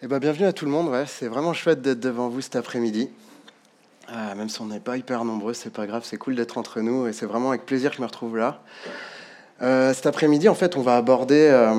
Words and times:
Eh 0.00 0.06
ben, 0.06 0.20
bienvenue 0.20 0.46
à 0.46 0.52
tout 0.52 0.64
le 0.64 0.70
monde. 0.70 0.90
Ouais, 0.90 1.06
c'est 1.08 1.26
vraiment 1.26 1.52
chouette 1.52 1.82
d'être 1.82 1.98
devant 1.98 2.28
vous 2.28 2.40
cet 2.40 2.54
après-midi. 2.54 3.10
Ah, 4.06 4.36
même 4.36 4.48
si 4.48 4.60
on 4.60 4.66
n'est 4.66 4.78
pas 4.78 4.96
hyper 4.96 5.24
nombreux, 5.24 5.54
c'est 5.54 5.72
pas 5.72 5.88
grave, 5.88 6.02
c'est 6.04 6.16
cool 6.16 6.36
d'être 6.36 6.56
entre 6.56 6.80
nous 6.80 7.08
et 7.08 7.12
c'est 7.12 7.26
vraiment 7.26 7.48
avec 7.48 7.66
plaisir 7.66 7.90
que 7.90 7.96
je 7.96 8.02
me 8.02 8.06
retrouve 8.06 8.36
là. 8.36 8.62
Euh, 9.60 9.92
cet 9.92 10.06
après-midi, 10.06 10.48
en 10.48 10.54
fait, 10.54 10.76
on 10.76 10.82
va 10.82 10.96
aborder, 10.96 11.48
euh, 11.50 11.74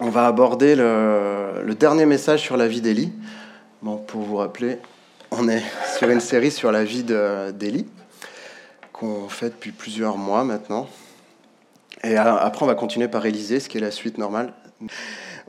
on 0.00 0.10
va 0.10 0.26
aborder 0.26 0.74
le, 0.74 1.76
dernier 1.78 2.06
message 2.06 2.40
sur 2.40 2.56
la 2.56 2.66
vie 2.66 2.80
d'Élie. 2.80 3.12
Bon, 3.80 3.96
pour 3.96 4.22
vous 4.22 4.34
rappeler, 4.34 4.78
on 5.30 5.48
est 5.48 5.62
sur 5.96 6.10
une 6.10 6.18
série 6.18 6.50
sur 6.50 6.72
la 6.72 6.82
vie 6.82 7.04
d'Élie 7.04 7.86
qu'on 8.92 9.28
fait 9.28 9.50
depuis 9.50 9.70
plusieurs 9.70 10.16
mois 10.16 10.42
maintenant. 10.42 10.88
Et 12.02 12.16
après, 12.16 12.64
on 12.64 12.66
va 12.66 12.74
continuer 12.74 13.06
par 13.06 13.24
Élisée, 13.26 13.60
ce 13.60 13.68
qui 13.68 13.78
est 13.78 13.80
la 13.80 13.92
suite 13.92 14.18
normale. 14.18 14.52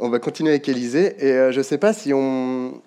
On 0.01 0.07
va 0.07 0.19
continuer 0.19 0.51
avec 0.51 0.69
Élisée. 0.69 1.15
Et 1.19 1.33
euh, 1.33 1.51
je 1.51 1.57
ne 1.57 1.63
sais 1.63 1.77
pas 1.77 1.91
si 1.91 2.13
on. 2.13 2.81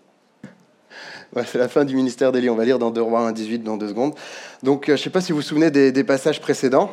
c'est 1.45 1.59
la 1.59 1.68
fin 1.68 1.84
du 1.84 1.95
ministère 1.95 2.32
d'Élie. 2.32 2.48
On 2.48 2.56
va 2.56 2.64
lire 2.64 2.78
dans 2.78 2.91
2 2.91 3.02
Rois 3.02 3.28
1, 3.28 3.32
dans 3.59 3.77
deux 3.77 3.88
secondes. 3.88 4.14
Donc, 4.62 4.88
euh, 4.88 4.96
je 4.96 5.00
ne 5.00 5.04
sais 5.04 5.10
pas 5.10 5.20
si 5.20 5.32
vous 5.32 5.37
vous 5.37 5.42
souvenez 5.42 5.70
des, 5.70 6.04
passages 6.04 6.40
précédents. 6.40 6.90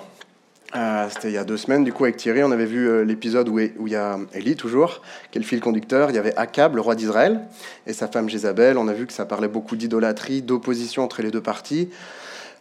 Euh, 0.75 1.07
c'était 1.09 1.29
il 1.29 1.33
y 1.33 1.37
a 1.37 1.45
deux 1.45 1.55
semaines, 1.55 1.85
du 1.85 1.93
coup, 1.93 2.03
avec 2.03 2.17
Thierry, 2.17 2.43
on 2.43 2.51
avait 2.51 2.65
vu 2.65 3.03
l'épisode 3.05 3.47
où, 3.47 3.59
où, 3.59 3.87
il 3.87 3.93
y 3.93 3.95
a 3.95 4.19
Élie, 4.33 4.55
toujours, 4.55 5.01
qui 5.31 5.41
fil 5.41 5.61
conducteur. 5.61 6.09
Il 6.09 6.15
y 6.15 6.19
avait 6.19 6.35
Akab, 6.35 6.75
le 6.75 6.81
roi 6.81 6.95
d'Israël, 6.95 7.39
et 7.87 7.93
sa 7.93 8.07
femme 8.09 8.29
Jézabel. 8.29 8.77
On 8.77 8.89
a 8.89 8.93
vu 8.93 9.07
que 9.07 9.13
ça 9.13 9.25
parlait 9.25 9.47
beaucoup 9.47 9.77
d'idolâtrie, 9.77 10.41
d'opposition 10.41 11.03
entre 11.03 11.21
les 11.21 11.31
deux 11.31 11.41
parties. 11.41 11.89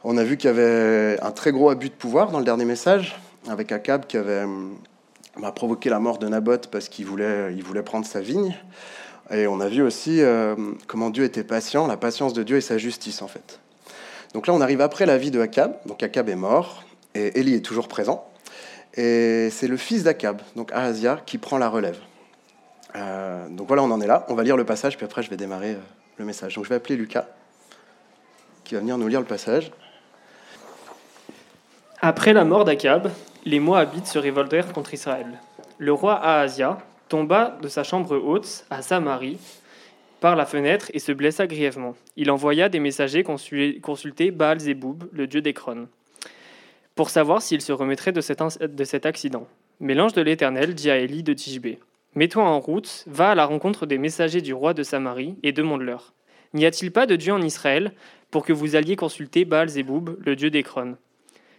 On 0.05 0.17
a 0.17 0.23
vu 0.23 0.37
qu'il 0.37 0.49
y 0.49 0.53
avait 0.53 1.19
un 1.21 1.33
très 1.33 1.51
gros 1.51 1.71
abus 1.71 1.89
de 1.89 1.95
pouvoir 1.95 2.31
dans 2.31 2.39
le 2.39 2.45
dernier 2.45 2.65
message, 2.65 3.21
avec 3.49 3.73
Akab 3.73 4.07
qui 4.07 4.17
avait 4.17 4.45
a 5.45 5.53
provoqué 5.53 5.91
la 5.91 5.99
mort 5.99 6.19
de 6.19 6.29
Naboth 6.29 6.69
parce 6.69 6.89
qu'il 6.89 7.07
voulait, 7.07 7.55
il 7.55 7.63
voulait 7.63 7.83
prendre 7.83 8.07
sa 8.07 8.21
vigne. 8.21 8.57
Et 9.31 9.47
on 9.47 9.61
a 9.61 9.69
vu 9.69 9.83
aussi 9.83 10.23
euh, 10.23 10.57
comment 10.87 11.11
Dieu 11.11 11.25
était 11.25 11.45
patient, 11.45 11.87
la 11.87 11.97
patience 11.97 12.33
de 12.33 12.43
Dieu 12.43 12.57
et 12.57 12.61
sa 12.61 12.79
justice 12.79 13.21
en 13.21 13.29
fait. 13.29 13.61
Donc 14.35 14.47
là, 14.47 14.55
on 14.55 14.61
arrive 14.61 14.81
après 14.81 15.07
la 15.07 15.19
vie 15.19 15.31
de 15.31 15.41
Akab. 15.41 15.77
Donc 15.87 16.03
Akab 16.03 16.29
est 16.29 16.37
mort 16.37 16.85
et 17.15 17.39
Élie 17.39 17.55
est 17.55 17.65
toujours 17.65 17.89
présent. 17.89 18.27
Et 18.95 19.51
c'est 19.51 19.69
le 19.69 19.77
fils 19.77 20.03
d'Akab, 20.03 20.41
donc 20.57 20.73
Ahazia, 20.73 21.21
qui 21.25 21.39
prend 21.39 21.59
la 21.59 21.69
relève. 21.69 21.99
Euh, 22.97 23.49
donc 23.49 23.69
voilà, 23.69 23.83
on 23.83 23.91
en 23.91 24.01
est 24.01 24.07
là. 24.07 24.25
On 24.29 24.35
va 24.35 24.43
lire 24.43 24.57
le 24.57 24.65
passage, 24.65 24.97
puis 24.97 25.05
après 25.05 25.23
je 25.23 25.31
vais 25.31 25.37
démarrer 25.37 25.73
euh, 25.73 25.81
le 26.17 26.25
message. 26.25 26.55
Donc 26.55 26.65
je 26.65 26.71
vais 26.71 26.77
appeler 26.77 26.97
Lucas, 26.97 27.27
qui 28.65 28.75
va 28.75 28.81
venir 28.81 28.99
nous 28.99 29.09
lire 29.09 29.21
le 29.21 29.27
passage. 29.27 29.71
Après 32.01 32.33
la 32.33 32.45
mort 32.45 32.65
d'Akab, 32.65 33.11
les 33.49 33.61
Moabites 33.61 34.07
se 34.07 34.19
révoltèrent 34.19 34.75
contre 34.75 34.93
Israël. 34.93 35.41
Le 35.79 35.91
roi 35.95 36.23
Ahazia 36.23 36.77
tomba 37.09 37.57
de 37.63 37.69
sa 37.69 37.83
chambre 37.83 38.15
haute 38.15 38.67
à 38.69 38.83
Samarie 38.83 39.39
par 40.21 40.37
la 40.37 40.45
fenêtre 40.45 40.91
et 40.93 40.99
se 40.99 41.13
blessa 41.13 41.47
grièvement. 41.47 41.97
Il 42.17 42.31
envoya 42.31 42.69
des 42.69 42.79
messagers 42.79 43.23
consulter 43.23 44.31
Baal 44.33 44.61
Zeboub, 44.61 45.05
le 45.13 45.27
dieu 45.27 45.41
d'Ekron, 45.41 45.89
pour 46.95 47.09
savoir 47.09 47.41
s'il 47.41 47.63
se 47.63 47.73
remettrait 47.73 48.13
de 48.13 48.21
cet, 48.21 49.07
accident. 49.07 49.49
Mais 49.81 49.95
l'ange 49.95 50.13
de 50.13 50.21
l'Éternel 50.21 50.75
dit 50.75 50.91
à 50.91 50.99
Élie 50.99 51.23
de 51.23 51.33
Tishbé 51.33 51.79
Mets-toi 52.17 52.45
en 52.45 52.61
route, 52.61 53.07
va 53.07 53.31
à 53.31 53.35
la 53.35 53.47
rencontre 53.47 53.87
des 53.87 53.97
messagers 53.97 54.43
du 54.43 54.53
roi 54.53 54.75
de 54.75 54.83
Samarie 54.83 55.37
et 55.43 55.53
demande-leur 55.53 56.13
N'y 56.53 56.67
a-t-il 56.67 56.93
pas 56.93 57.07
de 57.07 57.17
Dieu 57.17 57.33
en 57.33 57.41
Israël 57.41 57.93
pour 58.31 58.45
que 58.45 58.53
vous 58.53 58.77
alliez 58.77 58.97
consulter 58.97 59.47
Baal 59.47 59.71
Zeboub, 59.71 60.19
le 60.21 60.37
dieu 60.37 60.51
d'Ekron 60.51 60.99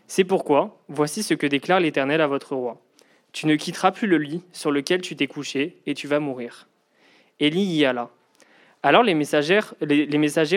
c'est 0.09 0.23
pourquoi, 0.23 0.81
voici 0.87 1.21
ce 1.21 1.35
que 1.35 1.45
déclare 1.45 1.79
l'Éternel 1.79 2.19
à 2.19 2.25
votre 2.25 2.55
roi. 2.55 2.81
Tu 3.31 3.45
ne 3.45 3.55
quitteras 3.55 3.91
plus 3.91 4.07
le 4.07 4.17
lit 4.17 4.41
sur 4.53 4.71
lequel 4.71 5.01
tu 5.01 5.15
t'es 5.15 5.27
couché, 5.27 5.77
et 5.85 5.93
tu 5.93 6.07
vas 6.07 6.19
mourir. 6.19 6.67
Élie 7.39 7.61
y 7.61 7.85
alla. 7.85 8.09
Alors 8.81 9.03
les 9.03 9.13
messagers, 9.13 9.59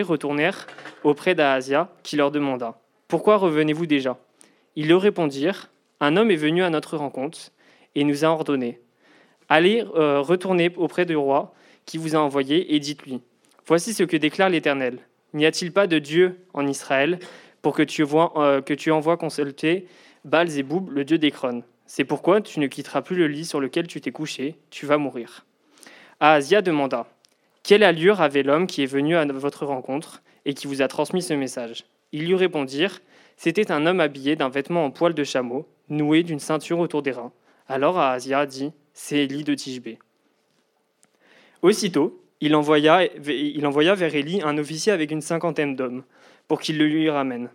retournèrent 0.01 0.65
auprès 1.03 1.35
d'Ahazia, 1.35 1.93
qui 2.01 2.15
leur 2.15 2.31
demanda 2.31 2.81
Pourquoi 3.07 3.37
revenez-vous 3.37 3.85
déjà? 3.85 4.17
Ils 4.75 4.87
leur 4.87 5.01
répondirent 5.01 5.69
Un 5.99 6.17
homme 6.17 6.31
est 6.31 6.35
venu 6.35 6.63
à 6.63 6.71
notre 6.71 6.97
rencontre 6.97 7.51
et 7.93 8.03
nous 8.05 8.25
a 8.25 8.29
ordonné 8.29 8.81
Allez 9.49 9.85
euh, 9.93 10.19
retourner 10.19 10.73
auprès 10.77 11.05
du 11.05 11.15
roi 11.15 11.53
qui 11.85 11.99
vous 11.99 12.15
a 12.15 12.19
envoyé 12.19 12.73
et 12.73 12.79
dites-lui 12.79 13.21
Voici 13.67 13.93
ce 13.93 14.01
que 14.01 14.17
déclare 14.17 14.49
l'Éternel 14.49 14.97
N'y 15.35 15.45
a-t-il 15.45 15.71
pas 15.71 15.85
de 15.85 15.99
Dieu 15.99 16.39
en 16.55 16.65
Israël 16.65 17.19
pour 17.63 17.73
que 17.73 17.81
tu, 17.81 18.05
euh, 18.13 18.61
que 18.61 18.73
tu 18.75 18.91
envoies 18.91 19.17
consulter 19.17 19.87
Baal 20.25 20.47
Zeboub, 20.47 20.91
le 20.91 21.03
dieu 21.05 21.17
d'Ekron. 21.17 21.63
C'est 21.87 22.03
pourquoi 22.03 22.41
tu 22.41 22.59
ne 22.59 22.67
quitteras 22.67 23.01
plus 23.01 23.15
le 23.15 23.27
lit 23.27 23.45
sur 23.45 23.59
lequel 23.59 23.87
tu 23.87 23.99
t'es 23.99 24.11
couché, 24.11 24.57
tu 24.69 24.85
vas 24.85 24.97
mourir. 24.97 25.45
Ahazia 26.19 26.61
demanda 26.61 27.07
Quelle 27.63 27.83
allure 27.83 28.21
avait 28.21 28.43
l'homme 28.43 28.67
qui 28.67 28.83
est 28.83 28.87
venu 28.87 29.15
à 29.15 29.25
votre 29.25 29.65
rencontre 29.65 30.21
et 30.45 30.53
qui 30.53 30.67
vous 30.67 30.81
a 30.81 30.87
transmis 30.87 31.21
ce 31.21 31.33
message? 31.33 31.85
Ils 32.11 32.27
lui 32.27 32.35
répondirent 32.35 33.01
C'était 33.37 33.71
un 33.71 33.85
homme 33.85 34.01
habillé 34.01 34.35
d'un 34.35 34.49
vêtement 34.49 34.85
en 34.85 34.91
poil 34.91 35.13
de 35.13 35.23
chameau, 35.23 35.65
noué 35.89 36.23
d'une 36.23 36.39
ceinture 36.39 36.79
autour 36.79 37.01
des 37.01 37.11
reins. 37.11 37.31
Alors 37.69 37.97
Ahazia 37.97 38.45
dit 38.45 38.73
C'est 38.93 39.19
Élie 39.19 39.45
de 39.45 39.55
Tishbé. 39.55 39.99
Aussitôt, 41.61 42.21
il 42.41 42.55
envoya, 42.55 43.05
il 43.25 43.65
envoya 43.65 43.95
vers 43.95 44.13
Élie 44.13 44.41
un 44.41 44.57
officier 44.57 44.91
avec 44.91 45.11
une 45.11 45.21
cinquantaine 45.21 45.77
d'hommes 45.77 46.03
pour 46.47 46.61
qu'il 46.61 46.77
le 46.77 46.87
lui 46.87 47.09
ramène. 47.09 47.49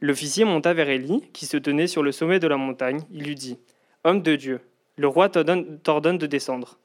L'officier 0.00 0.44
monta 0.44 0.74
vers 0.74 0.88
Élie, 0.88 1.22
qui 1.32 1.46
se 1.46 1.56
tenait 1.56 1.86
sur 1.86 2.02
le 2.02 2.12
sommet 2.12 2.38
de 2.38 2.46
la 2.46 2.56
montagne. 2.56 3.00
Il 3.10 3.24
lui 3.24 3.34
dit 3.34 3.58
Homme 4.04 4.22
de 4.22 4.36
Dieu, 4.36 4.60
le 4.96 5.08
roi 5.08 5.28
t'ordonne 5.28 6.18
de 6.18 6.26
descendre. 6.26 6.78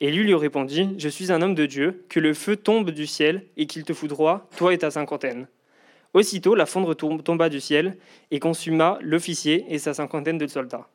Élie 0.00 0.24
lui 0.24 0.34
répondit 0.34 0.94
Je 0.98 1.08
suis 1.08 1.32
un 1.32 1.42
homme 1.42 1.54
de 1.54 1.66
Dieu, 1.66 2.04
que 2.08 2.20
le 2.20 2.34
feu 2.34 2.56
tombe 2.56 2.90
du 2.90 3.06
ciel 3.06 3.46
et 3.56 3.66
qu'il 3.66 3.84
te 3.84 3.92
foudroie, 3.92 4.48
toi 4.56 4.74
et 4.74 4.78
ta 4.78 4.90
cinquantaine. 4.90 5.46
Aussitôt, 6.14 6.54
la 6.54 6.66
fondre 6.66 6.94
tomba 6.94 7.48
du 7.48 7.60
ciel 7.60 7.96
et 8.30 8.38
consuma 8.38 8.98
l'officier 9.00 9.64
et 9.68 9.78
sa 9.78 9.94
cinquantaine 9.94 10.38
de 10.38 10.46
soldats. 10.46 10.88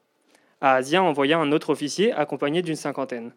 Ahazia 0.62 1.02
envoya 1.02 1.40
un 1.40 1.52
autre 1.52 1.72
officier 1.72 2.12
accompagné 2.12 2.62
d'une 2.62 2.76
cinquantaine. 2.76 3.32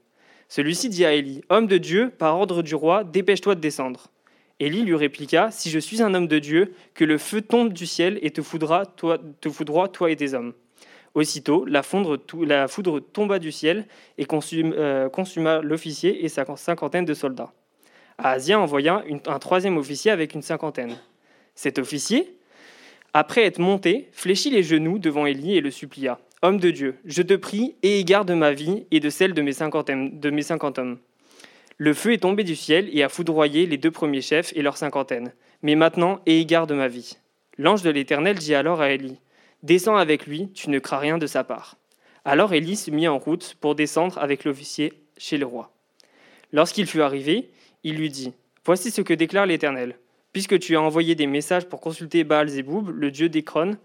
Celui-ci 0.49 0.89
dit 0.89 1.05
à 1.05 1.13
Élie 1.13 1.43
Homme 1.49 1.67
de 1.67 1.79
Dieu, 1.79 2.11
par 2.11 2.37
ordre 2.37 2.63
du 2.63 2.75
roi, 2.75 3.05
dépêche-toi 3.05 3.55
de 3.55 3.61
descendre. 3.61 4.11
Élie 4.61 4.83
lui 4.83 4.95
répliqua 4.95 5.51
Si 5.51 5.71
je 5.71 5.79
suis 5.79 6.03
un 6.03 6.15
homme 6.15 6.29
de 6.29 6.39
Dieu, 6.39 6.75
que 6.95 7.05
le 7.05 7.17
feu 7.19 7.41
tombe 7.41 7.73
du 7.73 7.87
ciel 7.87 8.19
et 8.23 8.31
te 8.31 8.43
foudra, 8.43 8.85
toi, 8.85 9.19
te 9.41 9.49
foudroie, 9.49 9.89
toi 9.89 10.11
et 10.11 10.17
tes 10.17 10.35
hommes. 10.35 10.53
Aussitôt, 11.15 11.65
la, 11.65 11.83
foudre 11.83 13.01
tomba 13.01 13.39
du 13.41 13.51
ciel 13.51 13.87
et 14.17 14.27
euh, 14.31 15.09
consuma 15.09 15.61
l'officier 15.61 16.25
et 16.25 16.29
sa 16.29 16.45
cinquantaine 16.57 17.05
de 17.05 17.15
soldats. 17.15 17.53
Ahazia 18.19 18.61
envoya 18.61 19.03
un 19.27 19.39
troisième 19.39 19.79
officier 19.79 20.11
avec 20.11 20.35
une 20.35 20.43
cinquantaine. 20.43 20.97
Cet 21.55 21.79
officier, 21.79 22.37
après 23.13 23.45
être 23.45 23.59
monté, 23.59 24.09
fléchit 24.13 24.51
les 24.51 24.63
genoux 24.63 24.99
devant 24.99 25.27
Élie 25.27 25.57
et 25.57 25.61
le 25.61 25.71
supplia 25.71 26.21
Homme 26.43 26.59
de 26.59 26.71
Dieu, 26.71 26.97
je 27.05 27.23
te 27.23 27.35
prie, 27.35 27.75
et 27.83 28.03
garde 28.05 28.31
ma 28.31 28.53
vie 28.53 28.87
et 28.91 29.01
de 29.01 29.11
celle 29.11 29.35
de 29.35 29.41
de 29.43 30.31
mes 30.31 30.43
cinquante 30.43 30.79
hommes. 30.79 30.99
Le 31.83 31.95
feu 31.95 32.13
est 32.13 32.19
tombé 32.19 32.45
du 32.45 32.57
ciel 32.57 32.91
et 32.93 33.03
a 33.03 33.09
foudroyé 33.09 33.65
les 33.65 33.79
deux 33.79 33.91
premiers 33.91 34.21
chefs 34.21 34.53
et 34.55 34.61
leurs 34.61 34.77
cinquantaine. 34.77 35.33
Mais 35.63 35.77
maintenant, 35.77 36.21
aie 36.27 36.39
égard 36.39 36.67
de 36.67 36.75
ma 36.75 36.89
vie. 36.89 37.17
L'ange 37.57 37.81
de 37.81 37.89
l'Éternel 37.89 38.39
dit 38.39 38.55
alors 38.55 38.83
à 38.83 38.91
Élie 38.91 39.17
Descends 39.63 39.97
avec 39.97 40.27
lui, 40.27 40.53
tu 40.53 40.69
ne 40.69 40.79
crains 40.79 40.99
rien 40.99 41.17
de 41.17 41.27
sa 41.27 41.43
part. 41.43 41.79
Alors 42.27 42.53
Élie 42.53 42.77
se 42.77 42.91
mit 42.91 43.09
en 43.09 43.17
route 43.17 43.57
pour 43.63 43.77
descendre 43.77 44.19
avec 44.19 44.45
l'officier 44.45 44.93
chez 45.17 45.39
le 45.39 45.47
roi. 45.47 45.73
Lorsqu'il 46.53 46.87
fut 46.87 47.01
arrivé, 47.01 47.49
il 47.83 47.97
lui 47.97 48.11
dit 48.11 48.35
Voici 48.67 48.91
ce 48.91 49.01
que 49.01 49.15
déclare 49.15 49.47
l'Éternel. 49.47 49.97
Puisque 50.35 50.59
tu 50.59 50.77
as 50.77 50.83
envoyé 50.83 51.15
des 51.15 51.27
messages 51.27 51.65
pour 51.65 51.81
consulter 51.81 52.25
Baal 52.25 52.51
Zeboub, 52.51 52.91
le 52.91 53.11
dieu 53.11 53.31
d'Écron, 53.31 53.79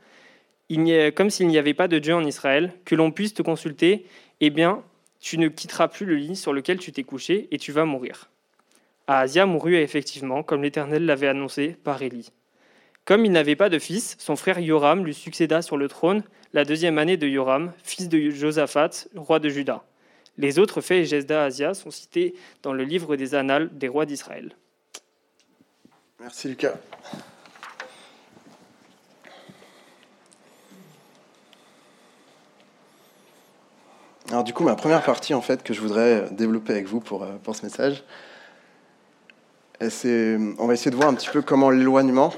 comme 1.16 1.30
s'il 1.30 1.48
n'y 1.48 1.58
avait 1.58 1.74
pas 1.74 1.88
de 1.88 2.00
Dieu 2.00 2.14
en 2.14 2.26
Israël, 2.26 2.74
que 2.84 2.96
l'on 2.96 3.12
puisse 3.12 3.34
te 3.34 3.42
consulter, 3.42 4.06
eh 4.42 4.50
bien, 4.50 4.84
tu 5.20 5.38
ne 5.38 5.48
quitteras 5.48 5.88
plus 5.88 6.06
le 6.06 6.16
lit 6.16 6.36
sur 6.36 6.54
lequel 6.54 6.78
tu 6.78 6.92
t'es 6.92 7.04
couché 7.04 7.48
et 7.52 7.58
tu 7.58 7.72
vas 7.72 7.86
mourir. 7.86 8.30
Ahazia 9.08 9.46
mourut 9.46 9.76
effectivement, 9.76 10.44
comme 10.44 10.64
l'Éternel 10.64 11.06
l'avait 11.06 11.28
annoncé 11.28 11.78
par 11.84 12.02
Élie. 12.02 12.32
Comme 13.06 13.24
il 13.24 13.32
n'avait 13.32 13.56
pas 13.56 13.70
de 13.70 13.78
fils, 13.78 14.16
son 14.20 14.36
frère 14.36 14.60
Yoram 14.60 15.06
lui 15.06 15.14
succéda 15.14 15.62
sur 15.62 15.78
le 15.78 15.88
trône 15.88 16.24
la 16.54 16.66
deuxième 16.66 16.98
année 16.98 17.18
de 17.18 17.28
Yoram, 17.28 17.72
fils 17.84 18.10
de 18.10 18.32
Josaphat, 18.32 19.08
roi 19.16 19.40
de 19.40 19.50
Juda. 19.50 19.84
Les 20.38 20.58
autres 20.58 20.82
faits 20.82 21.04
et 21.04 21.06
gestes 21.06 21.74
sont 21.74 21.92
cités 21.92 22.34
dans 22.64 22.74
le 22.74 22.84
livre 22.84 23.16
des 23.16 23.36
Annales 23.36 23.70
des 23.78 23.88
rois 23.88 24.06
d'Israël. 24.06 24.56
Merci 26.20 26.48
Lucas. 26.48 26.76
Alors 34.30 34.44
du 34.44 34.54
coup, 34.54 34.64
ma 34.64 34.76
première 34.76 35.04
partie 35.04 35.36
en 35.36 35.42
fait 35.42 35.62
que 35.62 35.74
je 35.74 35.82
voudrais 35.82 36.28
développer 36.32 36.74
avec 36.74 36.88
vous 36.88 37.00
pour, 37.00 37.24
euh, 37.24 37.34
pour 37.44 37.56
ce 37.56 37.64
message, 37.64 38.04
c'est, 39.88 40.38
on 40.58 40.66
va 40.66 40.74
essayer 40.74 40.90
de 40.90 40.96
voir 40.96 41.10
un 41.10 41.14
petit 41.14 41.30
peu 41.30 41.44
comment 41.44 41.70
l'éloignement, 41.70 42.34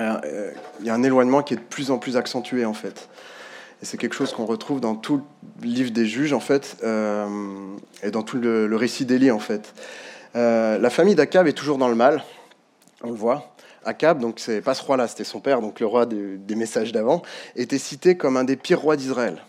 euh, 0.00 0.16
euh, 0.24 0.52
il 0.80 0.86
y 0.86 0.90
a 0.90 0.94
un 0.94 1.02
éloignement 1.04 1.42
qui 1.42 1.54
est 1.54 1.58
de 1.58 1.62
plus 1.62 1.92
en 1.92 1.98
plus 1.98 2.16
accentué 2.16 2.64
en 2.64 2.74
fait. 2.74 3.08
Et 3.80 3.84
c'est 3.84 3.96
quelque 3.96 4.14
chose 4.14 4.32
qu'on 4.32 4.46
retrouve 4.46 4.80
dans 4.80 4.96
tout 4.96 5.22
le 5.62 5.68
livre 5.68 5.92
des 5.92 6.04
juges, 6.04 6.32
en 6.32 6.40
fait, 6.40 6.78
et 6.82 8.10
dans 8.10 8.22
tout 8.24 8.36
le, 8.36 8.74
récit 8.74 9.04
d'Élie, 9.04 9.30
en 9.30 9.38
fait. 9.38 9.72
la 10.34 10.90
famille 10.90 11.14
d'Akab 11.14 11.46
est 11.46 11.52
toujours 11.52 11.78
dans 11.78 11.86
le 11.86 11.94
mal, 11.94 12.24
on 13.04 13.10
le 13.10 13.16
voit. 13.16 13.54
Akab, 13.84 14.18
donc 14.18 14.40
c'est 14.40 14.62
pas 14.62 14.74
ce 14.74 14.82
roi-là, 14.82 15.06
c'était 15.06 15.22
son 15.22 15.38
père, 15.38 15.60
donc 15.60 15.78
le 15.78 15.86
roi 15.86 16.06
des 16.06 16.54
messages 16.56 16.90
d'avant, 16.90 17.22
était 17.54 17.78
cité 17.78 18.16
comme 18.16 18.36
un 18.36 18.42
des 18.42 18.56
pires 18.56 18.80
rois 18.80 18.96
d'Israël. 18.96 19.40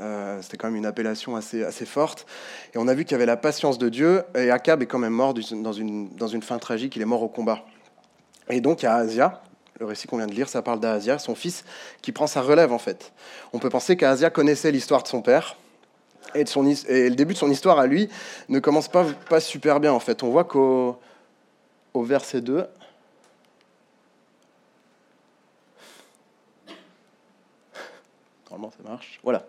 Euh, 0.00 0.40
c'était 0.42 0.56
quand 0.56 0.68
même 0.68 0.76
une 0.76 0.86
appellation 0.86 1.34
assez, 1.36 1.86
forte. 1.86 2.26
Et 2.74 2.78
on 2.78 2.86
a 2.88 2.94
vu 2.94 3.04
qu'il 3.04 3.12
y 3.12 3.14
avait 3.16 3.26
la 3.26 3.36
patience 3.36 3.78
de 3.78 3.88
Dieu, 3.88 4.22
et 4.34 4.50
Akab 4.50 4.82
est 4.82 4.86
quand 4.86 4.98
même 4.98 5.12
mort 5.12 5.34
dans 5.34 5.72
une, 5.72 6.42
fin 6.42 6.58
tragique, 6.58 6.96
il 6.96 7.02
est 7.02 7.06
mort 7.06 7.22
au 7.22 7.28
combat. 7.28 7.64
Et 8.48 8.60
donc 8.60 8.82
il 8.82 8.84
y 8.84 8.88
a 8.88 8.94
Asia, 8.94 9.42
le 9.80 9.86
récit 9.86 10.06
qu'on 10.06 10.18
vient 10.18 10.26
de 10.26 10.34
lire, 10.34 10.48
ça 10.48 10.62
parle 10.62 10.80
d'Asia, 10.80 11.18
son 11.18 11.34
fils, 11.34 11.64
qui 12.00 12.12
prend 12.12 12.26
sa 12.26 12.42
relève 12.42 12.72
en 12.72 12.78
fait. 12.78 13.12
On 13.52 13.58
peut 13.58 13.70
penser 13.70 13.96
qu'Asia 13.96 14.30
connaissait 14.30 14.70
l'histoire 14.70 15.02
de 15.02 15.08
son 15.08 15.20
père, 15.20 15.56
et, 16.34 16.44
le 16.44 17.14
début 17.14 17.34
de 17.34 17.38
son 17.38 17.50
histoire 17.50 17.78
à 17.78 17.86
lui 17.86 18.08
ne 18.48 18.58
commence 18.58 18.88
pas, 18.88 19.40
super 19.40 19.80
bien 19.80 19.92
en 19.92 20.00
fait. 20.00 20.22
On 20.22 20.30
voit 20.30 20.44
qu'au 20.44 20.98
au 21.94 22.02
verset 22.02 22.40
2, 22.40 22.66
Ça 28.66 28.90
marche. 28.90 29.20
Voilà. 29.22 29.44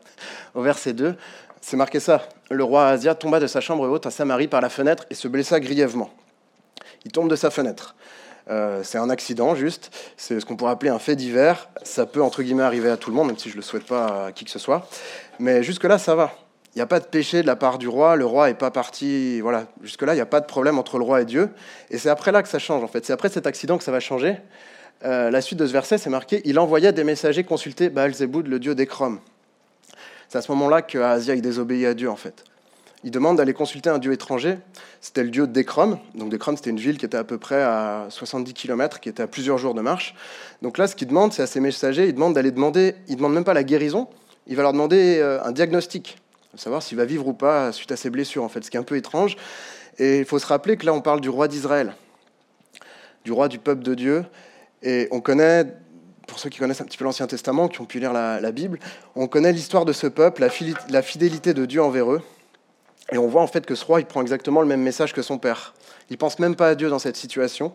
Au 0.53 0.61
verset 0.61 0.94
2, 0.94 1.15
c'est 1.61 1.77
marqué 1.77 2.00
ça. 2.00 2.29
Le 2.51 2.63
roi 2.63 2.88
Asia 2.88 3.15
tomba 3.15 3.39
de 3.39 3.47
sa 3.47 3.59
chambre 3.61 3.88
haute 3.89 4.06
à 4.06 4.11
Samarie 4.11 4.47
par 4.47 4.61
la 4.61 4.69
fenêtre 4.69 5.06
et 5.09 5.15
se 5.15 5.27
blessa 5.27 5.59
grièvement. 5.59 6.11
Il 7.06 7.11
tombe 7.11 7.29
de 7.29 7.35
sa 7.35 7.50
fenêtre. 7.50 7.95
Euh, 8.50 8.81
c'est 8.83 8.97
un 8.97 9.09
accident, 9.09 9.56
juste. 9.56 9.91
C'est 10.17 10.39
ce 10.39 10.45
qu'on 10.45 10.56
pourrait 10.56 10.71
appeler 10.71 10.91
un 10.91 11.00
fait 11.00 11.15
divers. 11.15 11.69
Ça 11.83 12.06
peut, 12.06 12.21
entre 12.21 12.44
guillemets, 12.44 12.63
arriver 12.63 12.89
à 12.89 12.97
tout 12.97 13.09
le 13.09 13.15
monde, 13.15 13.27
même 13.27 13.38
si 13.38 13.50
je 13.50 13.56
ne 13.56 13.57
le 13.57 13.63
souhaite 13.63 13.85
pas 13.85 14.27
à 14.27 14.31
qui 14.31 14.45
que 14.45 14.51
ce 14.51 14.59
soit. 14.59 14.88
Mais 15.39 15.63
jusque-là, 15.63 15.97
ça 15.97 16.15
va. 16.15 16.33
Il 16.75 16.77
n'y 16.77 16.83
a 16.83 16.88
pas 16.88 17.00
de 17.00 17.05
péché 17.05 17.41
de 17.41 17.47
la 17.47 17.55
part 17.55 17.77
du 17.77 17.88
roi. 17.88 18.15
Le 18.15 18.25
roi 18.25 18.47
n'est 18.47 18.53
pas 18.53 18.71
parti. 18.71 19.41
Voilà. 19.41 19.65
Jusque-là, 19.81 20.13
il 20.13 20.17
n'y 20.17 20.21
a 20.21 20.27
pas 20.27 20.39
de 20.39 20.45
problème 20.45 20.77
entre 20.77 20.97
le 20.97 21.03
roi 21.03 21.21
et 21.21 21.25
Dieu. 21.25 21.50
Et 21.89 21.97
c'est 21.97 22.09
après 22.09 22.31
là 22.31 22.44
que 22.44 22.50
ça 22.50 22.59
change, 22.59 22.83
en 22.83 22.88
fait. 22.88 23.05
C'est 23.05 23.13
après 23.13 23.29
cet 23.29 23.47
accident 23.47 23.77
que 23.77 23.83
ça 23.83 23.91
va 23.91 24.00
changer. 24.00 24.38
Euh, 25.06 25.31
la 25.31 25.42
suite 25.42 25.60
de 25.60 25.66
ce 25.66 25.72
verset, 25.72 25.98
c'est 25.98 26.10
marqué 26.10 26.42
Il 26.46 26.60
envoya 26.60 26.92
des 26.92 27.04
messagers 27.04 27.44
consulter 27.44 27.90
Baal-Zéboud, 27.90 28.48
le 28.48 28.60
dieu 28.60 28.75
d'Ekrom. 28.75 29.19
C'est 30.28 30.38
à 30.38 30.42
ce 30.42 30.51
moment-là 30.51 30.81
que 30.81 31.34
il 31.34 31.42
désobéit 31.42 31.86
à 31.86 31.94
Dieu, 31.94 32.10
en 32.10 32.16
fait. 32.16 32.44
Il 33.04 33.12
demande 33.12 33.38
d'aller 33.38 33.54
consulter 33.54 33.90
un 33.90 33.98
dieu 33.98 34.12
étranger. 34.12 34.57
C'était 35.00 35.24
le 35.24 35.30
dieu 35.30 35.48
d'Ekrom. 35.48 35.98
Donc, 36.16 36.30
d'Ekrom, 36.30 36.57
c'était 36.57 36.69
une 36.69 36.80
ville 36.80 36.98
qui 36.98 37.06
était 37.06 37.18
à 37.18 37.24
peu 37.24 37.38
près 37.38 37.62
à 37.62 38.07
70 38.10 38.54
km, 38.54 39.00
qui 39.00 39.07
était 39.07 39.24
à 39.24 39.28
plusieurs 39.28 39.57
jours 39.57 39.74
de 39.74 39.81
marche. 39.81 40.16
Donc, 40.62 40.78
là, 40.78 40.86
ce 40.88 40.96
qu'il 40.96 41.07
demande, 41.07 41.31
c'est 41.31 41.42
à 41.42 41.48
ses 41.48 41.62
messagers 41.62 42.07
il 42.07 42.13
demande 42.13 42.34
d'aller 42.34 42.51
demander 42.51 42.96
il 43.07 43.16
demande 43.16 43.34
même 43.34 43.46
pas 43.46 43.54
la 43.54 43.63
guérison 43.63 44.10
il 44.50 44.56
va 44.56 44.63
leur 44.63 44.74
demander 44.74 45.19
euh, 45.19 45.42
un 45.44 45.51
diagnostic, 45.51 46.18
savoir 46.56 46.81
s'il 46.81 46.98
va 46.98 47.06
vivre 47.06 47.28
ou 47.28 47.34
pas 47.34 47.72
suite 47.72 47.92
à 47.92 47.96
ses 47.96 48.10
blessures, 48.10 48.44
en 48.44 48.50
fait, 48.50 48.66
ce 48.66 48.72
qui 48.72 48.78
est 48.78 48.80
un 48.80 48.84
peu 48.84 48.98
étrange. 48.98 49.38
Et 50.00 50.19
il 50.19 50.25
faut 50.25 50.40
se 50.40 50.48
rappeler 50.48 50.75
que 50.75 50.88
là, 50.88 50.94
on 50.94 51.01
parle 51.01 51.22
du 51.22 51.30
roi 51.30 51.48
d'Israël, 51.48 51.94
du 53.24 53.31
roi 53.31 53.48
du 53.48 53.60
peuple 53.60 53.84
de 53.84 53.94
Dieu. 53.94 54.25
Et 54.83 55.07
on 55.11 55.19
connaît, 55.19 55.65
pour 56.27 56.39
ceux 56.39 56.49
qui 56.49 56.59
connaissent 56.59 56.81
un 56.81 56.85
petit 56.85 56.97
peu 56.97 57.03
l'Ancien 57.03 57.27
Testament, 57.27 57.67
qui 57.67 57.81
ont 57.81 57.85
pu 57.85 57.99
lire 57.99 58.13
la, 58.13 58.51
Bible, 58.51 58.79
on 59.15 59.27
connaît 59.27 59.51
l'histoire 59.51 59.85
de 59.85 59.93
ce 59.93 60.07
peuple, 60.07 60.47
la, 60.89 61.01
fidélité 61.01 61.53
de 61.53 61.65
Dieu 61.65 61.81
envers 61.81 62.11
eux. 62.11 62.21
Et 63.11 63.17
on 63.17 63.27
voit 63.27 63.41
en 63.41 63.47
fait 63.47 63.65
que 63.65 63.75
ce 63.75 63.83
roi, 63.83 63.99
il 63.99 64.05
prend 64.05 64.21
exactement 64.21 64.61
le 64.61 64.67
même 64.67 64.81
message 64.81 65.13
que 65.13 65.21
son 65.21 65.39
père. 65.39 65.73
Il 66.09 66.17
pense 66.17 66.39
même 66.39 66.55
pas 66.55 66.69
à 66.69 66.75
Dieu 66.75 66.89
dans 66.89 66.99
cette 66.99 67.17
situation. 67.17 67.73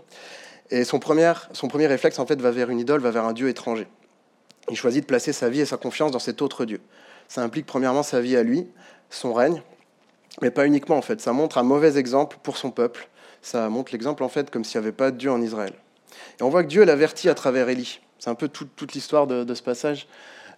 Et 0.71 0.85
son 0.85 0.99
premier, 0.99 1.33
son 1.53 1.69
premier 1.69 1.87
réflexe, 1.87 2.19
en 2.19 2.27
fait, 2.27 2.41
va 2.41 2.51
vers 2.51 2.71
une 2.71 2.79
idole, 2.79 3.01
va 3.01 3.11
vers 3.11 3.25
un 3.25 3.33
Dieu 3.33 3.49
étranger. 3.49 3.87
Il 4.71 4.77
choisit 4.77 5.03
de 5.03 5.07
placer 5.07 5.33
sa 5.33 5.51
vie 5.51 5.61
et 5.61 5.67
sa 5.67 5.77
confiance 5.77 6.11
dans 6.11 6.19
cet 6.19 6.41
autre 6.41 6.65
Dieu. 6.65 6.81
Ça 7.29 7.43
implique 7.43 7.67
premièrement 7.67 8.03
sa 8.03 8.21
vie 8.21 8.37
à 8.37 8.43
lui, 8.43 8.67
son 9.11 9.35
règne, 9.35 9.63
mais 10.41 10.51
pas 10.51 10.67
uniquement 10.67 10.97
en 10.97 11.03
fait. 11.03 11.21
Ça 11.21 11.33
montre 11.33 11.59
un 11.59 11.63
mauvais 11.63 11.99
exemple 11.99 12.39
pour 12.43 12.57
son 12.57 12.71
peuple. 12.71 13.09
Ça 13.43 13.69
montre 13.69 13.93
l'exemple 13.93 14.23
en 14.23 14.29
fait 14.29 14.51
comme 14.51 14.65
s'il 14.65 14.81
n'y 14.81 14.87
avait 14.87 14.97
pas 14.97 15.11
de 15.11 15.19
Dieu 15.19 15.31
en 15.31 15.43
Israël. 15.43 15.75
Et 16.41 16.43
on 16.43 16.49
voit 16.49 16.63
que 16.63 16.69
Dieu 16.69 16.85
l'avertit 16.85 17.29
à 17.29 17.35
travers 17.35 17.69
Élie. 17.69 18.01
C'est 18.19 18.31
un 18.31 18.35
peu 18.35 18.49
toute 18.49 18.93
l'histoire 18.95 19.27
de, 19.27 19.55
ce 19.55 19.63
passage. 19.63 20.07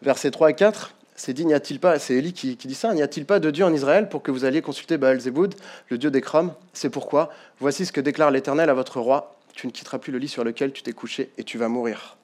Versets 0.03 0.31
3 0.31 0.51
et 0.51 0.55
4, 0.55 0.95
c'est 1.17 1.33
dit, 1.33 1.47
n'y 1.47 1.55
a-t-il 1.55 1.81
pas, 1.81 1.99
c'est 1.99 2.15
Élie 2.15 2.33
qui, 2.33 2.55
dit 2.57 2.75
ça, 2.75 2.93
n'y 2.95 3.03
a-t-il 3.03 3.25
pas 3.27 3.41
de 3.41 3.51
Dieu 3.51 3.65
en 3.65 3.73
Israël 3.73 4.09
pour 4.09 4.23
que 4.23 4.31
vous 4.31 4.45
alliez 4.45 4.63
consulter 4.63 4.99
Baal-Zéboud, 4.99 5.55
le 5.89 5.99
Dieu 5.99 6.11
des 6.11 6.21
d'Écrom? 6.21 6.53
C'est 6.75 6.91
pourquoi, 6.91 7.31
voici 7.59 7.87
ce 7.87 7.93
que 7.93 8.01
déclare 8.01 8.31
l'Éternel 8.31 8.71
à 8.71 8.75
votre 8.75 9.01
roi, 9.01 9.37
tu 9.55 9.67
ne 9.67 9.73
quitteras 9.73 9.99
plus 9.99 10.13
le 10.13 10.19
lit 10.19 10.29
sur 10.29 10.45
lequel 10.45 10.73
tu 10.73 10.83
t'es 10.83 10.93
couché 10.93 11.31
et 11.39 11.45
tu 11.45 11.57
vas 11.57 11.69
mourir. 11.69 12.17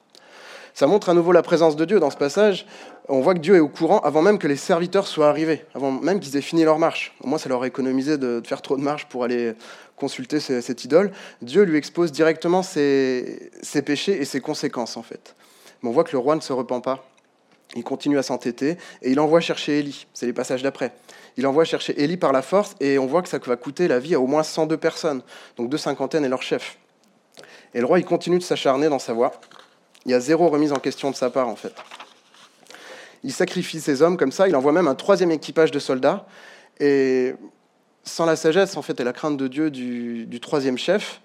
Ça 0.73 0.87
montre 0.87 1.09
à 1.09 1.13
nouveau 1.13 1.31
la 1.31 1.43
présence 1.43 1.75
de 1.75 1.85
Dieu 1.85 1.99
dans 1.99 2.09
ce 2.09 2.17
passage. 2.17 2.65
On 3.07 3.21
voit 3.21 3.35
que 3.35 3.39
Dieu 3.39 3.55
est 3.55 3.59
au 3.59 3.67
courant 3.67 3.99
avant 3.99 4.23
même 4.23 4.39
que 4.39 4.47
les 4.47 4.55
serviteurs 4.55 5.05
soient 5.05 5.29
arrivés, 5.29 5.65
avant 5.75 5.91
même 5.91 6.19
qu'ils 6.19 6.35
aient 6.35 6.41
fini 6.41 6.63
leur 6.63 6.79
marche. 6.79 7.13
Au 7.21 7.27
moins, 7.27 7.37
ça 7.37 7.47
leur 7.47 7.61
a 7.61 7.67
économisé 7.67 8.17
de, 8.17 8.41
faire 8.43 8.63
trop 8.63 8.75
de 8.75 8.81
marche 8.81 9.05
pour 9.05 9.23
aller 9.23 9.53
consulter 9.97 10.39
cette 10.39 10.83
idole. 10.83 11.11
Dieu 11.43 11.61
lui 11.61 11.77
expose 11.77 12.11
directement 12.11 12.63
ses, 12.63 13.51
péchés 13.85 14.19
et 14.19 14.25
ses 14.25 14.41
conséquences, 14.41 14.97
en 14.97 15.03
fait. 15.03 15.35
Mais 15.81 15.89
on 15.89 15.91
voit 15.91 16.03
que 16.03 16.13
le 16.13 16.17
roi 16.17 16.35
ne 16.35 16.41
se 16.41 16.53
repent 16.53 16.81
pas. 16.81 17.05
Il 17.75 17.83
continue 17.83 18.17
à 18.17 18.23
s'entêter 18.23 18.77
et 19.03 19.11
il 19.11 19.19
envoie 19.19 19.41
chercher 19.41 19.79
Élie. 19.79 20.07
C'est 20.13 20.25
les 20.25 20.33
passages 20.33 20.63
d'après. 20.63 20.91
Il 21.37 21.45
envoie 21.45 21.65
chercher 21.65 22.01
Élie 22.01 22.17
par 22.17 22.31
la 22.31 22.41
force 22.41 22.75
et 22.79 22.97
on 22.97 23.05
voit 23.05 23.21
que 23.21 23.29
ça 23.29 23.37
va 23.37 23.55
coûter 23.57 23.87
la 23.87 23.99
vie 23.99 24.15
à 24.15 24.19
au 24.19 24.27
moins 24.27 24.43
102 24.43 24.77
personnes, 24.77 25.21
donc 25.57 25.69
deux 25.69 25.77
cinquantaines 25.77 26.25
et 26.25 26.29
leur 26.29 26.41
chef. 26.41 26.77
Et 27.73 27.79
le 27.79 27.85
roi, 27.85 27.99
il 27.99 28.05
continue 28.05 28.37
de 28.37 28.43
s'acharner 28.43 28.89
dans 28.89 28.99
sa 28.99 29.13
voie. 29.13 29.33
Il 30.05 30.11
y 30.11 30.15
a 30.15 30.19
zéro 30.19 30.49
remise 30.49 30.73
en 30.73 30.79
question 30.79 31.11
de 31.11 31.15
sa 31.15 31.29
part, 31.29 31.47
en 31.47 31.55
fait. 31.55 31.73
Il 33.23 33.31
sacrifie 33.31 33.79
ses 33.79 34.01
hommes 34.01 34.17
comme 34.17 34.31
ça, 34.31 34.47
il 34.47 34.55
envoie 34.55 34.73
même 34.73 34.87
un 34.87 34.95
troisième 34.95 35.31
équipage 35.31 35.71
de 35.71 35.79
soldats. 35.79 36.25
Et 36.79 37.33
sans 38.03 38.25
la 38.25 38.35
sagesse, 38.35 38.75
en 38.75 38.81
fait, 38.81 38.99
et 38.99 39.03
la 39.03 39.13
crainte 39.13 39.37
de 39.37 39.47
Dieu 39.47 39.71
du, 39.71 40.39
troisième 40.41 40.77
chef, 40.77 41.21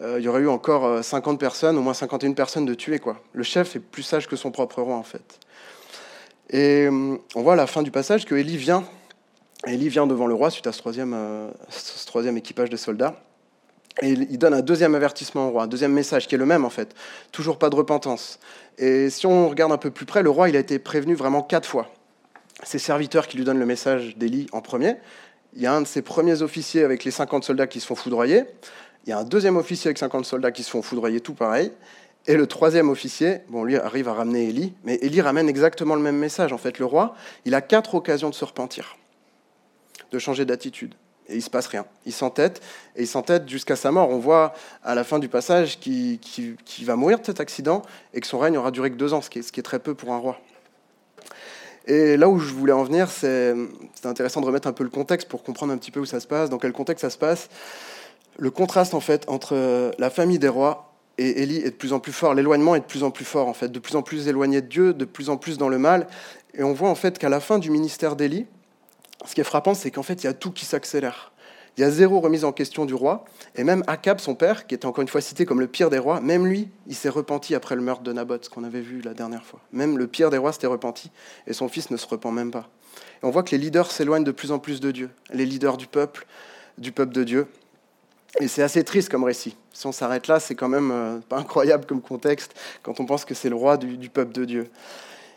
euh, 0.00 0.20
il 0.20 0.24
y 0.24 0.28
aurait 0.28 0.42
eu 0.42 0.48
encore 0.48 1.02
50 1.02 1.34
euh, 1.34 1.38
personnes, 1.38 1.76
au 1.76 1.82
moins 1.82 1.94
51 1.94 2.32
personnes 2.32 2.64
de 2.64 2.74
tuer. 2.74 3.00
Quoi. 3.00 3.20
Le 3.32 3.42
chef 3.42 3.74
est 3.74 3.80
plus 3.80 4.02
sage 4.02 4.28
que 4.28 4.36
son 4.36 4.52
propre 4.52 4.82
roi, 4.82 4.96
en 4.96 5.02
fait. 5.02 5.40
Et 6.50 6.86
euh, 6.86 7.16
on 7.34 7.42
voit 7.42 7.54
à 7.54 7.56
la 7.56 7.66
fin 7.66 7.82
du 7.82 7.90
passage 7.90 8.24
que 8.24 8.36
Élie 8.36 8.56
vient. 8.56 8.84
Élie 9.66 9.88
vient 9.88 10.06
devant 10.06 10.26
le 10.26 10.34
roi 10.34 10.50
suite 10.50 10.66
à 10.68 10.72
ce 10.72 10.78
troisième, 10.78 11.16
ce 11.70 12.06
troisième 12.06 12.36
équipage 12.36 12.68
de 12.68 12.76
soldats. 12.76 13.16
Et 14.00 14.10
il 14.10 14.38
donne 14.38 14.54
un 14.54 14.62
deuxième 14.62 14.94
avertissement 14.94 15.48
au 15.48 15.50
roi, 15.50 15.64
un 15.64 15.66
deuxième 15.66 15.92
message 15.92 16.26
qui 16.26 16.34
est 16.34 16.38
le 16.38 16.46
même 16.46 16.64
en 16.64 16.70
fait. 16.70 16.94
Toujours 17.30 17.58
pas 17.58 17.68
de 17.68 17.76
repentance. 17.76 18.38
Et 18.78 19.10
si 19.10 19.26
on 19.26 19.48
regarde 19.48 19.72
un 19.72 19.76
peu 19.76 19.90
plus 19.90 20.06
près, 20.06 20.22
le 20.22 20.30
roi 20.30 20.48
il 20.48 20.56
a 20.56 20.60
été 20.60 20.78
prévenu 20.78 21.14
vraiment 21.14 21.42
quatre 21.42 21.68
fois. 21.68 21.92
Ses 22.62 22.78
serviteurs 22.78 23.26
qui 23.26 23.36
lui 23.36 23.44
donnent 23.44 23.58
le 23.58 23.66
message 23.66 24.16
d'Élie 24.16 24.46
en 24.52 24.62
premier. 24.62 24.96
Il 25.54 25.60
y 25.60 25.66
a 25.66 25.74
un 25.74 25.82
de 25.82 25.86
ses 25.86 26.00
premiers 26.00 26.40
officiers 26.40 26.84
avec 26.84 27.04
les 27.04 27.10
50 27.10 27.44
soldats 27.44 27.66
qui 27.66 27.80
se 27.80 27.86
font 27.86 27.94
foudroyer. 27.94 28.44
Il 29.04 29.10
y 29.10 29.12
a 29.12 29.18
un 29.18 29.24
deuxième 29.24 29.56
officier 29.56 29.88
avec 29.88 29.98
50 29.98 30.24
soldats 30.24 30.52
qui 30.52 30.62
se 30.62 30.70
font 30.70 30.80
foudroyer, 30.80 31.20
tout 31.20 31.34
pareil. 31.34 31.72
Et 32.26 32.36
le 32.36 32.46
troisième 32.46 32.88
officier, 32.88 33.40
bon, 33.48 33.64
lui 33.64 33.76
arrive 33.76 34.08
à 34.08 34.14
ramener 34.14 34.48
Élie, 34.48 34.72
mais 34.84 34.94
Élie 35.02 35.20
ramène 35.20 35.48
exactement 35.48 35.96
le 35.96 36.00
même 36.00 36.16
message. 36.16 36.52
En 36.52 36.58
fait, 36.58 36.78
le 36.78 36.86
roi, 36.86 37.16
il 37.44 37.54
a 37.54 37.60
quatre 37.60 37.96
occasions 37.96 38.30
de 38.30 38.34
se 38.34 38.44
repentir, 38.44 38.96
de 40.12 40.18
changer 40.20 40.44
d'attitude 40.44 40.94
et 41.28 41.36
il 41.36 41.42
se 41.42 41.50
passe 41.50 41.66
rien. 41.66 41.84
Il 42.06 42.12
s'entête 42.12 42.60
et 42.96 43.02
il 43.02 43.06
s'entête 43.06 43.48
jusqu'à 43.48 43.76
sa 43.76 43.90
mort. 43.90 44.10
On 44.10 44.18
voit 44.18 44.54
à 44.82 44.94
la 44.94 45.04
fin 45.04 45.18
du 45.18 45.28
passage 45.28 45.78
qu'il 45.78 46.18
va 46.82 46.96
mourir 46.96 47.20
de 47.20 47.26
cet 47.26 47.40
accident 47.40 47.82
et 48.14 48.20
que 48.20 48.26
son 48.26 48.38
règne 48.38 48.56
aura 48.56 48.70
duré 48.70 48.90
que 48.90 48.96
deux 48.96 49.14
ans, 49.14 49.20
ce 49.20 49.30
qui 49.30 49.38
est, 49.38 49.62
très 49.62 49.78
peu 49.78 49.94
pour 49.94 50.12
un 50.12 50.18
roi. 50.18 50.38
Et 51.86 52.16
là 52.16 52.28
où 52.28 52.38
je 52.38 52.52
voulais 52.52 52.72
en 52.72 52.84
venir, 52.84 53.10
c'est 53.10 53.54
intéressant 54.04 54.40
de 54.40 54.46
remettre 54.46 54.68
un 54.68 54.72
peu 54.72 54.84
le 54.84 54.90
contexte 54.90 55.28
pour 55.28 55.42
comprendre 55.42 55.72
un 55.72 55.78
petit 55.78 55.90
peu 55.90 56.00
où 56.00 56.06
ça 56.06 56.20
se 56.20 56.26
passe, 56.26 56.48
dans 56.48 56.58
quel 56.58 56.72
contexte 56.72 57.02
ça 57.02 57.10
se 57.10 57.18
passe. 57.18 57.48
Le 58.38 58.50
contraste 58.50 58.94
en 58.94 59.00
fait 59.00 59.28
entre 59.28 59.92
la 59.98 60.10
famille 60.10 60.38
des 60.38 60.48
rois 60.48 60.92
et 61.18 61.42
Élie 61.42 61.58
est 61.58 61.70
de 61.70 61.76
plus 61.76 61.92
en 61.92 62.00
plus 62.00 62.12
fort. 62.12 62.34
L'éloignement 62.34 62.74
est 62.74 62.80
de 62.80 62.84
plus 62.84 63.02
en 63.02 63.10
plus 63.10 63.24
fort 63.24 63.48
en 63.48 63.54
fait, 63.54 63.68
de 63.68 63.78
plus 63.78 63.96
en 63.96 64.02
plus 64.02 64.28
éloigné 64.28 64.60
de 64.60 64.66
Dieu, 64.66 64.94
de 64.94 65.04
plus 65.04 65.28
en 65.28 65.36
plus 65.36 65.58
dans 65.58 65.68
le 65.68 65.78
mal. 65.78 66.06
Et 66.54 66.62
on 66.62 66.72
voit 66.72 66.88
en 66.88 66.94
fait 66.94 67.18
qu'à 67.18 67.28
la 67.28 67.40
fin 67.40 67.58
du 67.58 67.70
ministère 67.70 68.16
d'Élie, 68.16 68.46
ce 69.24 69.34
qui 69.34 69.40
est 69.40 69.44
frappant, 69.44 69.74
c'est 69.74 69.90
qu'en 69.90 70.02
fait, 70.02 70.22
il 70.22 70.26
y 70.26 70.28
a 70.28 70.34
tout 70.34 70.50
qui 70.50 70.64
s'accélère. 70.64 71.32
Il 71.78 71.80
y 71.80 71.84
a 71.84 71.90
zéro 71.90 72.20
remise 72.20 72.44
en 72.44 72.52
question 72.52 72.84
du 72.84 72.94
roi. 72.94 73.24
Et 73.56 73.64
même 73.64 73.82
Akab, 73.86 74.20
son 74.20 74.34
père, 74.34 74.66
qui 74.66 74.74
était 74.74 74.84
encore 74.84 75.02
une 75.02 75.08
fois 75.08 75.20
cité 75.20 75.46
comme 75.46 75.60
le 75.60 75.66
pire 75.66 75.88
des 75.88 75.98
rois, 75.98 76.20
même 76.20 76.46
lui, 76.46 76.68
il 76.86 76.94
s'est 76.94 77.08
repenti 77.08 77.54
après 77.54 77.76
le 77.76 77.82
meurtre 77.82 78.02
de 78.02 78.12
Naboth, 78.12 78.44
ce 78.44 78.50
qu'on 78.50 78.64
avait 78.64 78.80
vu 78.80 79.00
la 79.00 79.14
dernière 79.14 79.44
fois. 79.44 79.60
Même 79.72 79.96
le 79.96 80.06
pire 80.06 80.28
des 80.28 80.36
rois 80.36 80.52
s'était 80.52 80.66
repenti, 80.66 81.10
et 81.46 81.54
son 81.54 81.68
fils 81.68 81.90
ne 81.90 81.96
se 81.96 82.06
repent 82.06 82.30
même 82.30 82.50
pas. 82.50 82.68
Et 83.22 83.26
on 83.26 83.30
voit 83.30 83.42
que 83.42 83.52
les 83.52 83.58
leaders 83.58 83.90
s'éloignent 83.90 84.24
de 84.24 84.32
plus 84.32 84.52
en 84.52 84.58
plus 84.58 84.80
de 84.80 84.90
Dieu, 84.90 85.10
les 85.32 85.46
leaders 85.46 85.78
du 85.78 85.86
peuple, 85.86 86.26
du 86.76 86.92
peuple 86.92 87.14
de 87.14 87.24
Dieu. 87.24 87.46
Et 88.40 88.48
c'est 88.48 88.62
assez 88.62 88.84
triste 88.84 89.08
comme 89.08 89.24
récit. 89.24 89.56
Si 89.72 89.86
on 89.86 89.92
s'arrête 89.92 90.26
là, 90.26 90.40
c'est 90.40 90.54
quand 90.54 90.68
même 90.68 90.90
euh, 90.90 91.18
pas 91.26 91.38
incroyable 91.38 91.86
comme 91.86 92.00
contexte 92.00 92.54
quand 92.82 93.00
on 93.00 93.06
pense 93.06 93.24
que 93.24 93.34
c'est 93.34 93.50
le 93.50 93.56
roi 93.56 93.76
du, 93.76 93.96
du, 93.96 94.10
peuple 94.10 94.32
de 94.32 94.44
Dieu. 94.44 94.70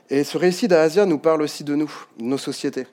Et 0.09 0.23
ce 0.23 0.37
récit 0.37 0.67
d'Asia 0.67 1.05
nous 1.05 1.19
parle 1.19 1.41
aussi 1.41 1.63
de 1.63 1.75
nous, 1.75 1.91
de 2.17 2.23
nos 2.23 2.37
sociétés. 2.37 2.87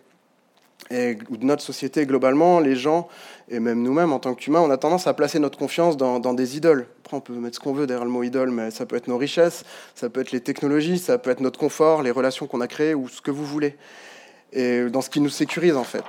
Et 0.93 1.15
de 1.15 1.45
notre 1.45 1.63
société 1.63 2.05
globalement, 2.05 2.61
les 2.61 2.77
gens, 2.77 3.09
et 3.49 3.61
même 3.61 3.83
nous-mêmes 3.83 4.13
en 4.13 4.19
tant 4.19 4.35
qu'humains, 4.35 4.61
on 4.61 4.71
a 4.71 4.77
tendance 4.77 5.07
à 5.07 5.15
placer 5.15 5.39
notre 5.39 5.59
confiance 5.59 5.97
dans, 5.97 6.35
des 6.35 6.57
idoles. 6.57 6.87
Après, 7.05 7.17
on 7.17 7.21
peut 7.21 7.33
mettre 7.33 7.57
ce 7.57 7.61
qu'on 7.61 7.73
veut 7.73 7.87
derrière 7.87 8.05
le 8.05 8.11
mot 8.11 8.23
idole, 8.23 8.51
mais 8.51 8.71
ça 8.71 8.85
peut 8.85 8.97
être 8.97 9.09
nos 9.09 9.17
richesses, 9.17 9.65
ça 9.95 10.11
peut 10.11 10.21
être 10.21 10.33
les 10.33 10.41
technologies, 10.41 10.99
ça 10.99 11.17
peut 11.17 11.31
être 11.31 11.41
notre 11.41 11.59
confort, 11.59 12.03
les 12.03 12.11
relations 12.11 12.47
qu'on 12.47 12.61
a 12.61 12.69
créées, 12.69 12.95
ou 12.95 13.09
ce 13.09 13.23
que 13.23 13.31
vous 13.31 13.47
voulez. 13.47 13.77
Et 14.53 14.85
dans 14.91 15.01
ce 15.01 15.09
qui 15.09 15.21
nous 15.21 15.31
sécurise, 15.31 15.77
en 15.77 15.85
fait. 15.85 16.05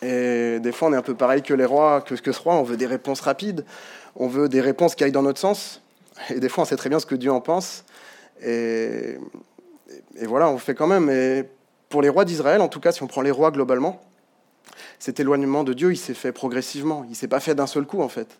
Et 0.00 0.60
des 0.60 0.72
fois, 0.72 0.88
on 0.88 0.94
est 0.94 0.96
un 0.96 1.02
peu 1.02 1.14
pareil 1.14 1.42
que 1.42 1.52
les 1.52 1.66
rois, 1.66 2.00
que, 2.00 2.14
que 2.14 2.32
ce 2.32 2.40
roi, 2.40 2.54
on 2.54 2.62
veut 2.62 2.78
des 2.78 2.86
réponses 2.86 3.20
rapides, 3.20 3.66
on 4.16 4.28
veut 4.28 4.48
des 4.48 4.62
réponses 4.62 4.94
qui 4.94 5.04
aillent 5.04 5.12
dans 5.12 5.22
notre 5.22 5.40
sens, 5.40 5.82
et 6.30 6.40
des 6.40 6.48
fois, 6.48 6.62
on 6.62 6.66
sait 6.66 6.76
très 6.76 6.88
bien 6.88 7.00
ce 7.00 7.06
que 7.06 7.14
Dieu 7.14 7.30
en 7.30 7.42
pense. 7.42 7.84
Et, 8.42 9.18
et 10.16 10.26
voilà, 10.26 10.48
on 10.48 10.56
fait 10.56 10.74
quand 10.74 10.86
même. 10.86 11.10
Et 11.10 11.44
pour 11.88 12.02
les 12.02 12.08
rois 12.08 12.24
d'Israël, 12.24 12.60
en 12.60 12.68
tout 12.68 12.80
cas, 12.80 12.92
si 12.92 13.02
on 13.02 13.06
prend 13.06 13.22
les 13.22 13.30
rois 13.30 13.50
globalement, 13.50 14.00
cet 14.98 15.20
éloignement 15.20 15.64
de 15.64 15.72
Dieu, 15.72 15.92
il 15.92 15.96
s'est 15.96 16.14
fait 16.14 16.32
progressivement. 16.32 17.06
Il 17.08 17.16
s'est 17.16 17.28
pas 17.28 17.40
fait 17.40 17.54
d'un 17.54 17.66
seul 17.66 17.86
coup, 17.86 18.02
en 18.02 18.08
fait. 18.08 18.38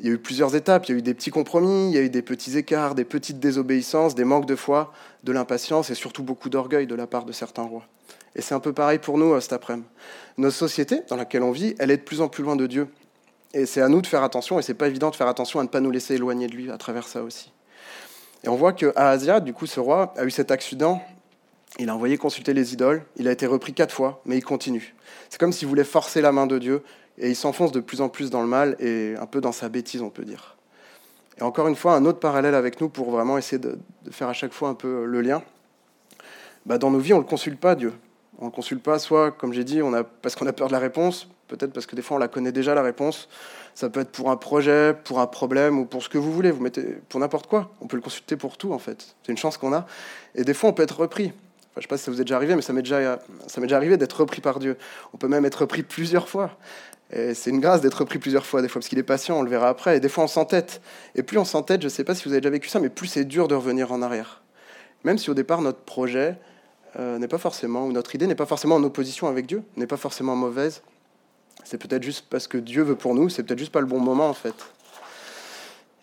Il 0.00 0.06
y 0.06 0.08
a 0.10 0.12
eu 0.12 0.18
plusieurs 0.18 0.54
étapes. 0.54 0.86
Il 0.86 0.92
y 0.92 0.94
a 0.94 0.98
eu 0.98 1.02
des 1.02 1.14
petits 1.14 1.30
compromis, 1.30 1.90
il 1.90 1.94
y 1.94 1.98
a 1.98 2.02
eu 2.02 2.10
des 2.10 2.22
petits 2.22 2.58
écarts, 2.58 2.94
des 2.94 3.04
petites 3.04 3.40
désobéissances, 3.40 4.14
des 4.14 4.24
manques 4.24 4.46
de 4.46 4.56
foi, 4.56 4.92
de 5.22 5.32
l'impatience 5.32 5.90
et 5.90 5.94
surtout 5.94 6.22
beaucoup 6.22 6.50
d'orgueil 6.50 6.86
de 6.86 6.94
la 6.94 7.06
part 7.06 7.24
de 7.24 7.32
certains 7.32 7.62
rois. 7.62 7.86
Et 8.36 8.42
c'est 8.42 8.54
un 8.54 8.60
peu 8.60 8.72
pareil 8.72 8.98
pour 8.98 9.18
nous 9.18 9.32
euh, 9.32 9.40
cet 9.40 9.52
après-midi. 9.52 9.86
Notre 10.38 10.56
société 10.56 11.02
dans 11.08 11.16
laquelle 11.16 11.42
on 11.42 11.52
vit, 11.52 11.74
elle 11.78 11.90
est 11.90 11.96
de 11.96 12.02
plus 12.02 12.20
en 12.20 12.28
plus 12.28 12.42
loin 12.42 12.56
de 12.56 12.66
Dieu. 12.66 12.88
Et 13.52 13.66
c'est 13.66 13.80
à 13.80 13.88
nous 13.88 14.02
de 14.02 14.06
faire 14.08 14.24
attention, 14.24 14.58
et 14.58 14.62
c'est 14.62 14.74
pas 14.74 14.88
évident 14.88 15.10
de 15.10 15.16
faire 15.16 15.28
attention 15.28 15.60
à 15.60 15.62
ne 15.62 15.68
pas 15.68 15.78
nous 15.78 15.92
laisser 15.92 16.14
éloigner 16.14 16.48
de 16.48 16.54
lui 16.54 16.72
à 16.72 16.76
travers 16.76 17.06
ça 17.06 17.22
aussi. 17.22 17.52
Et 18.42 18.48
on 18.48 18.56
voit 18.56 18.72
que 18.72 18.92
Asia, 18.96 19.38
du 19.38 19.52
coup, 19.52 19.66
ce 19.66 19.78
roi, 19.78 20.12
a 20.16 20.24
eu 20.24 20.30
cet 20.30 20.50
accident 20.50 21.00
il 21.78 21.90
a 21.90 21.94
envoyé 21.94 22.16
consulter 22.16 22.54
les 22.54 22.72
idoles, 22.72 23.02
il 23.16 23.26
a 23.28 23.32
été 23.32 23.46
repris 23.46 23.72
quatre 23.72 23.92
fois, 23.92 24.22
mais 24.26 24.36
il 24.36 24.44
continue. 24.44 24.94
C'est 25.28 25.38
comme 25.38 25.52
s'il 25.52 25.68
voulait 25.68 25.84
forcer 25.84 26.20
la 26.20 26.30
main 26.30 26.46
de 26.46 26.58
Dieu, 26.58 26.82
et 27.18 27.30
il 27.30 27.36
s'enfonce 27.36 27.72
de 27.72 27.80
plus 27.80 28.00
en 28.00 28.08
plus 28.08 28.30
dans 28.30 28.42
le 28.42 28.48
mal 28.48 28.76
et 28.80 29.14
un 29.20 29.26
peu 29.26 29.40
dans 29.40 29.52
sa 29.52 29.68
bêtise, 29.68 30.02
on 30.02 30.10
peut 30.10 30.24
dire. 30.24 30.56
Et 31.38 31.42
encore 31.42 31.68
une 31.68 31.76
fois, 31.76 31.94
un 31.94 32.04
autre 32.04 32.20
parallèle 32.20 32.54
avec 32.54 32.80
nous 32.80 32.88
pour 32.88 33.10
vraiment 33.10 33.38
essayer 33.38 33.58
de, 33.58 33.78
faire 34.10 34.28
à 34.28 34.32
chaque 34.32 34.52
fois 34.52 34.68
un 34.68 34.74
peu 34.74 35.04
le 35.04 35.20
lien. 35.20 35.42
Bah, 36.66 36.78
dans 36.78 36.90
nos 36.90 36.98
vies, 36.98 37.12
on 37.12 37.18
ne 37.18 37.22
le 37.22 37.28
consulte 37.28 37.58
pas, 37.58 37.74
Dieu. 37.74 37.92
On 38.38 38.46
ne 38.46 38.50
le 38.50 38.54
consulte 38.54 38.82
pas, 38.82 38.98
soit, 38.98 39.32
comme 39.32 39.52
j'ai 39.52 39.64
dit, 39.64 39.80
parce 40.22 40.34
qu'on 40.34 40.46
a 40.46 40.52
peur 40.52 40.68
de 40.68 40.72
la 40.72 40.78
réponse, 40.78 41.28
peut-être 41.48 41.72
parce 41.72 41.86
que 41.86 41.94
des 41.94 42.02
fois 42.02 42.16
on 42.16 42.20
la 42.20 42.28
connaît 42.28 42.52
déjà, 42.52 42.74
la 42.74 42.82
réponse. 42.82 43.28
Ça 43.74 43.90
peut 43.90 44.00
être 44.00 44.10
pour 44.10 44.30
un 44.30 44.36
projet, 44.36 44.94
pour 45.04 45.20
un 45.20 45.26
problème 45.26 45.78
ou 45.78 45.84
pour 45.84 46.02
ce 46.02 46.08
que 46.08 46.18
vous 46.18 46.32
voulez. 46.32 46.50
Vous 46.50 46.62
mettez 46.62 46.98
pour 47.08 47.20
n'importe 47.20 47.48
quoi. 47.48 47.72
On 47.80 47.86
peut 47.86 47.96
le 47.96 48.02
consulter 48.02 48.36
pour 48.36 48.56
tout, 48.56 48.72
en 48.72 48.78
fait. 48.78 49.14
C'est 49.22 49.32
une 49.32 49.38
chance 49.38 49.56
qu'on 49.56 49.72
a. 49.72 49.86
Et 50.34 50.44
des 50.44 50.54
fois, 50.54 50.70
on 50.70 50.72
peut 50.72 50.82
être 50.82 50.98
repris 50.98 51.32
je 51.76 51.80
ne 51.80 51.82
sais 51.82 51.88
pas 51.88 51.96
si 51.96 52.04
ça 52.04 52.10
vous 52.12 52.20
est 52.20 52.24
déjà 52.24 52.36
arrivé, 52.36 52.54
mais 52.54 52.62
ça 52.62 52.72
m'est 52.72 52.82
déjà, 52.82 53.18
arrivé 53.72 53.96
d'être 53.96 54.20
repris 54.20 54.40
par 54.40 54.60
Dieu. 54.60 54.76
On 55.12 55.16
peut 55.16 55.26
même 55.26 55.44
être 55.44 55.62
repris 55.62 55.82
plusieurs 55.82 56.28
fois. 56.28 56.56
C'est 57.10 57.50
une 57.50 57.60
grâce 57.60 57.80
d'être 57.80 57.94
repris 57.94 58.18
plusieurs 58.18 58.46
fois, 58.46 58.62
des 58.62 58.68
fois, 58.68 58.80
parce 58.80 58.88
qu'il 58.88 58.98
est 58.98 59.04
patient, 59.04 59.38
on 59.38 59.42
le 59.42 59.50
verra 59.50 59.68
après. 59.68 59.96
Et 59.96 60.00
des 60.00 60.08
fois, 60.08 60.24
on 60.24 60.28
s'entête. 60.28 60.80
Et 61.16 61.24
plus 61.24 61.36
on 61.36 61.44
s'entête, 61.44 61.80
je 61.80 61.86
ne 61.86 61.90
sais 61.90 62.04
pas 62.04 62.14
si 62.14 62.24
vous 62.24 62.30
avez 62.30 62.40
déjà 62.40 62.50
vécu 62.50 62.68
ça, 62.68 62.78
mais 62.78 62.88
plus 62.88 63.08
c'est 63.08 63.24
dur 63.24 63.48
de 63.48 63.56
revenir 63.56 63.90
en 63.90 64.02
arrière. 64.02 64.42
Même 65.02 65.18
si 65.18 65.30
au 65.30 65.34
départ, 65.34 65.62
notre 65.62 65.80
projet 65.80 66.36
euh, 66.98 67.18
n'est 67.18 67.28
pas 67.28 67.38
forcément, 67.38 67.86
ou 67.86 67.92
notre 67.92 68.14
idée 68.14 68.28
n'est 68.28 68.34
pas 68.36 68.46
forcément 68.46 68.76
en 68.76 68.84
opposition 68.84 69.26
avec 69.26 69.46
Dieu, 69.46 69.62
n'est 69.76 69.88
pas 69.88 69.96
forcément 69.96 70.36
mauvaise. 70.36 70.82
C'est 71.64 71.78
peut-être 71.78 72.04
juste 72.04 72.26
parce 72.30 72.46
que 72.46 72.58
Dieu 72.58 72.82
veut 72.82 72.96
pour 72.96 73.14
nous, 73.14 73.28
c'est 73.28 73.42
peut-être 73.42 73.58
juste 73.58 73.72
pas 73.72 73.80
le 73.80 73.86
bon 73.86 73.98
moment, 73.98 74.28
en 74.28 74.34
fait. 74.34 74.54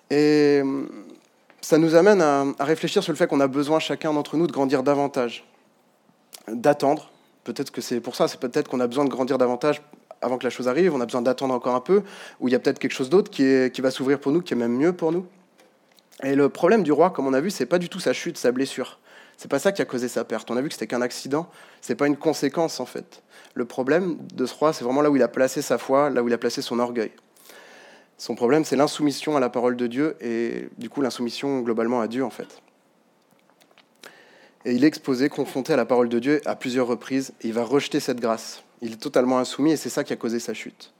Et 0.09 0.61
ça 1.61 1.77
nous 1.77 1.95
amène 1.95 2.21
à 2.21 2.45
réfléchir 2.59 3.01
sur 3.03 3.13
le 3.13 3.17
fait 3.17 3.27
qu'on 3.27 3.39
a 3.39 3.47
besoin, 3.47 3.79
chacun 3.79 4.13
d'entre 4.13 4.35
nous, 4.35 4.47
de 4.47 4.51
grandir 4.51 4.83
davantage 4.83 5.45
d'attendre. 6.51 7.11
Peut-être 7.43 7.71
que 7.71 7.81
c'est 7.81 7.99
pour 7.99 8.15
ça, 8.15 8.27
c'est 8.27 8.39
peut-être 8.39 8.67
qu'on 8.67 8.79
a 8.79 8.87
besoin 8.87 9.05
de 9.05 9.09
grandir 9.09 9.37
davantage 9.37 9.81
avant 10.21 10.37
que 10.37 10.43
la 10.43 10.49
chose 10.49 10.67
arrive, 10.67 10.93
on 10.93 11.01
a 11.01 11.05
besoin 11.05 11.21
d'attendre 11.21 11.53
encore 11.53 11.75
un 11.75 11.81
peu, 11.81 12.03
ou 12.39 12.47
il 12.47 12.51
y 12.51 12.55
a 12.55 12.59
peut-être 12.59 12.79
quelque 12.79 12.93
chose 12.93 13.09
d'autre 13.09 13.31
qui, 13.31 13.71
qui 13.71 13.81
va 13.81 13.89
s'ouvrir 13.89 14.19
pour 14.19 14.31
nous, 14.31 14.41
qui 14.41 14.53
est 14.53 14.57
même 14.57 14.75
mieux 14.75 14.93
pour 14.93 15.11
nous. 15.11 15.25
Et 16.23 16.35
le 16.35 16.49
problème 16.49 16.83
du 16.83 16.91
roi, 16.91 17.09
comme 17.09 17.25
on 17.25 17.33
a 17.33 17.41
vu, 17.41 17.49
c'est 17.49 17.65
pas 17.65 17.79
du 17.79 17.89
tout 17.89 17.99
sa 17.99 18.13
chute, 18.13 18.37
sa 18.37 18.51
blessure. 18.51 18.99
C'est 19.37 19.49
pas 19.49 19.57
ça 19.57 19.71
qui 19.71 19.81
a 19.81 19.85
causé 19.85 20.07
sa 20.07 20.23
perte. 20.23 20.51
On 20.51 20.57
a 20.57 20.61
vu 20.61 20.67
que 20.67 20.75
c'était 20.75 20.85
qu'un 20.85 21.01
accident, 21.01 21.49
c'est 21.81 21.95
pas 21.95 22.05
une 22.05 22.17
conséquence 22.17 22.79
en 22.79 22.85
fait. 22.85 23.23
Le 23.55 23.65
problème 23.65 24.17
de 24.35 24.45
ce 24.45 24.53
roi, 24.53 24.71
c'est 24.71 24.83
vraiment 24.83 25.01
là 25.01 25.09
où 25.09 25.15
il 25.15 25.23
a 25.23 25.27
placé 25.27 25.63
sa 25.63 25.79
foi, 25.79 26.11
là 26.11 26.21
où 26.21 26.27
il 26.27 26.33
a 26.33 26.37
placé 26.37 26.61
son 26.61 26.77
orgueil. 26.77 27.11
Son 28.19 28.35
problème, 28.35 28.65
c'est 28.65 28.75
l'insoumission 28.75 29.35
à 29.35 29.39
la 29.39 29.49
parole 29.49 29.75
de 29.75 29.87
Dieu 29.87 30.15
et 30.21 30.69
du 30.77 30.89
coup 30.91 31.01
l'insoumission 31.01 31.61
globalement 31.61 32.01
à 32.01 32.07
Dieu 32.07 32.23
en 32.23 32.29
fait. 32.29 32.61
Et 34.65 34.73
il 34.73 34.83
est 34.83 34.87
exposé, 34.87 35.29
confronté 35.29 35.73
à 35.73 35.75
la 35.75 35.85
parole 35.85 36.09
de 36.09 36.19
Dieu 36.19 36.41
à 36.45 36.55
plusieurs 36.55 36.87
reprises. 36.87 37.33
Et 37.41 37.47
il 37.47 37.53
va 37.53 37.63
rejeter 37.63 37.99
cette 37.99 38.19
grâce. 38.19 38.63
Il 38.81 38.93
est 38.93 39.01
totalement 39.01 39.39
insoumis 39.39 39.71
et 39.71 39.77
c'est 39.77 39.89
ça 39.89 40.03
qui 40.03 40.13
a 40.13 40.15
causé 40.15 40.39
sa 40.39 40.53
chute. 40.53 40.91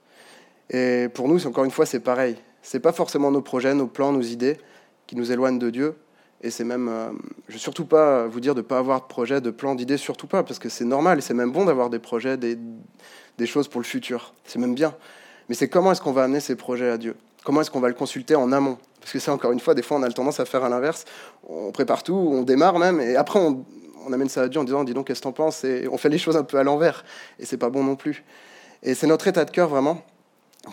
Et 0.70 1.10
pour 1.14 1.28
nous, 1.28 1.46
encore 1.48 1.64
une 1.64 1.72
fois, 1.72 1.86
c'est 1.86 2.00
pareil. 2.00 2.38
C'est 2.62 2.80
pas 2.80 2.92
forcément 2.92 3.32
nos 3.32 3.42
projets, 3.42 3.74
nos 3.74 3.88
plans, 3.88 4.12
nos 4.12 4.22
idées 4.22 4.58
qui 5.08 5.16
nous 5.16 5.32
éloignent 5.32 5.60
de 5.60 5.70
Dieu. 5.70 5.96
Et 6.44 6.50
c'est 6.50 6.64
même, 6.64 6.88
euh, 6.90 7.12
je 7.50 7.56
ne 7.56 7.60
surtout 7.60 7.86
pas 7.86 8.26
vous 8.26 8.40
dire 8.40 8.56
de 8.56 8.62
ne 8.62 8.66
pas 8.66 8.80
avoir 8.80 9.02
de 9.02 9.08
projet, 9.08 9.42
de 9.42 9.52
plan, 9.52 9.76
d'idées, 9.76 9.98
surtout 9.98 10.26
pas, 10.28 10.42
parce 10.42 10.58
que 10.58 10.70
c'est 10.70 10.86
normal 10.86 11.22
c'est 11.22 11.36
même 11.36 11.52
bon 11.52 11.66
d'avoir 11.66 11.92
des 11.92 12.00
projets, 12.00 12.38
des 12.38 12.58
choses 13.46 13.68
pour 13.68 13.80
le 13.80 13.86
futur. 13.86 14.34
C'est 14.46 14.58
même 14.58 14.74
bien. 14.74 14.96
Mais 15.50 15.56
c'est 15.56 15.68
comment 15.68 15.92
est-ce 15.92 16.02
qu'on 16.02 16.14
va 16.14 16.24
amener 16.24 16.40
ces 16.40 16.56
projets 16.56 16.90
à 16.90 16.98
Dieu? 16.98 17.16
Comment 17.44 17.62
est-ce 17.62 17.72
qu'on 17.72 17.80
va 17.80 17.88
le 17.88 17.94
consulter 17.94 18.36
en 18.36 18.52
amont? 18.52 18.78
Parce 19.00 19.14
que 19.14 19.20
ça, 19.20 19.34
encore 19.34 19.52
une 19.52 19.60
fois, 19.60 19.74
des 19.74 19.82
fois, 19.82 19.98
on 19.98 20.04
a 20.04 20.08
le 20.08 20.14
tendance 20.14 20.40
à 20.40 20.46
faire 20.46 20.64
à 20.64 20.70
l'inverse. 20.70 21.06
On 21.48 21.72
prépare 21.72 22.04
tout, 22.04 22.14
on 22.14 22.44
démarre 22.44 22.78
même, 22.78 23.02
et 23.02 23.16
après, 23.16 23.40
on, 23.40 23.66
amène 24.14 24.30
ça 24.30 24.44
à 24.44 24.48
Dieu 24.48 24.60
en 24.60 24.64
disant, 24.64 24.84
dis 24.84 24.94
donc, 24.94 25.08
qu'est-ce 25.08 25.22
que 25.22 25.24
t'en 25.24 25.32
penses? 25.32 25.64
Et 25.64 25.88
on 25.92 25.98
fait 25.98 26.10
les 26.10 26.18
choses 26.18 26.38
un 26.38 26.44
peu 26.44 26.58
à 26.58 26.64
l'envers, 26.64 27.04
et 27.40 27.46
c'est 27.46 27.58
pas 27.58 27.70
bon 27.70 27.84
non 27.84 27.96
plus. 27.96 28.24
Et 28.84 28.94
c'est 28.94 29.08
notre 29.08 29.28
état 29.28 29.46
de 29.46 29.52
cœur, 29.52 29.70
vraiment, 29.70 30.04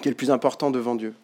qui 0.02 0.08
est 0.08 0.10
le 0.10 0.16
plus 0.16 0.30
important 0.30 0.70
devant 0.70 0.94
Dieu. 0.94 1.14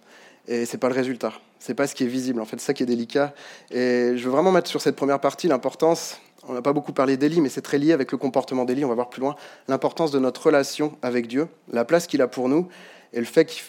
Et 0.49 0.67
c'est 0.67 0.79
pas 0.79 0.89
le 0.89 0.95
résultat. 0.95 1.33
C'est 1.59 1.75
pas 1.75 1.87
ce 1.87 1.95
qui 1.95 2.05
est 2.05 2.09
visible. 2.09 2.41
En 2.41 2.45
fait, 2.45 2.59
c'est 2.59 2.67
ça 2.67 2.75
qui 2.75 2.83
est 2.83 2.87
délicat. 2.87 3.33
Et 3.71 4.13
je 4.17 4.25
veux 4.25 4.31
vraiment 4.31 4.53
mettre 4.53 4.69
sur 4.69 4.81
cette 4.83 4.97
première 4.97 5.21
partie 5.21 5.49
l'importance. 5.49 6.19
On 6.49 6.53
n'a 6.53 6.63
pas 6.63 6.73
beaucoup 6.73 6.93
parlé 6.93 7.17
d'Élie, 7.17 7.41
mais 7.41 7.49
c'est 7.49 7.63
très 7.63 7.79
lié 7.79 7.93
avec 7.93 8.13
le 8.13 8.19
comportement 8.19 8.65
d'Élie. 8.65 8.85
On 8.85 8.89
va 8.89 8.95
voir 8.95 9.09
plus 9.09 9.21
loin 9.21 9.37
l'importance 9.69 10.11
de 10.11 10.19
notre 10.19 10.47
relation 10.47 10.97
avec 11.03 11.27
Dieu, 11.27 11.49
la 11.73 11.85
place 11.85 12.07
qu'il 12.07 12.23
a 12.23 12.29
pour 12.29 12.49
nous, 12.49 12.69
et 13.13 13.19
le 13.19 13.25
fait 13.25 13.47
qu'il 13.47 13.63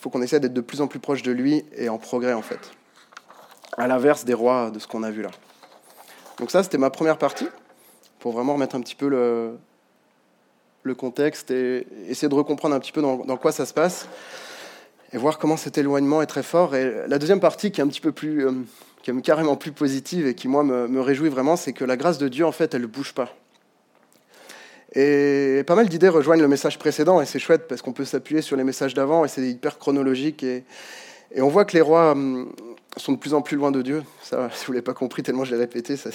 faut 0.00 0.10
qu'on 0.10 0.22
essaie 0.22 0.40
d'être 0.40 0.52
de 0.52 0.60
plus 0.60 0.80
en 0.80 0.86
plus 0.86 0.98
proche 0.98 1.22
de 1.22 1.32
lui 1.32 1.64
et 1.76 1.88
en 1.88 1.98
progrès 1.98 2.32
en 2.32 2.42
fait. 2.42 2.72
À 3.76 3.86
l'inverse 3.86 4.24
des 4.24 4.34
rois 4.34 4.70
de 4.70 4.78
ce 4.78 4.86
qu'on 4.86 5.02
a 5.02 5.10
vu 5.10 5.22
là. 5.22 5.30
Donc 6.38 6.50
ça, 6.50 6.62
c'était 6.62 6.78
ma 6.78 6.90
première 6.90 7.18
partie, 7.18 7.46
pour 8.18 8.32
vraiment 8.32 8.54
remettre 8.54 8.74
un 8.74 8.80
petit 8.80 8.94
peu 8.94 9.08
le, 9.08 9.58
contexte 10.94 11.52
et 11.52 11.86
essayer 12.08 12.28
de 12.28 12.34
recomprendre 12.34 12.74
un 12.74 12.80
petit 12.80 12.90
peu 12.90 13.00
dans, 13.00 13.36
quoi 13.36 13.52
ça 13.52 13.64
se 13.64 13.72
passe 13.72 14.08
et 15.12 15.18
voir 15.18 15.38
comment 15.38 15.56
cet 15.56 15.78
éloignement 15.78 16.20
est 16.20 16.26
très 16.26 16.42
fort. 16.42 16.74
Et 16.74 17.06
la 17.06 17.18
deuxième 17.18 17.38
partie 17.38 17.70
qui 17.70 17.80
est 17.80 17.84
un 17.84 17.88
petit 17.88 18.00
peu 18.00 18.10
plus, 18.10 18.46
euh, 18.46 18.52
qui 19.02 19.10
est 19.10 19.20
carrément 19.22 19.56
plus 19.56 19.72
positive 19.72 20.26
et 20.26 20.34
qui 20.34 20.48
moi 20.48 20.62
me, 20.62 20.88
me 20.88 21.00
réjouit 21.00 21.28
vraiment, 21.28 21.56
c'est 21.56 21.72
que 21.72 21.84
la 21.84 21.96
grâce 21.96 22.18
de 22.18 22.28
Dieu 22.28 22.44
en 22.44 22.52
fait, 22.52 22.74
elle 22.74 22.82
ne 22.82 22.86
bouge 22.86 23.14
pas. 23.14 23.34
Et 24.94 25.62
pas 25.66 25.76
mal 25.76 25.88
d'idées 25.88 26.08
rejoignent 26.08 26.42
le 26.42 26.48
message 26.48 26.78
précédent, 26.78 27.20
et 27.20 27.26
c'est 27.26 27.38
chouette 27.38 27.68
parce 27.68 27.80
qu'on 27.80 27.92
peut 27.92 28.04
s'appuyer 28.04 28.42
sur 28.42 28.56
les 28.56 28.64
messages 28.64 28.94
d'avant, 28.94 29.24
et 29.24 29.28
c'est 29.28 29.42
hyper 29.42 29.78
chronologique. 29.78 30.42
Et, 30.42 30.64
on 31.38 31.48
voit 31.48 31.64
que 31.64 31.74
les 31.74 31.80
rois 31.80 32.10
hum, 32.10 32.52
sont 32.96 33.12
de 33.12 33.18
plus 33.18 33.34
en 33.34 33.40
plus 33.40 33.56
loin 33.56 33.70
de 33.70 33.82
Dieu. 33.82 34.02
Ça, 34.22 34.50
si 34.54 34.66
vous 34.66 34.72
ne 34.72 34.76
l'avez 34.76 34.84
pas 34.84 34.94
compris, 34.94 35.22
tellement 35.22 35.44
je 35.44 35.52
l'ai 35.52 35.60
répété, 35.60 35.94
il 35.94 36.10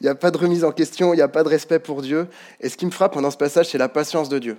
n'y 0.02 0.08
a 0.08 0.14
pas 0.14 0.30
de 0.30 0.38
remise 0.38 0.64
en 0.64 0.72
question, 0.72 1.12
il 1.12 1.16
n'y 1.16 1.22
a 1.22 1.28
pas 1.28 1.42
de 1.42 1.48
respect 1.48 1.78
pour 1.78 2.00
Dieu. 2.00 2.28
Et 2.60 2.70
ce 2.70 2.78
qui 2.78 2.86
me 2.86 2.90
frappe 2.90 3.12
pendant 3.12 3.30
ce 3.30 3.36
passage, 3.36 3.68
c'est 3.70 3.78
la 3.78 3.90
patience 3.90 4.30
de 4.30 4.38
Dieu. 4.38 4.56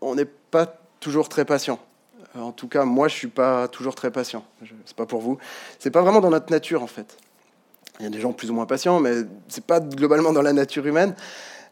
On 0.00 0.14
n'est 0.14 0.24
pas 0.24 0.80
toujours 1.00 1.28
très 1.28 1.44
patient. 1.44 1.78
En 2.38 2.52
tout 2.52 2.68
cas, 2.68 2.84
moi, 2.84 3.08
je 3.08 3.14
suis 3.14 3.28
pas 3.28 3.68
toujours 3.68 3.94
très 3.94 4.10
patient. 4.10 4.44
C'est 4.84 4.96
pas 4.96 5.06
pour 5.06 5.20
vous. 5.20 5.38
C'est 5.78 5.90
pas 5.90 6.02
vraiment 6.02 6.20
dans 6.20 6.30
notre 6.30 6.50
nature, 6.50 6.82
en 6.82 6.86
fait. 6.86 7.16
Il 8.00 8.04
y 8.04 8.06
a 8.06 8.10
des 8.10 8.20
gens 8.20 8.32
plus 8.32 8.50
ou 8.50 8.54
moins 8.54 8.66
patients, 8.66 9.00
mais 9.00 9.22
c'est 9.48 9.64
pas 9.64 9.80
globalement 9.80 10.32
dans 10.32 10.42
la 10.42 10.52
nature 10.52 10.86
humaine. 10.86 11.14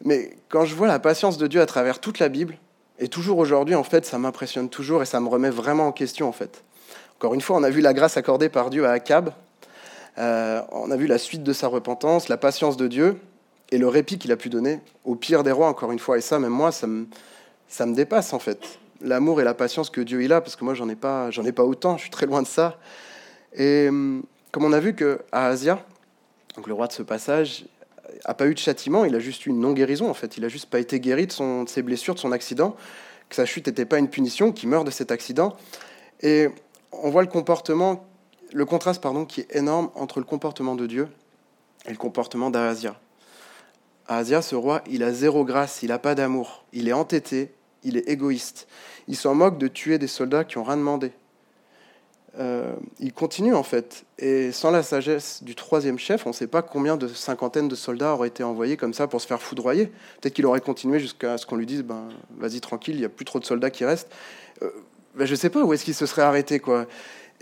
Mais 0.05 0.37
quand 0.49 0.65
je 0.65 0.75
vois 0.75 0.89
la 0.89 0.99
patience 0.99 1.39
de 1.39 1.47
Dieu 1.47 1.61
à 1.61 1.67
travers 1.67 2.01
toute 2.01 2.19
la 2.19 2.29
Bible, 2.29 2.59
et 2.99 3.09
toujours 3.09 3.39
aujourd'hui, 3.39 3.75
en 3.75 3.85
fait, 3.85 4.07
ça 4.07 4.19
m'impressionne 4.19 4.69
toujours 4.69 5.03
et 5.03 5.07
ça 5.07 5.21
me 5.21 5.29
remet 5.29 5.51
vraiment 5.51 5.89
en 5.89 5.93
question, 5.93 6.29
en 6.29 6.33
fait. 6.33 6.65
Encore 7.19 7.35
une 7.35 7.41
fois, 7.41 7.57
on 7.57 7.63
a 7.63 7.71
vu 7.71 7.81
la 7.81 7.95
grâce 7.95 8.17
accordée 8.17 8.49
par 8.49 8.71
Dieu 8.71 8.87
à 8.87 8.93
Akab, 8.93 9.33
euh, 10.19 10.63
on 10.73 10.91
a 10.91 10.97
vu 10.97 11.07
la 11.07 11.19
suite 11.19 11.43
de 11.43 11.53
sa 11.53 11.69
repentance, 11.69 12.29
la 12.29 12.39
patience 12.39 12.77
de 12.77 12.89
Dieu 12.89 13.21
et 13.71 13.79
le 13.79 13.89
répit 13.89 14.19
qu'il 14.19 14.33
a 14.33 14.37
pu 14.37 14.49
donner 14.49 14.81
au 15.05 15.15
pire 15.15 15.43
des 15.43 15.53
rois, 15.53 15.69
encore 15.69 15.93
une 15.93 15.99
fois. 15.99 16.17
Et 16.17 16.21
ça, 16.23 16.39
même 16.39 16.53
moi, 16.53 16.73
ça 16.73 16.87
me, 16.87 17.07
ça 17.69 17.85
me 17.85 17.95
dépasse, 17.95 18.33
en 18.33 18.39
fait. 18.39 18.79
L'amour 19.01 19.41
et 19.41 19.45
la 19.45 19.55
patience 19.55 19.91
que 19.91 20.01
Dieu 20.01 20.23
il 20.23 20.33
a, 20.33 20.41
parce 20.41 20.57
que 20.57 20.65
moi, 20.65 20.75
j'en 20.75 20.89
ai 20.89 20.97
pas, 20.97 21.31
j'en 21.31 21.45
ai 21.45 21.53
pas 21.53 21.65
autant, 21.65 21.97
je 21.97 22.03
suis 22.03 22.11
très 22.11 22.27
loin 22.27 22.43
de 22.43 22.47
ça. 22.47 22.79
Et 23.55 23.89
hum, 23.89 24.23
comme 24.53 24.65
on 24.65 24.73
a 24.73 24.81
vu 24.81 24.95
que 24.95 25.21
à 25.33 25.47
Asia, 25.49 25.85
donc 26.57 26.67
le 26.67 26.75
roi 26.75 26.87
de 26.87 26.93
ce 26.93 27.03
passage, 27.03 27.67
a 28.25 28.35
pas 28.35 28.47
eu 28.47 28.55
de 28.55 28.59
châtiment, 28.59 29.05
il 29.05 29.15
a 29.15 29.19
juste 29.19 29.47
eu 29.47 29.51
une 29.51 29.61
non-guérison 29.61 30.09
en 30.09 30.15
fait. 30.15 30.37
Il 30.37 30.45
a 30.45 30.49
juste 30.49 30.71
pas 30.71 30.79
été 30.79 31.01
guéri 31.01 31.27
de, 31.27 31.33
ses 31.67 31.83
blessures, 31.83 32.15
de 32.15 32.21
son 32.21 32.33
accident, 32.33 32.77
que 33.29 33.37
sa 33.37 33.45
chute 33.45 33.67
n'était 33.67 33.85
pas 33.85 33.99
une 33.99 34.09
punition, 34.09 34.53
qu'il 34.53 34.69
meurt 34.69 34.87
de 34.87 34.91
cet 34.91 35.11
accident. 35.11 35.57
Et 36.23 36.49
on 36.93 37.11
voit 37.11 37.23
le 37.23 37.29
comportement, 37.29 38.07
le 38.53 38.65
contraste 38.65 39.03
pardon, 39.03 39.25
qui 39.25 39.43
est 39.43 39.57
énorme 39.57 39.91
entre 39.95 40.21
le 40.21 40.25
comportement 40.25 40.75
de 40.75 40.87
Dieu 40.87 41.09
et 41.87 41.91
le 41.91 41.97
comportement 41.97 42.51
d'Ahazia. 42.51 42.99
Asia, 44.09 44.41
ce 44.41 44.55
roi, 44.55 44.83
il 44.89 45.03
a 45.03 45.13
zéro 45.13 45.45
grâce, 45.45 45.83
il 45.83 45.89
n'a 45.89 45.99
pas 45.99 46.15
d'amour, 46.15 46.65
il 46.73 46.89
est 46.89 46.93
entêté, 46.93 47.53
il 47.87 47.97
est 47.97 48.09
égoïste. 48.09 48.67
Il 49.09 49.17
s'en 49.17 49.35
moque 49.35 49.59
de 49.59 49.69
tuer 49.69 49.99
des 49.99 50.07
soldats 50.09 50.45
qui 50.45 50.59
n'ont 50.59 50.65
rien 50.65 50.77
demandé. 50.77 51.13
Euh, 52.39 52.75
il 53.01 53.15
continue 53.15 53.55
en 53.55 53.63
fait. 53.63 54.05
Et 54.19 54.53
sans 54.53 54.71
la 54.71 54.83
sagesse 54.83 55.43
du 55.43 55.55
troisième 55.55 55.99
chef, 55.99 56.27
on 56.27 56.31
ne 56.31 56.35
sait 56.35 56.47
pas 56.47 56.61
combien 56.61 56.97
de 56.97 57.09
cinquantaines 57.09 57.69
de 57.69 57.75
soldats 57.75 58.13
auraient 58.13 58.29
été 58.29 58.45
envoyés 58.45 58.77
comme 58.77 58.93
ça 58.93 59.07
pour 59.07 59.21
se 59.23 59.27
faire 59.27 59.41
foudroyer. 59.41 59.87
Peut-être 60.21 60.35
qu'il 60.35 60.45
aurait 60.45 60.61
continué 60.61 60.99
jusqu'à 60.99 61.39
ce 61.39 61.47
qu'on 61.47 61.57
lui 61.57 61.65
dise 61.65 61.83
ben, 61.83 62.09
vas-y 62.37 62.61
tranquille, 62.61 62.97
il 62.97 63.01
n'y 63.01 63.07
a 63.07 63.09
plus 63.09 63.25
trop 63.25 63.39
de 63.39 63.47
soldats 63.47 63.71
qui 63.71 63.85
restent. 63.87 64.11
Euh, 64.63 64.71
ben, 65.15 65.25
je 65.25 65.31
ne 65.31 65.37
sais 65.37 65.49
pas 65.49 65.63
où 65.65 65.73
est-ce 65.73 65.85
qu'il 65.85 65.95
se 65.95 66.05
serait 66.05 66.23
arrêté. 66.23 66.59
quoi. 66.59 66.87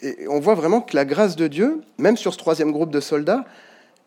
Et 0.01 0.29
on 0.29 0.39
voit 0.39 0.55
vraiment 0.55 0.81
que 0.81 0.95
la 0.95 1.05
grâce 1.05 1.35
de 1.35 1.49
Dieu, 1.49 1.81
même 1.99 2.17
sur 2.17 2.33
ce 2.33 2.39
troisième 2.39 2.71
groupe 2.71 2.91
de 2.91 3.01
soldats, 3.01 3.45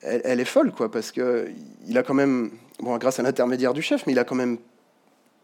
elle, 0.01 0.39
est 0.39 0.45
folle, 0.45 0.71
quoi, 0.71 0.91
parce 0.91 1.11
qu'il 1.11 1.97
a 1.97 2.03
quand 2.03 2.13
même, 2.13 2.51
bon, 2.79 2.95
grâce 2.97 3.19
à 3.19 3.23
l'intermédiaire 3.23 3.73
du 3.73 3.81
chef, 3.81 4.05
mais 4.05 4.13
il 4.13 4.19
a 4.19 4.23
quand 4.23 4.35
même 4.35 4.57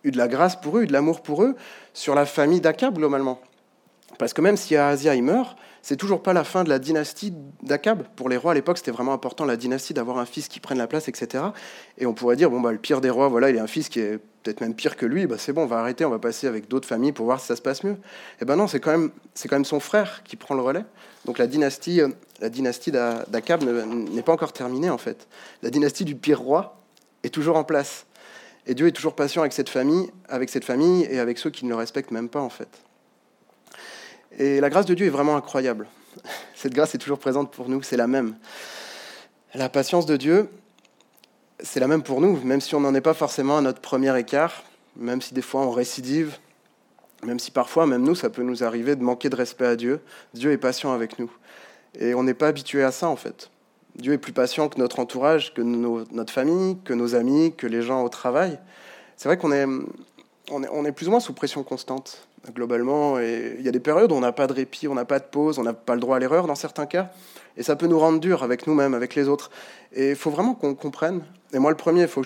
eu 0.03 0.11
de 0.11 0.17
la 0.17 0.27
grâce 0.27 0.55
pour 0.55 0.77
eux, 0.77 0.83
eu 0.83 0.87
de 0.87 0.93
l'amour 0.93 1.21
pour 1.21 1.43
eux, 1.43 1.55
sur 1.93 2.15
la 2.15 2.25
famille 2.25 2.61
d'Akab, 2.61 2.95
globalement. 2.95 3.39
Parce 4.17 4.33
que 4.33 4.41
même 4.41 4.57
si 4.57 4.75
Ahazia 4.75 5.15
il 5.15 5.23
meurt, 5.23 5.57
c'est 5.81 5.97
toujours 5.97 6.23
pas 6.23 6.31
la 6.31 6.45
fin 6.45 6.63
de 6.63 6.69
la 6.69 6.79
dynastie 6.79 7.33
d'Akab. 7.61 8.03
Pour 8.15 8.29
les 8.29 8.37
rois 8.37 8.51
à 8.51 8.55
l'époque, 8.55 8.77
c'était 8.77 8.91
vraiment 8.91 9.13
important 9.13 9.43
la 9.43 9.57
dynastie 9.57 9.93
d'avoir 9.93 10.17
un 10.17 10.25
fils 10.25 10.47
qui 10.47 10.61
prenne 10.61 10.77
la 10.77 10.87
place, 10.87 11.09
etc. 11.09 11.43
Et 11.97 12.05
on 12.05 12.13
pourrait 12.13 12.37
dire 12.37 12.49
bon 12.49 12.61
bah 12.61 12.71
le 12.71 12.77
pire 12.77 13.01
des 13.01 13.09
rois, 13.09 13.27
voilà, 13.27 13.49
il 13.49 13.59
a 13.59 13.63
un 13.63 13.67
fils 13.67 13.89
qui 13.89 13.99
est 13.99 14.17
peut-être 14.43 14.61
même 14.61 14.75
pire 14.75 14.95
que 14.95 15.05
lui. 15.05 15.27
Bah 15.27 15.35
c'est 15.37 15.51
bon, 15.51 15.63
on 15.63 15.67
va 15.67 15.79
arrêter, 15.79 16.05
on 16.05 16.09
va 16.09 16.19
passer 16.19 16.47
avec 16.47 16.69
d'autres 16.69 16.87
familles 16.87 17.11
pour 17.11 17.25
voir 17.25 17.41
si 17.41 17.47
ça 17.47 17.57
se 17.57 17.61
passe 17.61 17.83
mieux. 17.83 17.93
Et 17.93 17.97
eh 18.43 18.45
ben 18.45 18.55
non, 18.55 18.67
c'est 18.67 18.79
quand 18.79 18.91
même 18.91 19.11
quand 19.41 19.55
même 19.55 19.65
son 19.65 19.81
frère 19.81 20.23
qui 20.23 20.37
prend 20.37 20.55
le 20.55 20.61
relais. 20.61 20.85
Donc 21.25 21.37
la 21.37 21.47
dynastie 21.47 22.01
la 22.39 22.49
dynastie 22.49 22.91
d'Akab 22.91 23.63
n'est 23.63 24.21
pas 24.21 24.31
encore 24.31 24.53
terminée 24.53 24.89
en 24.89 24.97
fait. 24.97 25.27
La 25.63 25.69
dynastie 25.69 26.05
du 26.05 26.15
pire 26.15 26.39
roi 26.39 26.77
est 27.23 27.33
toujours 27.33 27.57
en 27.57 27.65
place. 27.65 28.05
Et 28.65 28.75
Dieu 28.75 28.87
est 28.87 28.91
toujours 28.91 29.15
patient 29.15 29.41
avec 29.41 29.53
cette 29.53 29.69
famille, 29.69 30.09
avec 30.29 30.49
cette 30.49 30.65
famille 30.65 31.05
et 31.09 31.19
avec 31.19 31.37
ceux 31.37 31.49
qui 31.49 31.65
ne 31.65 31.69
le 31.69 31.75
respectent 31.75 32.11
même 32.11 32.29
pas 32.29 32.41
en 32.41 32.49
fait. 32.49 32.69
Et 34.37 34.59
la 34.59 34.69
grâce 34.69 34.85
de 34.85 34.93
Dieu 34.93 35.05
est 35.05 35.11
vraiment 35.11 35.35
incroyable. 35.35 35.87
Cette 36.55 36.73
grâce 36.73 36.95
est 36.95 36.97
toujours 36.97 37.19
présente 37.19 37.51
pour 37.51 37.69
nous, 37.69 37.83
c'est 37.83 37.97
la 37.97 38.07
même. 38.07 38.35
La 39.53 39.69
patience 39.69 40.05
de 40.05 40.17
Dieu, 40.17 40.49
c'est 41.59 41.79
la 41.79 41.87
même 41.87 42.01
pour 42.01 42.21
nous, 42.21 42.39
même 42.43 42.61
si 42.61 42.73
on 42.73 42.79
n'en 42.79 42.95
est 42.95 43.01
pas 43.01 43.13
forcément 43.13 43.57
à 43.57 43.61
notre 43.61 43.81
premier 43.81 44.17
écart, 44.17 44.63
même 44.95 45.21
si 45.21 45.33
des 45.33 45.41
fois 45.41 45.61
on 45.61 45.71
récidive, 45.71 46.37
même 47.25 47.39
si 47.39 47.51
parfois, 47.51 47.85
même 47.85 48.03
nous, 48.03 48.15
ça 48.15 48.29
peut 48.29 48.43
nous 48.43 48.63
arriver 48.63 48.95
de 48.95 49.03
manquer 49.03 49.29
de 49.29 49.35
respect 49.35 49.65
à 49.65 49.75
Dieu. 49.75 50.01
Dieu 50.33 50.51
est 50.51 50.57
patient 50.57 50.93
avec 50.93 51.19
nous. 51.19 51.31
Et 51.99 52.13
on 52.13 52.23
n'est 52.23 52.33
pas 52.33 52.47
habitué 52.47 52.83
à 52.83 52.91
ça, 52.91 53.07
en 53.07 53.15
fait. 53.15 53.49
Dieu 53.95 54.13
est 54.13 54.17
plus 54.17 54.33
patient 54.33 54.69
que 54.69 54.79
notre 54.79 54.99
entourage, 54.99 55.53
que 55.53 55.61
notre 55.61 56.33
famille, 56.33 56.77
que 56.83 56.93
nos 56.93 57.15
amis, 57.15 57.53
que 57.55 57.67
les 57.67 57.81
gens 57.81 58.03
au 58.03 58.09
travail. 58.09 58.59
C'est 59.17 59.29
vrai 59.29 59.37
qu'on 59.37 59.51
est, 59.51 59.65
on 60.49 60.85
est, 60.85 60.91
plus 60.91 61.07
ou 61.07 61.11
moins 61.11 61.19
sous 61.19 61.33
pression 61.33 61.63
constante, 61.63 62.27
globalement. 62.53 63.19
Et 63.19 63.55
il 63.59 63.65
y 63.65 63.69
a 63.69 63.71
des 63.71 63.79
périodes 63.79 64.11
où 64.11 64.15
on 64.15 64.19
n'a 64.19 64.31
pas 64.31 64.47
de 64.47 64.53
répit, 64.53 64.87
on 64.87 64.95
n'a 64.95 65.05
pas 65.05 65.19
de 65.19 65.25
pause, 65.25 65.59
on 65.59 65.63
n'a 65.63 65.73
pas 65.73 65.93
le 65.93 66.01
droit 66.01 66.17
à 66.17 66.19
l'erreur 66.19 66.47
dans 66.47 66.55
certains 66.55 66.87
cas. 66.87 67.11
Et 67.55 67.63
ça 67.63 67.75
peut 67.75 67.87
nous 67.87 67.99
rendre 67.99 68.19
dur 68.19 68.43
avec 68.43 68.65
nous-mêmes, 68.65 68.95
avec 68.95 69.13
les 69.15 69.27
autres. 69.27 69.51
Et 69.93 70.11
il 70.11 70.15
faut 70.15 70.31
vraiment 70.31 70.55
qu'on 70.55 70.73
comprenne. 70.73 71.21
Et 71.53 71.59
moi, 71.59 71.69
le 71.69 71.77
premier, 71.77 72.01
il 72.01 72.07
faut 72.07 72.23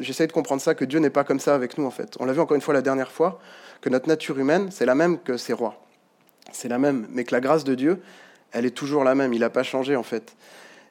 j'essaie 0.00 0.26
de 0.26 0.32
comprendre 0.32 0.62
ça, 0.62 0.74
que 0.74 0.84
Dieu 0.84 0.98
n'est 0.98 1.10
pas 1.10 1.24
comme 1.24 1.40
ça 1.40 1.54
avec 1.54 1.78
nous, 1.78 1.84
en 1.84 1.90
fait. 1.90 2.16
On 2.20 2.24
l'a 2.24 2.32
vu 2.32 2.40
encore 2.40 2.54
une 2.54 2.62
fois 2.62 2.74
la 2.74 2.82
dernière 2.82 3.12
fois, 3.12 3.38
que 3.80 3.90
notre 3.90 4.08
nature 4.08 4.38
humaine, 4.38 4.68
c'est 4.70 4.86
la 4.86 4.94
même 4.94 5.18
que 5.18 5.36
ses 5.36 5.52
rois. 5.52 5.82
C'est 6.52 6.68
la 6.68 6.78
même. 6.78 7.06
Mais 7.10 7.24
que 7.24 7.34
la 7.34 7.40
grâce 7.40 7.64
de 7.64 7.74
Dieu, 7.74 8.00
elle 8.56 8.64
est 8.64 8.70
toujours 8.70 9.04
la 9.04 9.14
même. 9.14 9.34
Il 9.34 9.40
n'a 9.40 9.50
pas 9.50 9.62
changé, 9.62 9.96
en 9.96 10.02
fait. 10.02 10.34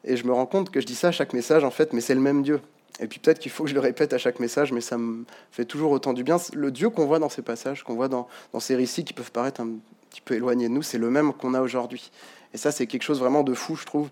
Et 0.03 0.17
je 0.17 0.25
me 0.25 0.31
rends 0.31 0.45
compte 0.45 0.69
que 0.69 0.79
je 0.79 0.86
dis 0.86 0.93
ça 0.93 1.07
à 1.07 1.12
chaque 1.12 1.34
message, 1.34 1.63
en 1.63 1.72
fait, 1.72 1.93
mais 1.93 2.01
c'est 2.01 2.13
le 2.13 2.22
même 2.22 2.43
Dieu. 2.43 2.62
Et 3.00 3.07
puis 3.07 3.19
peut-être 3.19 3.39
qu'il 3.39 3.51
faut 3.51 3.63
que 3.63 3.69
je 3.69 3.74
le 3.74 3.81
répète 3.81 4.13
à 4.13 4.19
chaque 4.19 4.39
message, 4.39 4.72
mais 4.72 4.81
ça 4.81 4.98
me 4.98 5.25
fait 5.51 5.65
toujours 5.65 5.91
autant 5.91 6.13
du 6.13 6.24
bien. 6.24 6.38
Le 6.53 6.72
Dieu 6.72 6.89
qu'on 6.91 7.05
voit 7.05 7.17
dans 7.17 7.27
ces 7.27 7.41
passages, 7.41 7.84
qu'on 7.84 7.95
voit 7.95 8.07
dans, 8.07 8.27
ces 8.60 8.75
récits 8.75 9.03
qui 9.03 9.13
peuvent 9.13 9.31
paraître 9.31 9.62
un 9.62 9.69
petit 10.12 10.22
peu 10.22 10.36
éloignés 10.36 10.69
de 10.69 10.74
nous, 10.74 10.84
c'est 10.84 11.00
le 11.00 11.10
même 11.10 11.34
qu'on 11.34 11.55
a 11.55 11.62
aujourd'hui. 11.62 12.12
Et 12.53 12.57
ça, 12.57 12.72
c'est 12.72 12.86
quelque 12.86 13.01
chose 13.01 13.19
vraiment 13.19 13.41
de 13.41 13.55
fou, 13.55 13.75
je 13.75 13.86
trouve. 13.86 14.10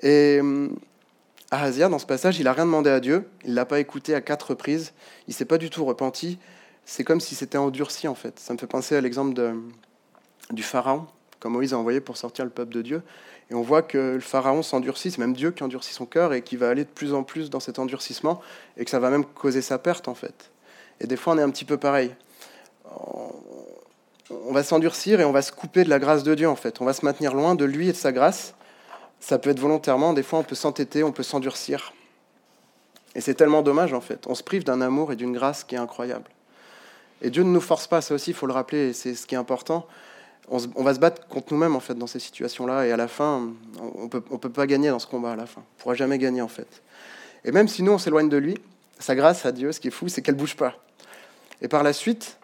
Et 0.00 0.38
hum, 0.40 0.78
Ahazia, 1.50 1.88
dans 1.88 1.98
ce 1.98 2.06
passage, 2.06 2.38
il 2.38 2.44
n'a 2.44 2.52
rien 2.52 2.64
demandé 2.64 2.90
à 2.90 3.00
Dieu, 3.00 3.28
il 3.44 3.54
l'a 3.54 3.66
pas 3.66 3.80
écouté 3.80 4.14
à 4.14 4.20
quatre 4.20 4.50
reprises, 4.50 4.94
il 5.26 5.34
s'est 5.34 5.44
pas 5.44 5.58
du 5.58 5.68
tout 5.68 5.84
repenti. 5.84 6.38
C'est 6.86 7.02
comme 7.02 7.20
si 7.20 7.34
c'était 7.34 7.58
endurci, 7.58 8.06
en 8.06 8.14
fait. 8.14 8.38
Ça 8.38 8.54
me 8.54 8.58
fait 8.58 8.66
penser 8.68 8.94
à 8.94 9.00
l'exemple 9.00 9.34
du 10.50 10.62
Pharaon, 10.62 11.06
comme 11.44 11.52
Moïse 11.52 11.74
a 11.74 11.78
envoyé 11.78 12.00
pour 12.00 12.16
sortir 12.16 12.46
le 12.46 12.50
peuple 12.50 12.72
de 12.72 12.80
Dieu. 12.80 13.02
Et 13.50 13.54
on 13.54 13.60
voit 13.60 13.82
que 13.82 14.14
le 14.14 14.20
Pharaon 14.20 14.62
s'endurcit, 14.62 15.10
c'est 15.10 15.18
même 15.18 15.34
Dieu 15.34 15.50
qui 15.50 15.62
endurcit 15.62 15.92
son 15.92 16.06
cœur 16.06 16.32
et 16.32 16.40
qui 16.40 16.56
va 16.56 16.70
aller 16.70 16.84
de 16.84 16.88
plus 16.88 17.12
en 17.12 17.22
plus 17.22 17.50
dans 17.50 17.60
cet 17.60 17.78
endurcissement 17.78 18.40
et 18.78 18.86
que 18.86 18.90
ça 18.90 18.98
va 18.98 19.10
même 19.10 19.26
causer 19.26 19.60
sa 19.60 19.76
perte 19.76 20.08
en 20.08 20.14
fait. 20.14 20.50
Et 21.00 21.06
des 21.06 21.16
fois 21.16 21.34
on 21.34 21.38
est 21.38 21.42
un 21.42 21.50
petit 21.50 21.66
peu 21.66 21.76
pareil. 21.76 22.14
On 22.96 24.52
va 24.52 24.62
s'endurcir 24.62 25.20
et 25.20 25.26
on 25.26 25.32
va 25.32 25.42
se 25.42 25.52
couper 25.52 25.84
de 25.84 25.90
la 25.90 25.98
grâce 25.98 26.22
de 26.22 26.34
Dieu 26.34 26.48
en 26.48 26.56
fait. 26.56 26.80
On 26.80 26.86
va 26.86 26.94
se 26.94 27.04
maintenir 27.04 27.34
loin 27.34 27.54
de 27.54 27.66
lui 27.66 27.90
et 27.90 27.92
de 27.92 27.98
sa 27.98 28.10
grâce. 28.10 28.54
Ça 29.20 29.38
peut 29.38 29.50
être 29.50 29.60
volontairement, 29.60 30.14
des 30.14 30.22
fois 30.22 30.38
on 30.38 30.44
peut 30.44 30.54
s'entêter, 30.54 31.04
on 31.04 31.12
peut 31.12 31.22
s'endurcir. 31.22 31.92
Et 33.14 33.20
c'est 33.20 33.34
tellement 33.34 33.60
dommage 33.60 33.92
en 33.92 34.00
fait. 34.00 34.26
On 34.28 34.34
se 34.34 34.42
prive 34.42 34.64
d'un 34.64 34.80
amour 34.80 35.12
et 35.12 35.16
d'une 35.16 35.34
grâce 35.34 35.62
qui 35.62 35.74
est 35.74 35.78
incroyable. 35.78 36.30
Et 37.20 37.28
Dieu 37.28 37.42
ne 37.42 37.50
nous 37.50 37.60
force 37.60 37.86
pas, 37.86 38.00
ça 38.00 38.14
aussi, 38.14 38.30
il 38.30 38.34
faut 38.34 38.46
le 38.46 38.54
rappeler, 38.54 38.94
c'est 38.94 39.14
ce 39.14 39.26
qui 39.26 39.34
est 39.34 39.38
important 39.38 39.86
on, 40.48 40.82
va 40.82 40.94
se 40.94 40.98
battre 40.98 41.26
contre 41.26 41.52
nous-mêmes 41.52 41.74
en 41.74 41.80
fait 41.80 41.94
dans 41.94 42.06
ces 42.06 42.18
situations-là 42.18 42.86
et 42.86 42.92
à 42.92 42.96
la 42.96 43.08
fin, 43.08 43.50
on 43.80 44.08
peut, 44.08 44.22
on 44.30 44.38
peut 44.38 44.50
pas 44.50 44.66
gagner 44.66 44.90
dans 44.90 44.98
ce 44.98 45.06
combat 45.06 45.32
à 45.32 45.36
la 45.36 45.46
fin. 45.46 45.62
On 45.62 45.82
pourra 45.82 45.94
jamais 45.94 46.18
gagner 46.18 46.42
en 46.42 46.48
fait. 46.48 46.82
Et 47.44 47.52
même 47.52 47.68
si 47.68 47.82
nous 47.82 47.92
on 47.92 47.98
s'éloigne 47.98 48.28
de 48.28 48.36
lui, 48.36 48.58
sa 48.98 49.14
grâce 49.14 49.46
à 49.46 49.52
Dieu, 49.52 49.72
ce 49.72 49.80
qui 49.80 49.88
est 49.88 49.90
fou, 49.90 50.08
c'est 50.08 50.22
qu'elle 50.22 50.34
bouge 50.34 50.56
pas. 50.56 50.74
Et 51.62 51.68
par 51.68 51.82
la 51.82 51.92
suite, 51.92 52.38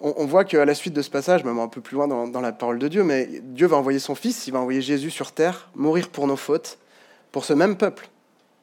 on, 0.00 0.26
voit 0.26 0.44
qu'à 0.44 0.64
la 0.64 0.74
suite 0.74 0.94
de 0.94 1.02
ce 1.02 1.10
passage, 1.10 1.44
même 1.44 1.58
un 1.58 1.68
peu 1.68 1.80
plus 1.80 1.94
loin 1.94 2.08
dans, 2.08 2.26
dans, 2.26 2.40
la 2.40 2.52
parole 2.52 2.78
de 2.78 2.88
Dieu, 2.88 3.04
mais 3.04 3.28
Dieu 3.42 3.68
va 3.68 3.76
envoyer 3.76 4.00
son 4.00 4.16
Fils, 4.16 4.46
il 4.48 4.52
va 4.52 4.58
envoyer 4.58 4.80
Jésus 4.80 5.10
sur 5.10 5.30
terre, 5.30 5.70
mourir 5.76 6.08
pour 6.08 6.26
nos 6.26 6.36
fautes, 6.36 6.78
pour 7.30 7.44
ce 7.44 7.52
même 7.52 7.76
peuple. 7.76 8.08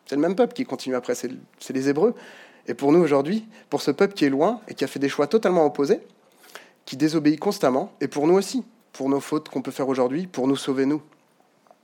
C'est 0.06 0.15
le 0.15 0.21
même 0.21 0.36
peuple 0.36 0.54
qui 0.54 0.65
continue 0.65 0.95
après, 0.95 1.15
c'est 1.15 1.30
les 1.69 1.89
Hébreux. 1.89 2.13
Et 2.67 2.73
pour 2.73 2.91
nous 2.91 2.99
aujourd'hui, 2.99 3.47
pour 3.69 3.82
ce 3.82 3.91
peuple 3.91 4.15
qui 4.15 4.25
est 4.25 4.30
loin 4.30 4.60
et 4.67 4.73
qui 4.73 4.84
a 4.84 4.88
fait 4.88 4.99
des 4.99 5.08
choix 5.08 5.28
totalement 5.28 5.65
opposés, 5.65 6.02
qui 6.86 6.97
désobéit 6.97 7.39
constamment, 7.39 7.93
et 8.02 8.08
pour 8.08 8.28
nous 8.28 8.34
aussi, 8.34 8.63
pour 8.93 9.10
nos 9.10 9.19
fautes 9.19 9.49
qu'on 9.49 9.62
peut 9.62 9.71
faire 9.71 9.89
aujourd'hui, 9.89 10.28
pour 10.28 10.47
nous 10.47 10.56
sauver 10.56 10.86
nous. 10.86 11.02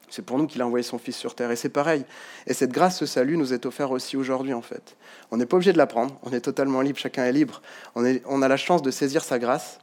C'est 0.09 0.21
pour 0.21 0.37
nous 0.37 0.45
qu'il 0.47 0.61
a 0.61 0.67
envoyé 0.67 0.83
son 0.83 0.97
Fils 0.97 1.15
sur 1.15 1.35
terre. 1.35 1.51
Et 1.51 1.55
c'est 1.55 1.69
pareil. 1.69 2.05
Et 2.47 2.53
cette 2.53 2.71
grâce, 2.71 2.99
ce 2.99 3.05
salut 3.05 3.37
nous 3.37 3.53
est 3.53 3.65
offert 3.65 3.91
aussi 3.91 4.15
aujourd'hui, 4.15 4.53
en 4.53 4.61
fait. 4.61 4.95
On 5.31 5.37
n'est 5.37 5.45
pas 5.45 5.55
obligé 5.55 5.73
de 5.73 5.77
l'apprendre. 5.77 6.17
On 6.23 6.31
est 6.31 6.41
totalement 6.41 6.81
libre. 6.81 6.99
Chacun 6.99 7.25
est 7.25 7.31
libre. 7.31 7.61
On 7.95 8.41
a 8.41 8.47
la 8.47 8.57
chance 8.57 8.81
de 8.81 8.91
saisir 8.91 9.23
sa 9.23 9.39
grâce. 9.39 9.79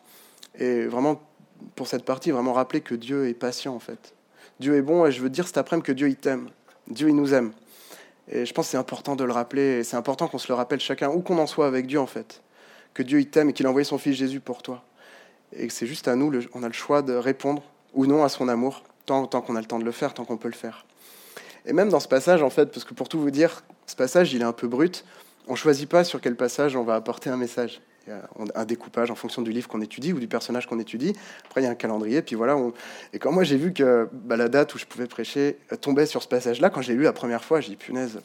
Et 0.59 0.85
vraiment, 0.87 1.21
pour 1.75 1.87
cette 1.89 2.05
partie, 2.05 2.31
vraiment 2.31 2.53
rappeler 2.53 2.81
que 2.81 2.95
Dieu 2.95 3.29
est 3.29 3.35
patient, 3.35 3.75
en 3.75 3.81
fait. 3.81 4.15
Dieu 4.61 4.77
est 4.77 4.83
bon. 4.83 5.05
Et 5.07 5.13
je 5.13 5.21
veux 5.21 5.31
dire 5.31 5.47
cet 5.47 5.59
après-midi 5.59 5.87
que 5.87 5.93
Dieu, 5.93 6.09
il 6.09 6.17
t'aime. 6.17 6.49
Dieu, 6.89 7.09
il 7.09 7.17
nous 7.17 7.35
aime. 7.35 7.53
Et 8.29 8.47
je 8.47 8.55
pense 8.55 8.67
que 8.67 8.71
c'est 8.71 8.77
important 8.77 9.17
de 9.17 9.25
le 9.25 9.33
rappeler. 9.33 9.81
Et 9.81 9.85
c'est 9.85 9.97
important 9.97 10.29
qu'on 10.29 10.39
se 10.39 10.49
le 10.49 10.55
rappelle 10.55 10.81
chacun, 10.81 11.11
où 11.11 11.21
qu'on 11.21 11.39
en 11.39 11.49
soit 11.49 11.67
avec 11.67 11.87
Dieu, 11.87 11.99
en 11.99 12.07
fait. 12.07 12.43
Que 12.95 13.03
Dieu, 13.03 13.19
il 13.21 13.29
t'aime 13.29 13.51
et 13.51 13.53
qu'il 13.53 13.67
a 13.67 13.71
envoyé 13.71 13.85
son 13.85 13.99
Fils 13.99 14.15
Jésus 14.15 14.41
pour 14.41 14.63
toi 14.63 14.85
et 15.57 15.69
c'est 15.69 15.87
juste 15.87 16.09
à 16.09 16.17
nous, 16.17 16.33
on 16.55 16.63
a 16.63 16.67
le 16.67 16.73
choix 16.73 17.03
de 17.03 17.13
répondre 17.13 17.63
ou 17.95 18.07
non 18.07 18.25
à 18.25 18.29
son 18.29 18.49
amour, 18.49 18.85
tant, 19.07 19.27
tant 19.27 19.41
qu'on 19.41 19.57
a 19.57 19.61
le 19.61 19.67
temps 19.67 19.79
de 19.79 19.85
le 19.85 19.93
faire, 19.93 20.15
tant 20.15 20.25
qu'on 20.25 20.37
peut 20.37 20.49
le 20.49 20.55
faire. 20.55 20.87
Et 21.67 21.73
même 21.73 21.89
dans 21.89 22.01
ce 22.01 22.09
passage, 22.09 22.43
en 22.43 22.51
fait, 22.51 22.67
parce 22.67 22.85
que 22.85 22.95
pour 22.95 23.09
tout 23.09 23.21
vous 23.21 23.31
dire, 23.31 23.63
ce 23.87 23.95
passage, 23.95 24.33
il 24.33 24.41
est 24.41 24.45
un 24.45 24.53
peu 24.53 24.67
brut, 24.67 25.05
on 25.49 25.55
choisit 25.55 25.89
pas 25.89 26.05
sur 26.05 26.21
quel 26.21 26.37
passage 26.37 26.77
on 26.77 26.83
va 26.83 26.95
apporter 26.95 27.31
un 27.31 27.37
message. 27.37 27.81
A 28.11 28.61
un 28.61 28.65
découpage 28.65 29.13
en 29.13 29.15
fonction 29.15 29.43
du 29.43 29.53
livre 29.53 29.69
qu'on 29.69 29.81
étudie 29.81 30.13
ou 30.13 30.19
du 30.19 30.27
personnage 30.27 30.67
qu'on 30.67 30.81
étudie. 30.81 31.15
Après, 31.45 31.61
il 31.61 31.65
y 31.65 31.67
a 31.69 31.71
un 31.71 31.77
calendrier. 31.77 32.21
Puis 32.21 32.35
voilà. 32.35 32.57
Et 33.13 33.21
quand 33.21 33.31
moi 33.31 33.45
j'ai 33.45 33.57
vu 33.57 33.73
que 33.73 34.09
bah, 34.13 34.37
la 34.37 34.49
date 34.49 34.75
où 34.75 34.79
je 34.79 34.87
pouvais 34.87 35.07
prêcher 35.07 35.59
tombait 35.81 36.07
sur 36.07 36.21
ce 36.21 36.27
passage-là, 36.27 36.69
quand 36.69 36.83
j'ai 36.83 36.95
lu 36.95 37.05
la 37.05 37.13
première 37.13 37.45
fois, 37.45 37.61
j'ai 37.61 37.71
dit 37.71 37.77
punaise, 37.77 38.21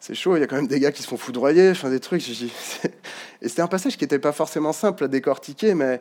c'est 0.00 0.14
chaud, 0.14 0.36
il 0.36 0.40
y 0.40 0.42
a 0.42 0.46
quand 0.46 0.56
même 0.56 0.68
des 0.68 0.80
gars 0.80 0.92
qui 0.92 1.02
se 1.02 1.08
font 1.08 1.16
foudroyer, 1.16 1.70
enfin 1.70 1.90
des 1.90 2.00
trucs. 2.00 2.28
Et 3.42 3.48
c'était 3.48 3.62
un 3.62 3.68
passage 3.68 3.96
qui 3.96 4.04
n'était 4.04 4.18
pas 4.18 4.32
forcément 4.32 4.72
simple 4.72 5.04
à 5.04 5.08
décortiquer, 5.08 5.74
mais 5.74 5.98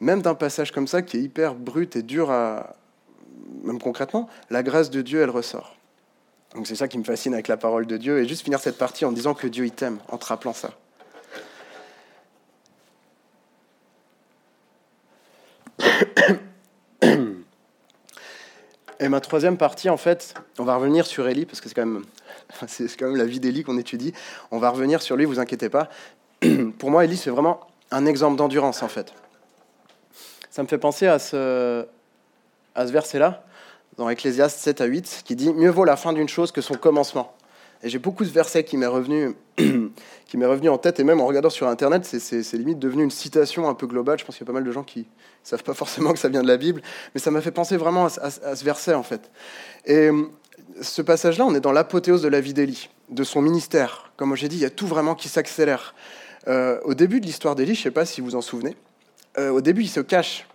même 0.00 0.22
d'un 0.22 0.34
passage 0.34 0.72
comme 0.72 0.86
ça 0.86 1.02
qui 1.02 1.18
est 1.18 1.20
hyper 1.20 1.54
brut 1.54 1.96
et 1.96 2.02
dur 2.02 2.30
à. 2.30 2.76
Même 3.62 3.80
concrètement, 3.80 4.28
la 4.50 4.62
grâce 4.62 4.90
de 4.90 5.00
Dieu, 5.00 5.20
elle 5.20 5.30
ressort. 5.30 5.76
Donc 6.54 6.66
c'est 6.66 6.76
ça 6.76 6.86
qui 6.86 6.98
me 6.98 7.04
fascine 7.04 7.34
avec 7.34 7.48
la 7.48 7.56
parole 7.56 7.86
de 7.86 7.96
Dieu. 7.96 8.18
Et 8.18 8.28
juste 8.28 8.42
finir 8.44 8.60
cette 8.60 8.78
partie 8.78 9.04
en 9.04 9.12
disant 9.12 9.34
que 9.34 9.46
Dieu, 9.46 9.64
il 9.64 9.72
t'aime, 9.72 9.98
en 10.08 10.18
te 10.18 10.26
rappelant 10.26 10.52
ça. 10.52 10.70
Et 19.04 19.08
ma 19.10 19.20
troisième 19.20 19.58
partie, 19.58 19.90
en 19.90 19.98
fait, 19.98 20.32
on 20.58 20.64
va 20.64 20.76
revenir 20.76 21.04
sur 21.04 21.28
Élie, 21.28 21.44
parce 21.44 21.60
que 21.60 21.68
c'est 21.68 21.74
quand 21.74 21.84
même 21.84 22.04
c'est 22.66 22.88
quand 22.96 23.08
même 23.08 23.16
la 23.16 23.26
vie 23.26 23.38
d'Élie 23.38 23.62
qu'on 23.62 23.76
étudie. 23.76 24.14
On 24.50 24.58
va 24.58 24.70
revenir 24.70 25.02
sur 25.02 25.14
lui, 25.14 25.26
vous 25.26 25.38
inquiétez 25.38 25.68
pas. 25.68 25.90
Pour 26.78 26.90
moi, 26.90 27.04
Élie, 27.04 27.18
c'est 27.18 27.28
vraiment 27.28 27.60
un 27.90 28.06
exemple 28.06 28.36
d'endurance, 28.36 28.82
en 28.82 28.88
fait. 28.88 29.12
Ça 30.48 30.62
me 30.62 30.68
fait 30.68 30.78
penser 30.78 31.06
à 31.06 31.18
ce, 31.18 31.84
à 32.74 32.86
ce 32.86 32.92
verset-là, 32.92 33.44
dans 33.98 34.08
Ecclésiaste 34.08 34.58
7 34.60 34.80
à 34.80 34.86
8, 34.86 35.20
qui 35.26 35.36
dit 35.36 35.52
Mieux 35.52 35.68
vaut 35.68 35.84
la 35.84 35.96
fin 35.96 36.14
d'une 36.14 36.28
chose 36.30 36.50
que 36.50 36.62
son 36.62 36.74
commencement. 36.74 37.34
Et 37.84 37.90
j'ai 37.90 37.98
beaucoup 37.98 38.24
de 38.24 38.30
versets 38.30 38.64
qui 38.64 38.78
m'est 38.78 38.86
revenu, 38.86 39.34
qui 39.56 40.38
m'est 40.38 40.46
revenu 40.46 40.70
en 40.70 40.78
tête, 40.78 41.00
et 41.00 41.04
même 41.04 41.20
en 41.20 41.26
regardant 41.26 41.50
sur 41.50 41.68
Internet, 41.68 42.06
c'est 42.06 42.52
limite 42.54 42.78
devenu 42.78 43.04
une 43.04 43.10
citation 43.10 43.68
un 43.68 43.74
peu 43.74 43.86
globale. 43.86 44.18
Je 44.18 44.24
pense 44.24 44.36
qu'il 44.36 44.46
y 44.46 44.46
a 44.46 44.50
pas 44.50 44.54
mal 44.54 44.64
de 44.64 44.72
gens 44.72 44.84
qui 44.84 45.00
ne 45.00 45.04
savent 45.42 45.62
pas 45.62 45.74
forcément 45.74 46.14
que 46.14 46.18
ça 46.18 46.30
vient 46.30 46.42
de 46.42 46.48
la 46.48 46.56
Bible, 46.56 46.80
mais 47.14 47.20
ça 47.20 47.30
m'a 47.30 47.42
fait 47.42 47.50
penser 47.50 47.76
vraiment 47.76 48.06
à, 48.06 48.30
ce 48.30 48.64
verset, 48.64 48.94
en 48.94 49.02
fait. 49.02 49.30
Et 49.84 50.08
euh, 50.08 50.22
ce 50.80 51.02
passage-là, 51.02 51.44
on 51.44 51.54
est 51.54 51.60
dans 51.60 51.72
l'apothéose 51.72 52.22
de 52.22 52.28
la 52.28 52.40
vie 52.40 52.54
d'Élie, 52.54 52.88
de 53.10 53.22
son 53.22 53.42
ministère. 53.42 54.12
Comme 54.16 54.34
j'ai 54.34 54.48
dit, 54.48 54.56
il 54.56 54.62
y 54.62 54.66
a 54.66 54.70
tout 54.70 54.86
vraiment 54.86 55.14
qui 55.14 55.28
s'accélère. 55.28 55.94
Euh, 56.48 56.80
au 56.84 56.94
début 56.94 57.20
de 57.20 57.26
l'histoire 57.26 57.54
d'Élie, 57.54 57.74
je 57.74 57.80
ne 57.80 57.84
sais 57.84 57.90
pas 57.90 58.06
si 58.06 58.22
vous 58.22 58.34
en 58.34 58.40
souvenez, 58.40 58.76
euh, 59.36 59.50
au 59.50 59.60
début, 59.60 59.82
il 59.82 59.88
se 59.88 60.00
cache 60.00 60.46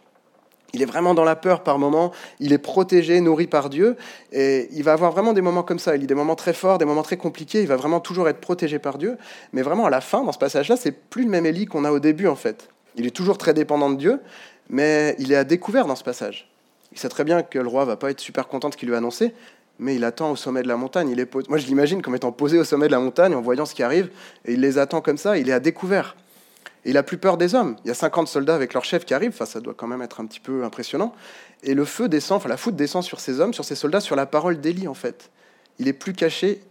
il 0.74 0.82
est 0.82 0.86
vraiment 0.86 1.14
dans 1.14 1.24
la 1.24 1.36
peur 1.36 1.64
par 1.64 1.80
moments, 1.80 2.12
il 2.40 2.54
est 2.54 2.60
protégé, 2.60 3.20
nourri 3.22 3.48
par 3.48 3.70
Dieu, 3.70 3.96
et 4.32 4.70
il 4.72 4.84
va 4.84 4.94
avoir 4.94 5.12
vraiment 5.12 5.34
des 5.34 5.42
moments 5.42 5.64
comme 5.64 5.80
ça. 5.80 5.96
Il 5.96 6.04
a 6.04 6.06
des 6.06 6.16
moments 6.16 6.36
très 6.36 6.54
forts, 6.54 6.78
des 6.78 6.86
moments 6.86 7.04
très 7.04 7.18
compliqués, 7.18 7.62
il 7.62 7.68
va 7.68 7.76
vraiment 7.76 8.00
toujours 8.00 8.30
être 8.30 8.40
protégé 8.40 8.80
par 8.80 8.98
Dieu, 8.98 9.18
mais 9.54 9.62
vraiment 9.62 9.86
à 9.86 9.90
la 9.90 10.02
fin, 10.02 10.24
dans 10.24 10.32
ce 10.32 10.38
passage-là, 10.38 10.78
c'est 10.78 10.92
plus 10.92 11.24
le 11.24 11.30
même 11.30 11.46
Élie 11.46 11.66
qu'on 11.66 11.86
a 11.86 11.92
au 11.92 12.00
début 12.00 12.28
en 12.28 12.36
fait. 12.36 12.70
Il 12.96 13.06
est 13.06 13.16
toujours 13.16 13.38
très 13.38 13.54
dépendant 13.54 13.90
de 13.90 13.96
Dieu, 13.96 14.20
mais 14.70 15.16
il 15.20 15.32
est 15.32 15.36
à 15.36 15.44
découvert 15.44 15.86
dans 15.86 15.96
ce 15.96 16.04
passage. 16.04 16.50
Il 16.92 17.00
sait 17.00 17.10
très 17.10 17.24
bien 17.24 17.44
que 17.44 17.60
le 17.60 17.68
roi 17.68 17.86
va 17.86 17.96
pas 17.96 18.12
être 18.12 18.20
super 18.20 18.48
content 18.48 18.70
de 18.70 18.74
ce 18.74 18.78
qu'il 18.78 18.90
lui 18.90 18.96
a 18.96 18.98
annoncé, 18.98 19.34
mais 19.80 19.96
il 19.96 20.04
attend 20.04 20.32
au 20.32 20.36
sommet 20.36 20.62
de 20.62 20.68
la 20.68 20.76
montagne. 20.76 21.16
Moi, 21.48 21.58
je 21.58 21.66
l'imagine 21.68 22.02
comme 22.02 22.16
étant 22.16 22.32
posé 22.32 22.58
au 22.58 22.64
sommet 22.64 22.88
de 22.88 22.92
la 22.92 23.00
montagne, 23.00 23.34
en 23.34 23.42
voyant 23.42 23.66
ce 23.66 23.74
qui 23.74 23.84
arrive, 23.84 24.10
et 24.46 24.54
il 24.54 24.60
les 24.60 24.78
attend 24.78 25.02
comme 25.02 25.18
ça, 25.18 25.38
il 25.38 25.50
est 25.50 25.54
à 25.54 25.60
découvert. 25.60 26.16
Et 26.86 26.92
il 26.92 26.98
a 26.98 27.04
plus 27.04 27.18
peur 27.18 27.38
des 27.38 27.56
hommes. 27.56 27.76
Il 27.84 27.90
y 27.90 27.92
a 27.92 27.96
50 27.96 28.28
soldats 28.28 28.56
avec 28.56 28.74
leur 28.74 28.86
chef 28.86 29.06
qui 29.06 29.14
arrivent, 29.14 29.32
enfin, 29.34 29.46
ça 29.46 29.60
doit 29.60 29.74
quand 29.74 29.88
même 29.88 30.02
être 30.02 30.22
un 30.22 30.26
petit 30.26 30.40
peu 30.40 30.64
impressionnant. 30.64 31.14
Et 31.64 31.74
le 31.74 31.86
feu 31.86 32.08
descend, 32.08 32.38
enfin 32.38 32.50
la 32.50 32.58
foudre 32.58 32.78
descend 32.78 33.04
sur 33.04 33.20
ces 33.20 33.40
hommes, 33.40 33.54
sur 33.54 33.66
ces 33.66 33.76
soldats, 33.76 34.00
sur 34.00 34.16
la 34.16 34.26
parole 34.26 34.62
d'Élie 34.62 34.88
en 34.88 34.94
fait. 34.94 35.30
Il 35.78 35.88
est 35.88 35.94
plus 35.94 36.14
caché, 36.14 36.62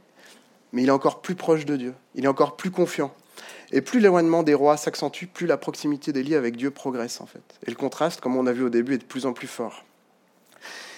mais 0.73 0.83
il 0.83 0.89
est 0.89 0.93
encore 0.93 1.21
plus 1.21 1.35
proche 1.35 1.67
de 1.67 1.77
Dieu. 1.77 1.95
Il 2.15 2.25
est 2.25 2.29
encore 2.29 2.57
plus 2.57 2.71
confiant. 2.71 3.13
Et 3.71 3.83
plus 3.83 4.01
l'éloignement 4.01 4.43
des 4.43 4.55
rois 4.55 4.77
s'accentue, 4.77 5.27
plus 5.27 5.47
la 5.47 5.59
proximité 5.59 6.13
d'Élie 6.13 6.35
avec 6.35 6.57
Dieu 6.57 6.71
progresse 6.71 7.21
en 7.21 7.27
fait. 7.27 7.43
Et 7.67 7.71
le 7.71 7.77
contraste, 7.77 8.21
comme 8.21 8.37
on 8.37 8.47
a 8.47 8.53
vu 8.53 8.65
au 8.65 8.71
début, 8.71 8.95
est 8.95 8.99
de 8.99 9.05
plus 9.05 9.27
en 9.27 9.33
plus 9.33 9.47
fort. 9.47 9.85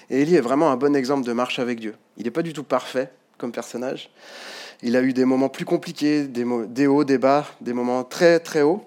Et 0.09 0.23
Élie 0.23 0.37
est 0.37 0.40
vraiment 0.40 0.70
un 0.70 0.77
bon 0.77 0.94
exemple 0.94 1.25
de 1.25 1.33
marche 1.33 1.59
avec 1.59 1.81
Dieu. 1.81 1.94
Il 2.16 2.25
n'est 2.25 2.31
pas 2.31 2.42
du 2.42 2.53
tout 2.53 2.64
parfait 2.64 3.11
comme 3.38 3.53
personnage. 3.53 4.11
Il 4.83 4.96
a 4.96 5.03
eu 5.03 5.12
des 5.12 5.25
moments 5.25 5.49
plus 5.49 5.64
compliqués, 5.64 6.25
des, 6.25 6.44
des 6.68 6.87
hauts, 6.87 7.05
des 7.05 7.18
bas, 7.18 7.46
des 7.61 7.73
moments 7.73 8.03
très 8.05 8.40
très 8.40 8.62
hauts. 8.62 8.85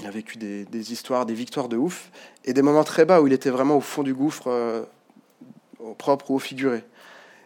Il 0.00 0.06
a 0.06 0.10
vécu 0.10 0.38
des, 0.38 0.92
histoires, 0.92 1.26
des 1.26 1.34
victoires 1.34 1.68
de 1.68 1.76
ouf, 1.76 2.10
et 2.44 2.52
des 2.52 2.62
moments 2.62 2.84
très 2.84 3.04
bas 3.04 3.20
où 3.20 3.26
il 3.26 3.32
était 3.32 3.50
vraiment 3.50 3.76
au 3.76 3.80
fond 3.80 4.02
du 4.02 4.14
gouffre, 4.14 4.48
euh, 4.48 4.82
au 5.78 5.94
propre 5.94 6.30
ou 6.30 6.36
au 6.36 6.38
figuré. 6.38 6.82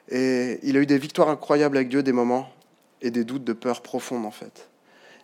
Et 0.09 0.61
il 0.63 0.77
a 0.77 0.81
eu 0.81 0.87
des 0.87 0.99
victoires 0.99 1.29
incroyables 1.29 1.77
avec 1.77 1.89
Dieu, 1.89 2.03
des 2.03 2.13
moments, 2.13 2.49
et 3.03 3.11
des 3.11 3.25
doutes 3.25 3.45
de 3.45 3.53
peur 3.53 3.83
profonde 3.83 4.25
en 4.25 4.31
fait. 4.31 4.69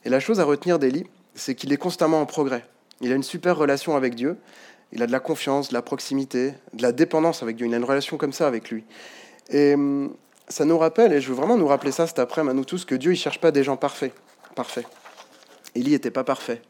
Et 0.05 0.11
la 0.11 0.21
chose 0.21 0.41
à 0.41 0.45
retenir 0.45 0.79
d'Élie, 0.79 1.07
c'est 1.35 1.55
qu'il 1.55 1.73
est 1.73 1.77
constamment 1.77 2.21
en 2.21 2.27
progrès. 2.27 2.65
Il 3.01 3.13
a 3.13 3.15
une 3.15 3.23
super 3.23 3.57
relation 3.57 3.97
avec 3.97 4.15
Dieu, 4.15 4.37
il 4.93 5.03
a 5.03 5.07
de 5.07 5.13
la 5.13 5.21
confiance, 5.21 5.71
de 5.71 5.75
la 5.75 5.83
proximité, 5.83 6.55
de 6.75 6.83
la 6.83 6.93
dépendance 6.93 7.43
avec 7.43 7.57
Dieu. 7.57 7.67
Il 7.67 7.75
a 7.75 7.79
une 7.79 7.85
relation 7.85 8.19
comme 8.19 8.33
ça 8.33 8.47
avec 8.47 8.71
lui. 8.71 8.85
Et 9.49 9.75
hum, 9.75 10.15
ça 10.49 10.65
nous 10.65 10.77
rappelle, 10.77 11.13
et 11.13 11.21
je 11.21 11.29
veux 11.29 11.35
vraiment 11.35 11.57
nous 11.57 11.67
rappeler 11.67 11.93
ça 11.93 12.07
cet 12.07 12.19
après-midi 12.19 12.51
à 12.51 12.55
nous 12.55 12.65
tous, 12.65 12.85
que 12.85 12.95
Dieu 12.95 13.11
ne 13.11 13.17
cherche 13.17 13.41
pas 13.41 13.51
des 13.51 13.65
gens 13.65 13.77
parfaits. 13.77 14.13
parfaits. 14.55 14.87
Élie 15.75 15.93
n'était 15.93 16.11
pas 16.11 16.25
parfait 16.25 16.61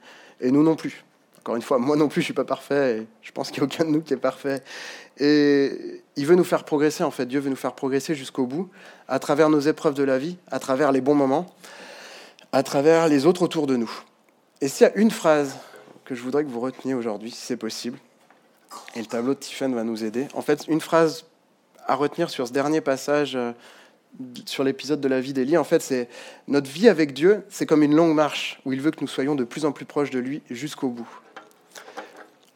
et 0.42 0.50
nous 0.50 0.62
non 0.62 0.76
plus. 0.76 1.04
Encore 1.38 1.56
une 1.56 1.62
fois, 1.62 1.78
moi 1.78 1.96
non 1.96 2.08
plus, 2.08 2.20
je 2.20 2.26
suis 2.26 2.34
pas 2.34 2.44
parfait, 2.44 3.06
je 3.22 3.32
pense 3.32 3.50
qu'il 3.50 3.62
n'y 3.62 3.68
a 3.68 3.72
aucun 3.72 3.84
de 3.84 3.90
nous 3.90 4.02
qui 4.02 4.12
est 4.12 4.18
parfait. 4.18 4.62
Et 5.18 6.02
il 6.14 6.26
veut 6.26 6.36
nous 6.36 6.44
faire 6.44 6.64
progresser, 6.64 7.02
en 7.02 7.10
fait, 7.10 7.26
Dieu 7.26 7.40
veut 7.40 7.50
nous 7.50 7.56
faire 7.56 7.72
progresser 7.72 8.14
jusqu'au 8.14 8.46
bout, 8.46 8.70
à 9.08 9.18
travers 9.18 9.48
nos 9.48 9.60
épreuves 9.60 9.94
de 9.94 10.04
la 10.04 10.18
vie, 10.18 10.36
à 10.50 10.58
travers 10.58 10.92
les 10.92 11.00
bons 11.00 11.14
moments, 11.14 11.52
à 12.52 12.62
travers 12.62 13.08
les 13.08 13.26
autres 13.26 13.42
autour 13.42 13.66
de 13.66 13.76
nous. 13.76 13.90
Et 14.60 14.68
s'il 14.68 14.86
y 14.86 14.90
a 14.90 14.94
une 14.94 15.10
phrase 15.10 15.56
que 16.04 16.14
je 16.14 16.22
voudrais 16.22 16.44
que 16.44 16.48
vous 16.48 16.60
reteniez 16.60 16.94
aujourd'hui, 16.94 17.30
si 17.30 17.40
c'est 17.40 17.56
possible, 17.56 17.98
et 18.94 19.00
le 19.00 19.06
tableau 19.06 19.34
de 19.34 19.38
Tiffen 19.38 19.74
va 19.74 19.82
nous 19.82 20.04
aider, 20.04 20.28
en 20.34 20.42
fait, 20.42 20.66
une 20.68 20.80
phrase 20.80 21.24
à 21.86 21.96
retenir 21.96 22.30
sur 22.30 22.46
ce 22.46 22.52
dernier 22.52 22.80
passage 22.80 23.34
euh, 23.34 23.52
sur 24.46 24.64
l'épisode 24.64 25.00
de 25.00 25.08
la 25.08 25.20
vie 25.20 25.32
d'Élie, 25.32 25.56
en 25.56 25.64
fait, 25.64 25.82
c'est 25.82 26.08
notre 26.48 26.70
vie 26.70 26.88
avec 26.88 27.12
Dieu, 27.12 27.42
c'est 27.48 27.66
comme 27.66 27.82
une 27.82 27.94
longue 27.94 28.14
marche 28.14 28.60
où 28.64 28.72
il 28.72 28.80
veut 28.80 28.90
que 28.90 29.00
nous 29.00 29.08
soyons 29.08 29.34
de 29.34 29.44
plus 29.44 29.64
en 29.64 29.72
plus 29.72 29.84
proches 29.84 30.10
de 30.10 30.18
lui 30.18 30.42
jusqu'au 30.50 30.88
bout. 30.88 31.08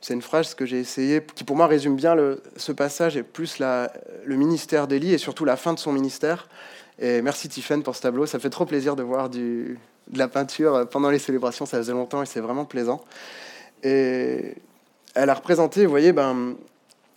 C'est 0.00 0.14
une 0.14 0.22
phrase 0.22 0.54
que 0.54 0.66
j'ai 0.66 0.78
essayé, 0.78 1.20
qui 1.34 1.42
pour 1.42 1.56
moi 1.56 1.66
résume 1.66 1.96
bien 1.96 2.14
ce 2.56 2.70
passage 2.72 3.16
et 3.16 3.22
plus 3.22 3.58
le 3.58 4.36
ministère 4.36 4.86
d'Élie 4.86 5.12
et 5.12 5.18
surtout 5.18 5.44
la 5.44 5.56
fin 5.56 5.72
de 5.72 5.78
son 5.78 5.92
ministère. 5.92 6.48
Et 6.98 7.22
merci 7.22 7.48
Tiffen 7.48 7.82
pour 7.82 7.96
ce 7.96 8.02
tableau, 8.02 8.24
ça 8.26 8.38
fait 8.38 8.50
trop 8.50 8.66
plaisir 8.66 8.94
de 8.94 9.02
voir 9.02 9.28
de 9.28 9.76
la 10.14 10.28
peinture 10.28 10.88
pendant 10.88 11.10
les 11.10 11.18
célébrations, 11.18 11.66
ça 11.66 11.78
faisait 11.78 11.92
longtemps 11.92 12.22
et 12.22 12.26
c'est 12.26 12.40
vraiment 12.40 12.64
plaisant. 12.64 13.04
Et 13.82 14.54
elle 15.14 15.30
a 15.30 15.34
représenté, 15.34 15.84
vous 15.84 15.90
voyez, 15.90 16.12
ben, 16.12 16.54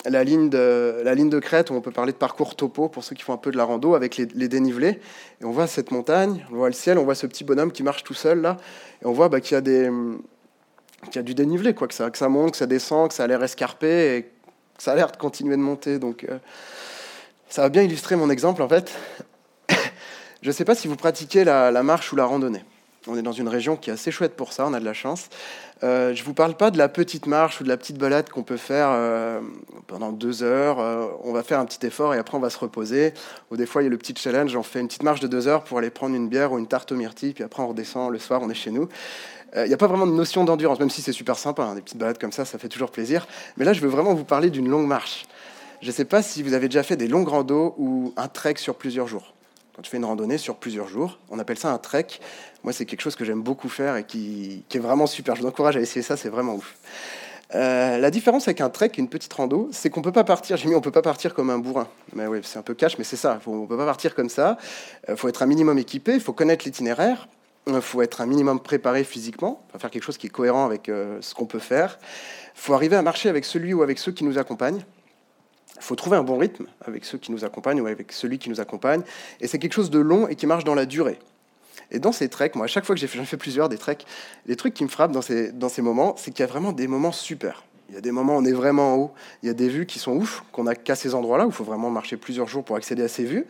la 0.05 0.23
ligne, 0.23 0.49
de, 0.49 1.01
la 1.03 1.13
ligne 1.13 1.29
de 1.29 1.39
crête, 1.39 1.69
où 1.69 1.73
on 1.73 1.81
peut 1.81 1.91
parler 1.91 2.13
de 2.13 2.17
parcours 2.17 2.55
topo 2.55 2.87
pour 2.87 3.03
ceux 3.03 3.15
qui 3.15 3.23
font 3.23 3.33
un 3.33 3.37
peu 3.37 3.51
de 3.51 3.57
la 3.57 3.65
rando, 3.65 3.95
avec 3.95 4.17
les, 4.17 4.47
dénivelés. 4.47 4.99
Et 5.41 5.45
on 5.45 5.51
voit 5.51 5.67
cette 5.67 5.91
montagne, 5.91 6.45
on 6.51 6.55
voit 6.55 6.69
le 6.69 6.73
ciel, 6.73 6.97
on 6.97 7.03
voit 7.03 7.15
ce 7.15 7.27
petit 7.27 7.43
bonhomme 7.43 7.71
qui 7.71 7.83
marche 7.83 8.03
tout 8.03 8.13
seul 8.13 8.41
là. 8.41 8.57
Et 9.01 9.05
on 9.05 9.11
voit 9.11 9.29
bah, 9.29 9.41
qu'il 9.41 9.57
y, 9.57 9.59
a 9.59 9.91
y 11.13 11.17
a 11.17 11.21
du 11.21 11.35
dénivelé, 11.35 11.73
quoi, 11.73 11.87
que, 11.87 11.93
ça, 11.93 12.09
que 12.09 12.17
ça 12.17 12.29
monte, 12.29 12.51
que 12.51 12.57
ça 12.57 12.65
descend, 12.65 13.09
que 13.09 13.13
ça 13.13 13.25
a 13.25 13.27
l'air 13.27 13.43
escarpé 13.43 14.15
et 14.15 14.23
que 14.23 14.83
ça 14.83 14.93
a 14.93 14.95
l'air 14.95 15.11
de 15.11 15.17
continuer 15.17 15.57
de 15.57 15.61
monter. 15.61 15.99
Donc 15.99 16.23
euh, 16.23 16.37
ça 17.49 17.61
va 17.61 17.69
bien 17.69 17.83
illustrer 17.83 18.15
mon 18.15 18.29
exemple 18.29 18.61
en 18.61 18.69
fait. 18.69 18.93
Je 20.41 20.47
ne 20.47 20.53
sais 20.53 20.65
pas 20.65 20.75
si 20.75 20.87
vous 20.87 20.95
pratiquez 20.95 21.43
la, 21.43 21.71
la 21.71 21.83
marche 21.83 22.13
ou 22.13 22.15
la 22.15 22.25
randonnée. 22.25 22.63
On 23.07 23.17
est 23.17 23.21
dans 23.21 23.31
une 23.33 23.47
région 23.47 23.75
qui 23.75 23.89
est 23.89 23.93
assez 23.93 24.11
chouette 24.11 24.35
pour 24.35 24.53
ça, 24.53 24.65
on 24.65 24.73
a 24.73 24.79
de 24.79 24.85
la 24.85 24.93
chance. 24.93 25.29
Euh, 25.83 26.13
je 26.13 26.21
ne 26.21 26.25
vous 26.25 26.33
parle 26.33 26.55
pas 26.55 26.71
de 26.71 26.77
la 26.77 26.89
petite 26.89 27.25
marche 27.25 27.61
ou 27.61 27.63
de 27.63 27.69
la 27.69 27.77
petite 27.77 27.97
balade 27.97 28.29
qu'on 28.29 28.43
peut 28.43 28.57
faire 28.57 28.89
euh, 28.91 29.39
pendant 29.87 30.11
deux 30.11 30.43
heures. 30.43 30.79
Euh, 30.79 31.07
on 31.23 31.31
va 31.31 31.43
faire 31.43 31.59
un 31.59 31.65
petit 31.65 31.85
effort 31.85 32.13
et 32.13 32.17
après 32.17 32.35
on 32.35 32.41
va 32.41 32.49
se 32.49 32.57
reposer. 32.57 33.13
Ou 33.51 33.57
des 33.57 33.65
fois, 33.65 33.81
il 33.81 33.85
y 33.85 33.87
a 33.87 33.89
le 33.89 33.97
petit 33.97 34.13
challenge, 34.15 34.55
on 34.55 34.63
fait 34.63 34.81
une 34.81 34.87
petite 34.87 35.03
marche 35.03 35.19
de 35.21 35.27
deux 35.27 35.47
heures 35.47 35.63
pour 35.63 35.77
aller 35.77 35.89
prendre 35.89 36.15
une 36.15 36.27
bière 36.27 36.51
ou 36.51 36.59
une 36.59 36.67
tarte 36.67 36.91
aux 36.91 36.95
myrtilles, 36.95 37.33
puis 37.33 37.43
après 37.43 37.63
on 37.63 37.69
redescend 37.69 38.11
le 38.11 38.19
soir, 38.19 38.41
on 38.43 38.49
est 38.49 38.55
chez 38.55 38.71
nous. 38.71 38.89
Il 39.55 39.67
n'y 39.67 39.73
a 39.73 39.77
pas 39.77 39.87
vraiment 39.87 40.05
de 40.05 40.11
notion 40.11 40.43
d'endurance, 40.43 40.79
même 40.79 40.91
si 40.91 41.01
c'est 41.01 41.11
super 41.11 41.35
sympa. 41.35 41.63
Hein, 41.63 41.73
des 41.73 41.81
petites 41.81 41.97
balades 41.97 42.19
comme 42.19 42.31
ça, 42.31 42.45
ça 42.45 42.59
fait 42.59 42.69
toujours 42.69 42.91
plaisir. 42.91 43.25
Mais 43.57 43.65
là, 43.65 43.73
je 43.73 43.81
veux 43.81 43.87
vraiment 43.87 44.13
vous 44.13 44.23
parler 44.23 44.51
d'une 44.51 44.69
longue 44.69 44.85
marche. 44.85 45.25
Je 45.81 45.87
ne 45.87 45.91
sais 45.91 46.05
pas 46.05 46.21
si 46.21 46.43
vous 46.43 46.53
avez 46.53 46.67
déjà 46.67 46.83
fait 46.83 46.97
des 46.97 47.07
longues 47.07 47.29
randos 47.29 47.73
ou 47.79 48.13
un 48.15 48.27
trek 48.27 48.55
sur 48.57 48.75
plusieurs 48.75 49.07
jours 49.07 49.33
tu 49.81 49.89
fais 49.89 49.97
une 49.97 50.05
randonnée 50.05 50.37
sur 50.37 50.55
plusieurs 50.55 50.87
jours. 50.87 51.19
On 51.29 51.39
appelle 51.39 51.57
ça 51.57 51.71
un 51.71 51.77
trek. 51.77 52.07
Moi, 52.63 52.73
c'est 52.73 52.85
quelque 52.85 53.01
chose 53.01 53.15
que 53.15 53.25
j'aime 53.25 53.41
beaucoup 53.41 53.69
faire 53.69 53.95
et 53.95 54.03
qui, 54.03 54.63
est 54.73 54.79
vraiment 54.79 55.07
super. 55.07 55.35
Je 55.35 55.41
vous 55.41 55.47
encourage 55.47 55.77
à 55.77 55.79
essayer 55.79 56.01
ça, 56.01 56.17
c'est 56.17 56.29
vraiment 56.29 56.55
ouf. 56.55 56.75
Euh, 57.55 57.97
la 57.97 58.11
différence 58.11 58.47
avec 58.47 58.61
un 58.61 58.69
trek 58.69 58.91
et 58.95 58.99
une 58.99 59.09
petite 59.09 59.33
rando, 59.33 59.69
c'est 59.71 59.89
qu'on 59.89 60.01
peut 60.01 60.11
pas 60.11 60.23
partir. 60.23 60.57
J'ai 60.57 60.69
mis, 60.69 60.75
on 60.75 60.81
peut 60.81 60.91
pas 60.91 61.01
partir 61.01 61.33
comme 61.33 61.49
un 61.49 61.57
bourrin. 61.57 61.87
Mais 62.13 62.27
oui, 62.27 62.39
c'est 62.43 62.59
un 62.59 62.61
peu 62.61 62.75
cash, 62.75 62.97
mais 62.97 63.03
c'est 63.03 63.15
ça. 63.15 63.39
Faut, 63.43 63.51
on 63.51 63.65
peut 63.65 63.77
pas 63.77 63.85
partir 63.85 64.13
comme 64.13 64.29
ça. 64.29 64.57
Il 65.07 65.13
euh, 65.13 65.15
faut 65.15 65.27
être 65.29 65.41
un 65.41 65.47
minimum 65.47 65.77
équipé. 65.77 66.13
Il 66.13 66.21
faut 66.21 66.33
connaître 66.33 66.65
l'itinéraire. 66.65 67.27
Il 67.67 67.73
euh, 67.73 67.81
faut 67.81 68.01
être 68.01 68.21
un 68.21 68.25
minimum 68.25 68.59
préparé 68.59 69.03
physiquement. 69.03 69.63
Faire 69.77 69.89
quelque 69.89 70.03
chose 70.03 70.17
qui 70.17 70.27
est 70.27 70.31
cohérent 70.31 70.65
avec 70.65 70.87
ce 70.87 71.33
qu'on 71.33 71.45
peut 71.45 71.59
faire. 71.59 71.97
Il 72.55 72.61
faut 72.61 72.73
arriver 72.73 72.95
à 72.95 73.01
marcher 73.01 73.29
avec 73.29 73.45
celui 73.45 73.73
ou 73.73 73.81
avec 73.81 73.97
ceux 73.97 74.11
qui 74.11 74.23
nous 74.25 74.37
accompagnent. 74.37 74.83
Il 75.79 75.83
faut 75.83 75.95
trouver 75.95 76.17
un 76.17 76.23
bon 76.23 76.37
rythme 76.37 76.65
avec 76.85 77.05
ceux 77.05 77.17
qui 77.17 77.31
nous 77.31 77.45
accompagnent 77.45 77.81
ou 77.81 77.87
avec 77.87 78.11
celui 78.11 78.37
qui 78.37 78.49
nous 78.49 78.59
accompagne. 78.59 79.01
Et 79.39 79.47
c'est 79.47 79.59
quelque 79.59 79.73
chose 79.73 79.89
de 79.89 79.99
long 79.99 80.27
et 80.27 80.35
qui 80.35 80.45
marche 80.45 80.63
dans 80.63 80.75
la 80.75 80.85
durée. 80.85 81.19
Et 81.91 81.99
dans 81.99 82.11
ces 82.11 82.29
treks, 82.29 82.55
moi, 82.55 82.65
à 82.65 82.67
chaque 82.67 82.85
fois 82.85 82.95
que 82.95 83.01
j'ai 83.01 83.07
fait, 83.07 83.17
j'en 83.17 83.25
fais 83.25 83.37
plusieurs 83.37 83.69
des 83.69 83.77
treks, 83.77 84.05
les 84.45 84.55
trucs 84.55 84.73
qui 84.73 84.83
me 84.83 84.89
frappent 84.89 85.11
dans 85.11 85.21
ces, 85.21 85.81
moments, 85.81 86.15
c'est 86.17 86.31
qu'il 86.31 86.41
y 86.41 86.43
a 86.43 86.51
vraiment 86.51 86.71
des 86.71 86.87
moments 86.87 87.11
super. 87.11 87.63
Il 87.89 87.95
y 87.95 87.97
a 87.97 88.01
des 88.01 88.11
moments 88.11 88.35
où 88.35 88.39
on 88.39 88.45
est 88.45 88.53
vraiment 88.53 88.93
en 88.93 88.97
haut, 88.97 89.11
il 89.41 89.47
y 89.47 89.49
a 89.49 89.55
des 89.55 89.67
vues 89.67 89.87
qui 89.87 89.97
sont 89.97 90.11
ouf, 90.11 90.43
qu'on 90.51 90.67
a 90.67 90.75
qu'à 90.75 90.95
ces 90.95 91.15
endroits-là, 91.15 91.45
où 91.45 91.49
il 91.49 91.53
faut 91.53 91.63
vraiment 91.63 91.89
marcher 91.89 92.17
plusieurs 92.17 92.47
jours 92.47 92.63
pour 92.63 92.75
accéder 92.75 93.01
à 93.01 93.07
ces 93.07 93.23
vues. 93.23 93.47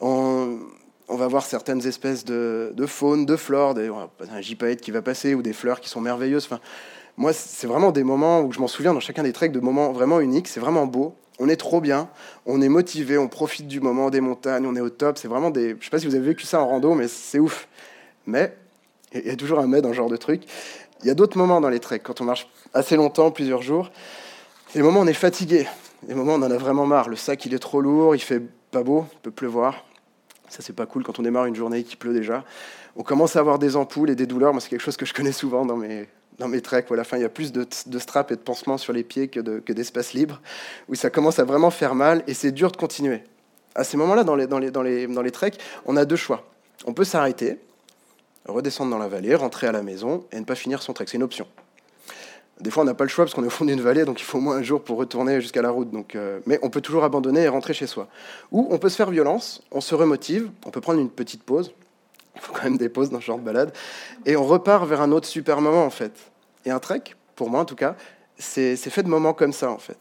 On, 0.00 0.60
on 1.08 1.16
va 1.16 1.26
voir 1.26 1.44
certaines 1.44 1.84
espèces 1.84 2.24
de, 2.24 2.72
de 2.76 2.86
faune, 2.86 3.26
de 3.26 3.34
flore, 3.34 3.74
des, 3.74 3.88
un 3.88 4.40
gypaète 4.40 4.80
qui 4.80 4.92
va 4.92 5.02
passer, 5.02 5.34
ou 5.34 5.42
des 5.42 5.52
fleurs 5.52 5.80
qui 5.80 5.88
sont 5.88 6.00
merveilleuses. 6.00 6.44
Enfin, 6.44 6.60
moi, 7.16 7.32
c'est 7.32 7.66
vraiment 7.66 7.90
des 7.90 8.04
moments 8.04 8.42
où 8.42 8.52
je 8.52 8.60
m'en 8.60 8.68
souviens 8.68 8.94
dans 8.94 9.00
chacun 9.00 9.24
des 9.24 9.32
treks, 9.32 9.50
de 9.50 9.60
moments 9.60 9.90
vraiment 9.90 10.20
uniques. 10.20 10.46
C'est 10.46 10.60
vraiment 10.60 10.86
beau 10.86 11.16
on 11.40 11.48
est 11.48 11.56
trop 11.56 11.80
bien, 11.80 12.08
on 12.44 12.60
est 12.60 12.68
motivé, 12.68 13.16
on 13.18 13.26
profite 13.26 13.66
du 13.66 13.80
moment 13.80 14.10
des 14.10 14.20
montagnes, 14.20 14.66
on 14.66 14.76
est 14.76 14.80
au 14.80 14.90
top. 14.90 15.18
C'est 15.18 15.26
vraiment 15.26 15.50
des. 15.50 15.74
Je 15.80 15.84
sais 15.84 15.90
pas 15.90 15.98
si 15.98 16.06
vous 16.06 16.14
avez 16.14 16.26
vécu 16.26 16.44
ça 16.44 16.60
en 16.60 16.68
rando, 16.68 16.94
mais 16.94 17.08
c'est 17.08 17.38
ouf. 17.38 17.66
Mais 18.26 18.54
il 19.14 19.26
y 19.26 19.30
a 19.30 19.36
toujours 19.36 19.58
un 19.58 19.66
mais 19.66 19.80
dans 19.80 19.88
ce 19.88 19.94
genre 19.94 20.10
de 20.10 20.18
truc. 20.18 20.42
Il 21.00 21.08
y 21.08 21.10
a 21.10 21.14
d'autres 21.14 21.38
moments 21.38 21.62
dans 21.62 21.70
les 21.70 21.80
treks, 21.80 22.02
quand 22.02 22.20
on 22.20 22.24
marche 22.24 22.46
assez 22.74 22.94
longtemps, 22.94 23.30
plusieurs 23.30 23.62
jours. 23.62 23.90
Les 24.74 24.82
moments 24.82 25.00
où 25.00 25.04
on 25.04 25.06
est 25.06 25.14
fatigué, 25.14 25.66
les 26.06 26.14
moments 26.14 26.34
où 26.34 26.36
on 26.36 26.42
en 26.42 26.50
a 26.50 26.58
vraiment 26.58 26.84
marre. 26.84 27.08
Le 27.08 27.16
sac 27.16 27.44
il 27.46 27.54
est 27.54 27.58
trop 27.58 27.80
lourd, 27.80 28.14
il 28.14 28.20
fait 28.20 28.42
pas 28.70 28.82
beau, 28.82 29.06
il 29.10 29.18
peut 29.20 29.30
pleuvoir. 29.30 29.86
Ça 30.50 30.58
c'est 30.60 30.74
pas 30.74 30.84
cool 30.84 31.04
quand 31.04 31.18
on 31.18 31.22
démarre 31.22 31.46
une 31.46 31.56
journée 31.56 31.82
qui 31.84 31.96
pleut 31.96 32.12
déjà. 32.12 32.44
On 32.96 33.02
commence 33.02 33.36
à 33.36 33.38
avoir 33.38 33.58
des 33.58 33.76
ampoules 33.76 34.10
et 34.10 34.14
des 34.14 34.26
douleurs. 34.26 34.52
Moi 34.52 34.60
c'est 34.60 34.68
quelque 34.68 34.82
chose 34.82 34.98
que 34.98 35.06
je 35.06 35.14
connais 35.14 35.32
souvent 35.32 35.64
dans 35.64 35.78
mes 35.78 36.06
dans 36.40 36.48
mes 36.48 36.60
treks, 36.60 36.90
où 36.90 36.94
à 36.94 36.96
la 36.96 37.04
fin 37.04 37.18
il 37.18 37.22
y 37.22 37.24
a 37.24 37.28
plus 37.28 37.52
de, 37.52 37.64
straps 37.98 38.32
et 38.32 38.36
de 38.36 38.40
pansements 38.40 38.78
sur 38.78 38.92
les 38.92 39.04
pieds 39.04 39.28
que, 39.28 39.40
d'espace 39.72 40.12
libre, 40.14 40.40
où 40.88 40.96
ça 40.96 41.10
commence 41.10 41.38
à 41.38 41.44
vraiment 41.44 41.70
faire 41.70 41.94
mal 41.94 42.24
et 42.26 42.34
c'est 42.34 42.50
dur 42.50 42.72
de 42.72 42.76
continuer. 42.76 43.22
À 43.76 43.84
ces 43.84 43.96
moments-là, 43.96 44.24
dans 44.24 44.34
les, 44.34 44.46
dans, 44.48 45.30
treks, 45.30 45.60
on 45.86 45.96
a 45.96 46.04
deux 46.04 46.16
choix. 46.16 46.44
On 46.86 46.94
peut 46.94 47.04
s'arrêter, 47.04 47.58
redescendre 48.48 48.90
dans 48.90 48.98
la 48.98 49.06
vallée, 49.06 49.34
rentrer 49.36 49.68
à 49.68 49.72
la 49.72 49.82
maison 49.82 50.24
et 50.32 50.40
ne 50.40 50.44
pas 50.44 50.56
finir 50.56 50.82
son 50.82 50.92
trek. 50.92 51.04
C'est 51.06 51.18
une 51.18 51.22
option. 51.22 51.46
Des 52.58 52.70
fois, 52.70 52.82
on 52.82 52.86
n'a 52.86 52.94
pas 52.94 53.04
le 53.04 53.10
choix 53.10 53.24
parce 53.24 53.34
qu'on 53.34 53.44
est 53.44 53.46
au 53.46 53.50
fond 53.50 53.64
d'une 53.64 53.80
vallée, 53.80 54.04
donc 54.04 54.20
il 54.20 54.24
faut 54.24 54.38
au 54.38 54.40
moins 54.40 54.56
un 54.56 54.62
jour 54.62 54.82
pour 54.82 54.98
retourner 54.98 55.40
jusqu'à 55.40 55.62
la 55.62 55.70
route. 55.70 55.90
Donc, 55.90 56.14
euh, 56.14 56.40
mais 56.46 56.58
on 56.62 56.68
peut 56.68 56.80
toujours 56.80 57.04
abandonner 57.04 57.42
et 57.42 57.48
rentrer 57.48 57.72
chez 57.74 57.86
soi. 57.86 58.08
Ou 58.50 58.66
on 58.70 58.78
peut 58.78 58.88
se 58.88 58.96
faire 58.96 59.10
violence, 59.10 59.62
on 59.70 59.80
se 59.80 59.94
remotive, 59.94 60.50
on 60.66 60.70
peut 60.70 60.80
prendre 60.80 61.00
une 61.00 61.10
petite 61.10 61.42
pause. 61.42 61.72
Il 62.34 62.40
faut 62.40 62.52
quand 62.52 62.64
même 62.64 62.78
des 62.78 62.88
pauses 62.88 63.10
dans 63.10 63.20
ce 63.20 63.26
genre 63.26 63.38
de 63.38 63.44
balade. 63.44 63.72
Et 64.26 64.36
on 64.36 64.44
repart 64.44 64.86
vers 64.86 65.00
un 65.00 65.12
autre 65.12 65.26
super 65.26 65.60
moment, 65.60 65.84
en 65.84 65.90
fait. 65.90 66.12
Et 66.64 66.70
un 66.70 66.78
trek, 66.78 67.02
pour 67.36 67.50
moi 67.50 67.60
en 67.60 67.64
tout 67.64 67.76
cas, 67.76 67.96
c'est 68.38 68.76
fait 68.76 69.02
de 69.02 69.08
moments 69.08 69.34
comme 69.34 69.52
ça, 69.52 69.70
en 69.70 69.78
fait. 69.78 69.98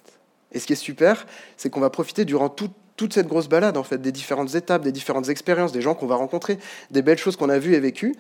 Et 0.52 0.60
ce 0.60 0.66
qui 0.66 0.74
est 0.74 0.78
super, 0.78 1.26
c'est 1.58 1.70
qu'on 1.70 1.80
va 1.80 1.90
profiter 1.90 2.26
durant 2.26 2.50
toute 2.50 3.14
cette 3.14 3.28
grosse 3.28 3.48
balade, 3.48 3.78
en 3.78 3.84
fait, 3.84 4.00
des 4.00 4.12
différentes 4.12 4.56
étapes, 4.56 4.82
des 4.82 4.92
différentes 4.92 5.30
expériences, 5.30 5.72
des 5.72 5.82
gens 5.82 5.96
qu'on 5.96 6.08
va 6.08 6.16
rencontrer, 6.16 6.58
des 6.92 7.02
belles 7.02 7.18
choses 7.18 7.36
qu'on 7.36 7.50
a 7.50 7.60
vues 7.60 7.76
et 7.76 7.80
vécues. 7.80 8.16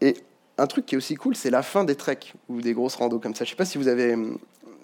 Et 0.00 0.16
un 0.58 0.66
truc 0.66 0.86
qui 0.86 0.94
est 0.94 0.98
aussi 0.98 1.14
cool, 1.14 1.36
c'est 1.36 1.50
la 1.50 1.62
fin 1.62 1.84
des 1.84 1.94
treks 1.94 2.34
ou 2.48 2.60
des 2.60 2.74
grosses 2.74 2.96
randos 2.96 3.20
comme 3.20 3.34
ça. 3.34 3.44
Je 3.44 3.50
sais 3.50 3.56
pas 3.56 3.64
si 3.64 3.78
vous 3.78 3.88
avez 3.88 4.14
hum, 4.14 4.38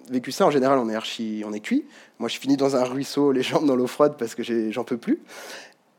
vécu 0.08 0.32
ça. 0.32 0.46
En 0.46 0.50
général, 0.50 0.78
on 0.78 0.88
est 0.88 0.94
archi, 0.94 1.42
on 1.46 1.52
est 1.52 1.60
cuit. 1.60 1.84
Moi, 2.18 2.28
je 2.28 2.38
finis 2.38 2.56
dans 2.56 2.76
un 2.76 2.84
ruisseau, 2.84 3.32
les 3.32 3.42
jambes 3.42 3.66
dans 3.66 3.76
l'eau 3.76 3.86
froide 3.86 4.14
parce 4.18 4.34
que 4.34 4.42
j'en 4.70 4.84
peux 4.84 4.98
plus. 4.98 5.20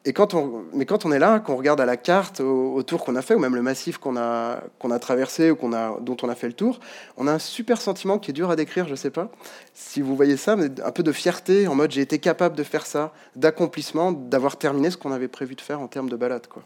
Et 0.07 0.13
quand 0.13 0.35
on, 0.35 0.65
mais 0.71 0.85
quand 0.85 1.05
on 1.05 1.11
est 1.11 1.17
là, 1.17 1.39
qu'on 1.39 1.55
regarde 1.55 1.81
à 1.81 1.85
la 1.85 1.97
carte 1.97 2.39
autour 2.39 3.03
qu'on 3.03 3.15
a 3.15 3.23
fait, 3.23 3.33
ou 3.33 3.39
même 3.39 3.55
le 3.55 3.63
massif 3.63 3.97
qu'on 3.97 4.15
a, 4.17 4.61
qu'on 4.77 4.91
a 4.91 4.99
traversé 4.99 5.49
ou 5.49 5.55
qu'on 5.55 5.73
a, 5.73 5.99
dont 5.99 6.15
on 6.21 6.29
a 6.29 6.35
fait 6.35 6.45
le 6.45 6.53
tour, 6.53 6.79
on 7.17 7.25
a 7.25 7.31
un 7.31 7.39
super 7.39 7.81
sentiment 7.81 8.19
qui 8.19 8.29
est 8.29 8.33
dur 8.33 8.51
à 8.51 8.55
décrire, 8.55 8.87
je 8.87 8.93
sais 8.93 9.09
pas 9.09 9.31
si 9.73 10.01
vous 10.01 10.15
voyez 10.15 10.37
ça, 10.37 10.55
mais 10.55 10.69
un 10.83 10.91
peu 10.91 11.01
de 11.01 11.11
fierté 11.11 11.67
en 11.67 11.73
mode 11.73 11.91
j'ai 11.91 12.01
été 12.01 12.19
capable 12.19 12.55
de 12.55 12.63
faire 12.63 12.85
ça, 12.85 13.13
d'accomplissement, 13.35 14.11
d'avoir 14.11 14.57
terminé 14.57 14.91
ce 14.91 14.97
qu'on 14.97 15.11
avait 15.11 15.27
prévu 15.27 15.55
de 15.55 15.61
faire 15.61 15.81
en 15.81 15.87
termes 15.87 16.09
de 16.09 16.15
balade, 16.15 16.45
quoi. 16.47 16.63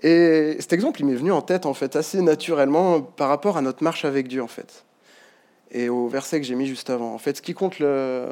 Et 0.00 0.56
cet 0.60 0.72
exemple, 0.72 1.00
il 1.00 1.06
m'est 1.06 1.14
venu 1.14 1.32
en 1.32 1.42
tête, 1.42 1.66
en 1.66 1.74
fait, 1.74 1.96
assez 1.96 2.20
naturellement 2.20 3.00
par 3.00 3.28
rapport 3.28 3.56
à 3.56 3.62
notre 3.62 3.82
marche 3.82 4.04
avec 4.04 4.28
Dieu, 4.28 4.40
en 4.40 4.46
fait. 4.46 4.84
Et 5.72 5.88
au 5.88 6.06
verset 6.06 6.40
que 6.40 6.46
j'ai 6.46 6.54
mis 6.54 6.66
juste 6.66 6.88
avant. 6.90 7.12
En 7.12 7.18
fait, 7.18 7.38
ce 7.38 7.42
qui 7.42 7.54
compte 7.54 7.80
le, 7.80 8.28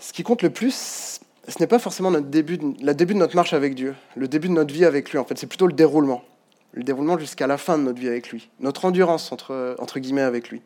ce 0.00 0.12
qui 0.12 0.22
compte 0.22 0.42
le 0.42 0.50
plus, 0.50 1.20
ce 1.48 1.58
n'est 1.60 1.66
pas 1.66 1.78
forcément 1.78 2.10
notre 2.10 2.26
début, 2.26 2.58
le 2.82 2.92
début 2.94 3.14
de 3.14 3.18
notre 3.18 3.34
marche 3.34 3.52
avec 3.52 3.74
Dieu, 3.74 3.94
le 4.16 4.28
début 4.28 4.48
de 4.48 4.52
notre 4.52 4.72
vie 4.72 4.84
avec 4.84 5.10
lui, 5.10 5.18
en 5.18 5.24
fait. 5.24 5.38
C'est 5.38 5.46
plutôt 5.46 5.66
le 5.66 5.72
déroulement. 5.72 6.22
Le 6.72 6.82
déroulement 6.82 7.18
jusqu'à 7.18 7.46
la 7.46 7.56
fin 7.56 7.78
de 7.78 7.84
notre 7.84 7.98
vie 7.98 8.08
avec 8.08 8.30
lui. 8.30 8.50
Notre 8.60 8.84
endurance, 8.84 9.32
entre, 9.32 9.74
entre 9.78 9.98
guillemets, 9.98 10.22
avec 10.22 10.50
lui. 10.50 10.60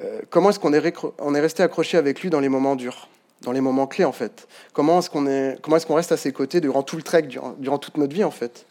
Euh, 0.00 0.20
comment 0.30 0.50
est-ce 0.50 0.58
qu'on 0.58 0.72
est, 0.72 1.40
resté 1.40 1.62
accroché 1.62 1.96
avec 1.96 2.22
lui 2.22 2.30
dans 2.30 2.40
les 2.40 2.48
moments 2.48 2.76
durs 2.76 3.08
dans 3.42 3.52
les 3.52 3.60
moments 3.60 3.88
clés 3.88 4.04
en 4.04 4.12
fait? 4.12 4.46
Comment 4.72 5.00
est-ce 5.00 5.10
qu'on 5.10 5.26
est, 5.26 5.58
est-ce 5.66 5.92
reste 5.92 6.12
à 6.12 6.16
ses 6.16 6.32
côtés 6.32 6.60
durant 6.60 6.84
tout 6.84 6.96
le 6.96 7.02
trek, 7.02 7.22
durant, 7.22 7.78
toute 7.78 7.96
notre 7.96 8.14
vie 8.14 8.22
en 8.22 8.30
fait? 8.30 8.66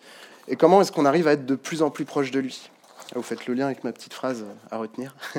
Et 0.47 0.55
comment 0.55 0.81
est-ce 0.81 0.93
qu'on 0.93 1.05
arrive 1.05 1.27
à 1.27 1.33
être 1.33 1.45
de 1.45 1.55
plus 1.55 1.81
en 1.81 1.89
plus 1.89 2.05
proche 2.05 2.31
de 2.31 2.39
lui? 2.39 2.69
Vous 3.13 3.21
faites 3.21 3.47
le 3.47 3.53
lien 3.53 3.65
avec 3.65 3.83
ma 3.83 3.91
petite 3.91 4.13
phrase 4.13 4.45
à 4.71 4.77
retenir. 4.77 5.13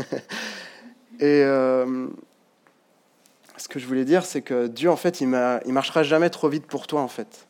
Et 1.20 1.42
euh, 1.44 2.08
ce 3.62 3.68
que 3.68 3.78
je 3.78 3.86
voulais 3.86 4.04
dire, 4.04 4.24
c'est 4.24 4.42
que 4.42 4.66
Dieu 4.66 4.90
en 4.90 4.96
fait, 4.96 5.20
il, 5.20 5.28
il 5.66 5.72
marchera 5.72 6.02
jamais 6.02 6.30
trop 6.30 6.48
vite 6.48 6.66
pour 6.66 6.88
toi 6.88 7.00
en 7.00 7.06
fait. 7.06 7.46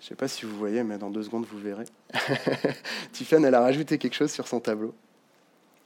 Je 0.00 0.06
sais 0.06 0.14
pas 0.14 0.28
si 0.28 0.46
vous 0.46 0.56
voyez, 0.56 0.84
mais 0.84 0.96
dans 0.96 1.10
deux 1.10 1.24
secondes 1.24 1.44
vous 1.50 1.58
verrez. 1.58 1.86
Tiffany, 3.12 3.46
elle 3.46 3.54
a 3.56 3.60
rajouté 3.60 3.98
quelque 3.98 4.14
chose 4.14 4.30
sur 4.30 4.46
son 4.46 4.60
tableau. 4.60 4.94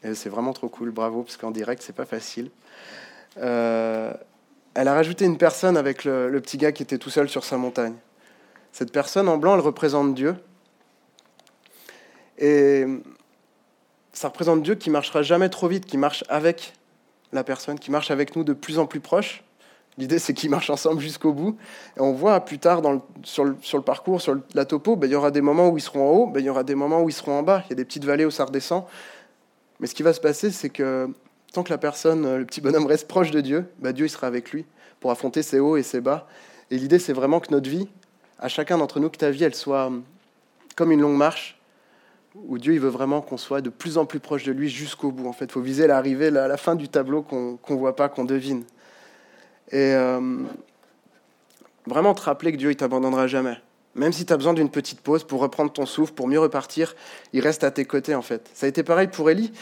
Et 0.04 0.14
c'est 0.14 0.28
vraiment 0.28 0.52
trop 0.52 0.68
cool, 0.68 0.90
bravo, 0.90 1.22
parce 1.22 1.38
qu'en 1.38 1.50
direct, 1.50 1.82
c'est 1.82 1.94
pas 1.94 2.04
facile. 2.04 2.50
Euh, 3.38 4.12
elle 4.74 4.88
a 4.88 4.92
rajouté 4.92 5.24
une 5.24 5.38
personne 5.38 5.78
avec 5.78 6.04
le, 6.04 6.38
petit 6.42 6.58
gars 6.58 6.72
qui 6.72 6.82
était 6.82 6.98
tout 6.98 7.10
seul 7.10 7.30
sur 7.30 7.44
sa 7.44 7.56
montagne. 7.56 7.94
Cette 8.72 8.92
personne 8.92 9.30
en 9.30 9.38
blanc, 9.38 9.54
elle 9.54 9.60
représente 9.60 10.14
Dieu. 10.14 10.36
Et 12.36 12.84
ça 14.12 14.28
représente 14.28 14.62
Dieu 14.62 14.74
qui 14.74 14.90
marchera 14.90 15.22
jamais 15.22 15.48
trop 15.48 15.68
vite, 15.68 15.86
qui 15.86 15.96
marche 15.96 16.22
avec 16.28 16.74
la 17.32 17.44
personne, 17.44 17.78
qui 17.78 17.90
marche 17.90 18.10
avec 18.10 18.36
nous 18.36 18.44
de 18.44 18.52
plus 18.52 18.78
en 18.78 18.86
plus 18.86 19.00
proche. 19.00 19.44
L'idée, 19.98 20.20
c'est 20.20 20.32
qu'ils 20.32 20.50
marchent 20.50 20.70
ensemble 20.70 21.00
jusqu'au 21.00 21.32
bout. 21.32 21.56
Et 21.96 22.00
on 22.00 22.12
voit 22.12 22.38
plus 22.40 22.58
tard 22.58 22.82
dans 22.82 23.04
sur, 23.24 23.44
le, 23.44 23.56
sur, 23.60 23.78
le, 23.78 23.84
parcours, 23.84 24.20
sur 24.20 24.36
la 24.54 24.64
topo, 24.64 24.94
ben, 24.94 25.08
il 25.08 25.12
y 25.12 25.16
aura 25.16 25.32
des 25.32 25.40
moments 25.40 25.68
où 25.68 25.76
ils 25.76 25.82
seront 25.82 26.08
en 26.08 26.12
haut, 26.12 26.26
ben, 26.26 26.40
il 26.40 26.46
y 26.46 26.50
aura 26.50 26.62
des 26.62 26.76
moments 26.76 27.02
où 27.02 27.08
ils 27.08 27.14
seront 27.14 27.38
en 27.38 27.42
bas. 27.42 27.64
Il 27.66 27.70
y 27.70 27.72
a 27.72 27.76
des 27.76 27.84
petites 27.84 28.04
vallées 28.04 28.24
où 28.24 28.30
ça 28.30 28.44
redescend. 28.44 28.84
Mais 29.80 29.88
ce 29.88 29.94
qui 29.94 30.04
va 30.04 30.12
se 30.12 30.20
passer, 30.20 30.50
c'est 30.52 30.70
que 30.70 31.08
tant 31.52 31.64
que 31.64 31.70
la 31.70 31.78
personne, 31.78 32.36
le 32.36 32.44
petit 32.44 32.60
bonhomme 32.60 32.86
reste 32.86 33.08
proche 33.08 33.32
de 33.32 33.40
Dieu, 33.40 33.66
bah 33.80 33.92
Dieu 33.92 34.06
il 34.06 34.10
sera 34.10 34.26
avec 34.28 34.52
lui 34.52 34.66
pour 35.00 35.10
affronter 35.10 35.42
ses 35.42 35.58
hauts 35.58 35.76
et 35.76 35.82
ses 35.82 36.00
bas. 36.00 36.28
Et 36.70 36.78
l'idée, 36.78 36.98
c'est 36.98 37.12
vraiment 37.12 37.40
que 37.40 37.50
notre 37.50 37.68
vie, 37.68 37.88
à 38.38 38.48
chacun 38.48 38.78
d'entre 38.78 39.00
nous, 39.00 39.10
que 39.10 39.16
ta 39.16 39.30
vie, 39.30 39.44
elle 39.44 39.54
soit 39.54 39.90
comme 40.76 40.92
une 40.92 41.00
longue 41.00 41.16
marche, 41.16 41.57
où 42.46 42.58
Dieu 42.58 42.74
il 42.74 42.80
veut 42.80 42.88
vraiment 42.88 43.20
qu'on 43.20 43.36
soit 43.36 43.60
de 43.60 43.70
plus 43.70 43.98
en 43.98 44.06
plus 44.06 44.20
proche 44.20 44.44
de 44.44 44.52
lui 44.52 44.68
jusqu'au 44.68 45.10
bout. 45.10 45.28
En 45.28 45.32
fait, 45.32 45.46
il 45.46 45.52
faut 45.52 45.60
viser 45.60 45.86
l'arrivée, 45.86 46.30
la, 46.30 46.48
la 46.48 46.56
fin 46.56 46.74
du 46.74 46.88
tableau 46.88 47.22
qu'on 47.22 47.58
ne 47.68 47.76
voit 47.76 47.96
pas, 47.96 48.08
qu'on 48.08 48.24
devine. 48.24 48.64
Et 49.70 49.94
hum, 49.94 50.48
vraiment 51.86 52.14
te 52.14 52.22
rappeler 52.22 52.52
que 52.52 52.56
Dieu, 52.56 52.70
il 52.70 52.76
t'abandonnera 52.76 53.26
jamais. 53.26 53.56
Même 53.94 54.12
si 54.12 54.24
tu 54.24 54.32
as 54.32 54.36
besoin 54.36 54.54
d'une 54.54 54.70
petite 54.70 55.00
pause 55.00 55.24
pour 55.24 55.40
reprendre 55.40 55.72
ton 55.72 55.84
souffle, 55.84 56.12
pour 56.12 56.28
mieux 56.28 56.38
repartir, 56.38 56.94
il 57.32 57.40
reste 57.40 57.64
à 57.64 57.70
tes 57.70 57.84
côtés 57.84 58.14
en 58.14 58.22
fait. 58.22 58.48
Ça 58.54 58.66
a 58.66 58.68
été 58.68 58.82
pareil 58.82 59.08
pour 59.08 59.28
Élie. 59.28 59.52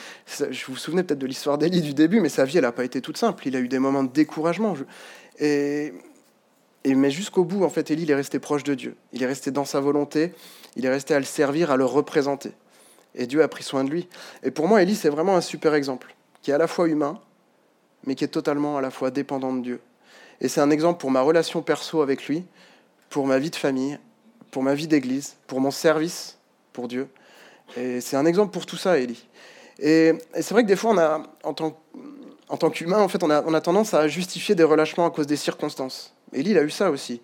Je 0.50 0.66
vous 0.66 0.76
souvenez 0.76 1.02
peut-être 1.04 1.18
de 1.18 1.26
l'histoire 1.26 1.56
d'Élie 1.56 1.80
du 1.80 1.94
début, 1.94 2.20
mais 2.20 2.28
sa 2.28 2.44
vie, 2.44 2.58
elle 2.58 2.64
n'a 2.64 2.72
pas 2.72 2.84
été 2.84 3.00
toute 3.00 3.16
simple. 3.16 3.46
Il 3.48 3.56
a 3.56 3.60
eu 3.60 3.68
des 3.68 3.78
moments 3.78 4.04
de 4.04 4.12
découragement. 4.12 4.74
Et, 5.38 5.94
et 6.84 6.94
mais 6.94 7.10
jusqu'au 7.10 7.44
bout, 7.44 7.64
en 7.64 7.70
fait, 7.70 7.90
Élie, 7.90 8.02
il 8.02 8.10
est 8.10 8.14
resté 8.16 8.38
proche 8.38 8.62
de 8.64 8.74
Dieu. 8.74 8.96
Il 9.12 9.22
est 9.22 9.26
resté 9.26 9.50
dans 9.50 9.64
sa 9.64 9.80
volonté. 9.80 10.34
Il 10.74 10.84
est 10.84 10.90
resté 10.90 11.14
à 11.14 11.18
le 11.18 11.24
servir, 11.24 11.70
à 11.70 11.76
le 11.76 11.86
représenter. 11.86 12.52
Et 13.16 13.26
Dieu 13.26 13.42
a 13.42 13.48
pris 13.48 13.64
soin 13.64 13.83
de 13.83 13.90
lui. 13.90 14.09
Et 14.42 14.50
pour 14.50 14.68
moi, 14.68 14.83
Élie, 14.83 14.94
c'est 14.94 15.09
vraiment 15.09 15.37
un 15.37 15.40
super 15.40 15.74
exemple, 15.74 16.14
qui 16.42 16.50
est 16.50 16.55
à 16.55 16.59
la 16.59 16.66
fois 16.66 16.87
humain, 16.87 17.18
mais 18.05 18.14
qui 18.14 18.24
est 18.24 18.29
totalement 18.29 18.76
à 18.76 18.81
la 18.81 18.90
fois 18.90 19.11
dépendant 19.11 19.52
de 19.52 19.62
Dieu. 19.62 19.81
Et 20.40 20.48
c'est 20.48 20.61
un 20.61 20.70
exemple 20.70 21.00
pour 21.00 21.11
ma 21.11 21.22
relation 21.22 21.62
perso 21.62 22.02
avec 22.02 22.26
lui, 22.26 22.44
pour 23.09 23.26
ma 23.26 23.38
vie 23.38 23.50
de 23.50 23.57
famille, 23.57 23.98
pour 24.50 24.62
ma 24.62 24.74
vie 24.74 24.87
d'église, 24.87 25.37
pour 25.46 25.61
mon 25.61 25.70
service 25.70 26.38
pour 26.72 26.88
Dieu. 26.88 27.09
Et 27.76 28.00
c'est 28.00 28.16
un 28.16 28.26
exemple 28.26 28.52
pour 28.52 28.66
tout 28.66 28.76
ça, 28.76 28.98
Élie. 28.98 29.26
Et, 29.79 30.12
c'est 30.35 30.52
vrai 30.52 30.62
que 30.62 30.68
des 30.68 30.76
fois, 30.76 30.92
on 30.92 30.98
a, 30.98 31.22
en 31.42 31.55
tant, 31.55 32.70
qu'humain, 32.70 33.00
en 33.00 33.09
fait, 33.09 33.22
on 33.22 33.31
a, 33.31 33.42
on 33.44 33.55
a, 33.55 33.61
tendance 33.61 33.94
à 33.94 34.07
justifier 34.09 34.55
des 34.55 34.62
relâchements 34.62 35.07
à 35.07 35.11
cause 35.11 35.26
des 35.26 35.37
circonstances. 35.37 36.14
Élie, 36.33 36.50
il 36.50 36.59
a 36.59 36.62
eu 36.62 36.70
ça 36.70 36.90
aussi. 36.90 37.20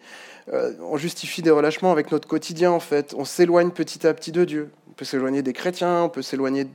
Euh, 0.53 0.73
on 0.81 0.97
justifie 0.97 1.43
des 1.43 1.51
relâchements 1.51 1.93
avec 1.93 2.11
notre 2.11 2.27
quotidien, 2.27 2.73
en 2.73 2.81
fait. 2.81 3.15
On 3.17 3.25
s'éloigne 3.25 3.71
petit 3.71 4.07
à 4.07 4.15
petit 4.15 4.33
de 4.33 4.45
Dieu. 4.45 4.71
On 4.93 4.95
peut 4.95 5.07
s'éloigner 5.07 5.41
des 5.41 5.55
chrétiens, 5.55 6.03
on 6.03 6.11
peut 6.11 6.21
s'éloigner 6.21 6.67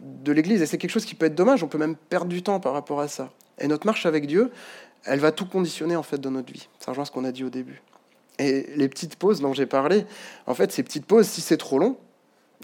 de 0.00 0.32
l'Église. 0.32 0.62
Et 0.62 0.66
c'est 0.66 0.78
quelque 0.78 0.90
chose 0.90 1.04
qui 1.04 1.14
peut 1.14 1.26
être 1.26 1.34
dommage. 1.34 1.62
On 1.62 1.68
peut 1.68 1.76
même 1.76 1.94
perdre 1.94 2.28
du 2.28 2.42
temps 2.42 2.58
par 2.58 2.72
rapport 2.72 3.00
à 3.00 3.08
ça. 3.08 3.30
Et 3.58 3.68
notre 3.68 3.84
marche 3.84 4.06
avec 4.06 4.26
Dieu, 4.26 4.50
elle 5.04 5.20
va 5.20 5.30
tout 5.30 5.44
conditionner, 5.44 5.94
en 5.94 6.02
fait, 6.02 6.16
dans 6.16 6.30
notre 6.30 6.50
vie. 6.50 6.70
Ça 6.78 6.92
rejoint 6.92 7.04
ce 7.04 7.10
qu'on 7.10 7.24
a 7.24 7.32
dit 7.32 7.44
au 7.44 7.50
début. 7.50 7.82
Et 8.38 8.66
les 8.76 8.88
petites 8.88 9.16
pauses 9.16 9.42
dont 9.42 9.52
j'ai 9.52 9.66
parlé, 9.66 10.06
en 10.46 10.54
fait, 10.54 10.72
ces 10.72 10.82
petites 10.82 11.04
pauses, 11.04 11.26
si 11.26 11.42
c'est 11.42 11.58
trop 11.58 11.78
long, 11.78 11.98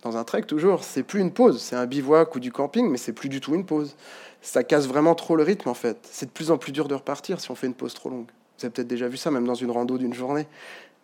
dans 0.03 0.17
un 0.17 0.25
trek 0.25 0.43
toujours, 0.45 0.83
c'est 0.83 1.03
plus 1.03 1.21
une 1.21 1.31
pause. 1.31 1.61
C'est 1.61 1.77
un 1.77 1.85
bivouac 1.85 2.35
ou 2.35 2.41
du 2.41 2.51
camping, 2.51 2.89
mais 2.89 2.97
c'est 2.97 3.13
plus 3.13 3.29
du 3.29 3.43
tout 3.43 3.55
une 3.55 3.67
pause. 3.67 3.97
Ça 4.41 4.65
casse 4.65 4.87
vraiment 4.87 5.15
trop 5.15 5.37
le 5.37 5.43
rythme, 5.43 5.69
en 5.69 5.75
fait. 5.75 5.99
C'est 6.11 6.25
de 6.25 6.31
plus 6.31 6.51
en 6.51 6.57
plus 6.57 6.73
dur 6.73 6.89
de 6.89 6.95
repartir 6.95 7.39
si 7.39 7.51
on 7.51 7.55
fait 7.55 7.67
une 7.67 7.75
pause 7.75 7.93
trop 7.93 8.09
longue. 8.09 8.31
Vous 8.59 8.65
avez 8.65 8.73
peut-être 8.73 8.89
déjà 8.89 9.09
vu 9.09 9.19
ça, 9.19 9.31
même 9.31 9.47
dans 9.47 9.55
une 9.55 9.71
rando 9.71 9.99
d'une 9.99 10.15
journée. 10.15 10.47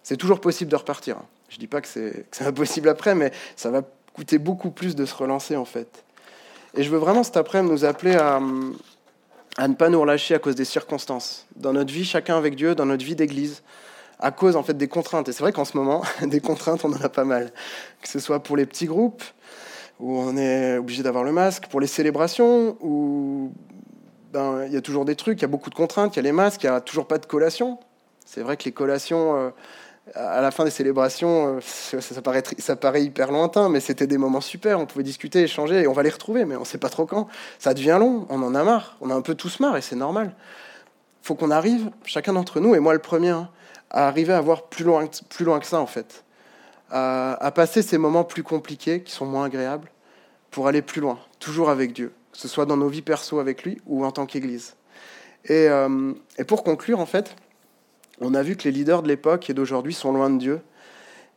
C'est 0.02 0.16
toujours 0.16 0.40
possible 0.40 0.70
de 0.70 0.76
repartir. 0.76 1.16
Je 1.48 1.58
dis 1.58 1.66
pas 1.66 1.80
que 1.80 1.88
c'est 1.88 2.26
impossible 2.40 2.88
après, 2.88 3.14
mais 3.14 3.32
ça 3.56 3.70
va 3.70 3.82
coûter 4.14 4.38
beaucoup 4.38 4.70
plus 4.70 4.94
de 4.96 5.04
se 5.04 5.14
relancer, 5.14 5.56
en 5.56 5.64
fait. 5.64 6.04
Et 6.74 6.82
je 6.82 6.90
veux 6.90 6.98
vraiment 6.98 7.22
cet 7.22 7.36
après-midi 7.36 7.72
nous 7.72 7.84
appeler 7.84 8.14
à, 8.14 8.40
ne 8.40 9.74
pas 9.74 9.90
nous 9.90 10.00
relâcher 10.00 10.34
à 10.34 10.38
cause 10.38 10.54
des 10.54 10.64
circonstances. 10.64 11.46
Dans 11.56 11.72
notre 11.72 11.92
vie, 11.92 12.04
chacun 12.04 12.36
avec 12.36 12.56
Dieu, 12.56 12.74
dans 12.74 12.86
notre 12.86 13.04
vie 13.04 13.14
d'église, 13.14 13.62
à 14.18 14.30
cause 14.30 14.56
en 14.56 14.62
fait 14.62 14.74
des 14.74 14.88
contraintes. 14.88 15.28
Et 15.28 15.32
c'est 15.32 15.42
vrai 15.42 15.52
qu'en 15.52 15.64
ce 15.64 15.76
moment, 15.76 16.02
des 16.22 16.40
contraintes, 16.40 16.84
on 16.84 16.92
en 16.92 17.00
a 17.02 17.08
pas 17.08 17.24
mal. 17.24 17.52
Que 18.00 18.08
ce 18.08 18.18
soit 18.18 18.42
pour 18.42 18.56
les 18.56 18.66
petits 18.66 18.86
groupes, 18.86 19.22
où 20.00 20.18
on 20.18 20.36
est 20.36 20.78
obligé 20.78 21.02
d'avoir 21.02 21.24
le 21.24 21.32
masque, 21.32 21.66
pour 21.66 21.80
les 21.80 21.86
célébrations, 21.86 22.76
où 22.80 23.52
ben, 24.32 24.64
il 24.66 24.72
y 24.72 24.76
a 24.76 24.80
toujours 24.80 25.04
des 25.04 25.16
trucs, 25.16 25.38
il 25.40 25.42
y 25.42 25.44
a 25.44 25.48
beaucoup 25.48 25.68
de 25.68 25.74
contraintes, 25.74 26.16
il 26.16 26.18
y 26.18 26.20
a 26.20 26.22
les 26.22 26.32
masques, 26.32 26.62
il 26.64 26.70
n'y 26.70 26.74
a 26.74 26.80
toujours 26.80 27.06
pas 27.06 27.18
de 27.18 27.26
collation. 27.26 27.78
C'est 28.24 28.40
vrai 28.40 28.56
que 28.56 28.64
les 28.64 28.72
collations, 28.72 29.36
euh, 29.36 29.50
à 30.14 30.40
la 30.40 30.50
fin 30.50 30.64
des 30.64 30.70
célébrations, 30.70 31.56
euh, 31.56 31.60
ça, 32.00 32.22
paraît, 32.22 33.02
hyper 33.02 33.32
lointain, 33.32 33.68
mais 33.68 33.80
c'était 33.80 34.06
des 34.06 34.18
moments 34.18 34.40
super, 34.40 34.78
on 34.78 34.86
pouvait 34.86 35.04
discuter, 35.04 35.42
échanger, 35.42 35.82
et 35.82 35.86
on 35.86 35.92
va 35.92 36.02
les 36.02 36.10
retrouver, 36.10 36.44
mais 36.44 36.56
on 36.56 36.64
sait 36.64 36.78
pas 36.78 36.88
trop 36.88 37.06
quand. 37.06 37.28
Ça 37.58 37.74
devient 37.74 37.96
long, 37.98 38.26
on 38.28 38.42
en 38.42 38.54
a 38.54 38.62
marre, 38.64 38.96
on 39.00 39.10
a 39.10 39.14
un 39.14 39.22
peu 39.22 39.34
tous 39.34 39.60
marre, 39.60 39.76
et 39.76 39.82
c'est 39.82 39.96
normal. 39.96 40.34
faut 41.22 41.34
qu'on 41.34 41.50
arrive, 41.50 41.90
chacun 42.04 42.32
d'entre 42.32 42.60
nous, 42.60 42.74
et 42.74 42.80
moi 42.80 42.92
le 42.92 42.98
premier, 42.98 43.30
hein, 43.30 43.48
à 43.90 44.06
arriver 44.08 44.32
à 44.32 44.40
voir 44.40 44.64
plus 44.64 44.84
loin, 44.84 45.06
plus 45.28 45.44
loin 45.44 45.60
que 45.60 45.66
ça, 45.66 45.80
en 45.80 45.86
fait. 45.86 46.24
À, 46.90 47.50
passer 47.54 47.80
ces 47.80 47.96
moments 47.96 48.24
plus 48.24 48.42
compliqués, 48.42 49.02
qui 49.02 49.12
sont 49.12 49.24
moins 49.24 49.46
agréables, 49.46 49.90
pour 50.50 50.68
aller 50.68 50.82
plus 50.82 51.00
loin, 51.00 51.18
toujours 51.38 51.70
avec 51.70 51.94
Dieu, 51.94 52.12
que 52.32 52.38
ce 52.38 52.48
soit 52.48 52.66
dans 52.66 52.76
nos 52.76 52.88
vies 52.88 53.00
perso 53.00 53.38
avec 53.38 53.62
lui 53.62 53.80
ou 53.86 54.04
en 54.04 54.12
tant 54.12 54.26
qu'Église. 54.26 54.74
Et, 55.46 55.68
euh, 55.68 56.12
et, 56.36 56.44
pour 56.44 56.62
conclure, 56.62 57.00
en 57.00 57.06
fait, 57.06 57.34
on 58.20 58.34
a 58.34 58.42
vu 58.42 58.56
que 58.56 58.64
les 58.64 58.72
leaders 58.72 59.02
de 59.02 59.08
l'époque 59.08 59.48
et 59.50 59.54
d'aujourd'hui 59.54 59.94
sont 59.94 60.12
loin 60.12 60.30
de 60.30 60.38
Dieu. 60.38 60.60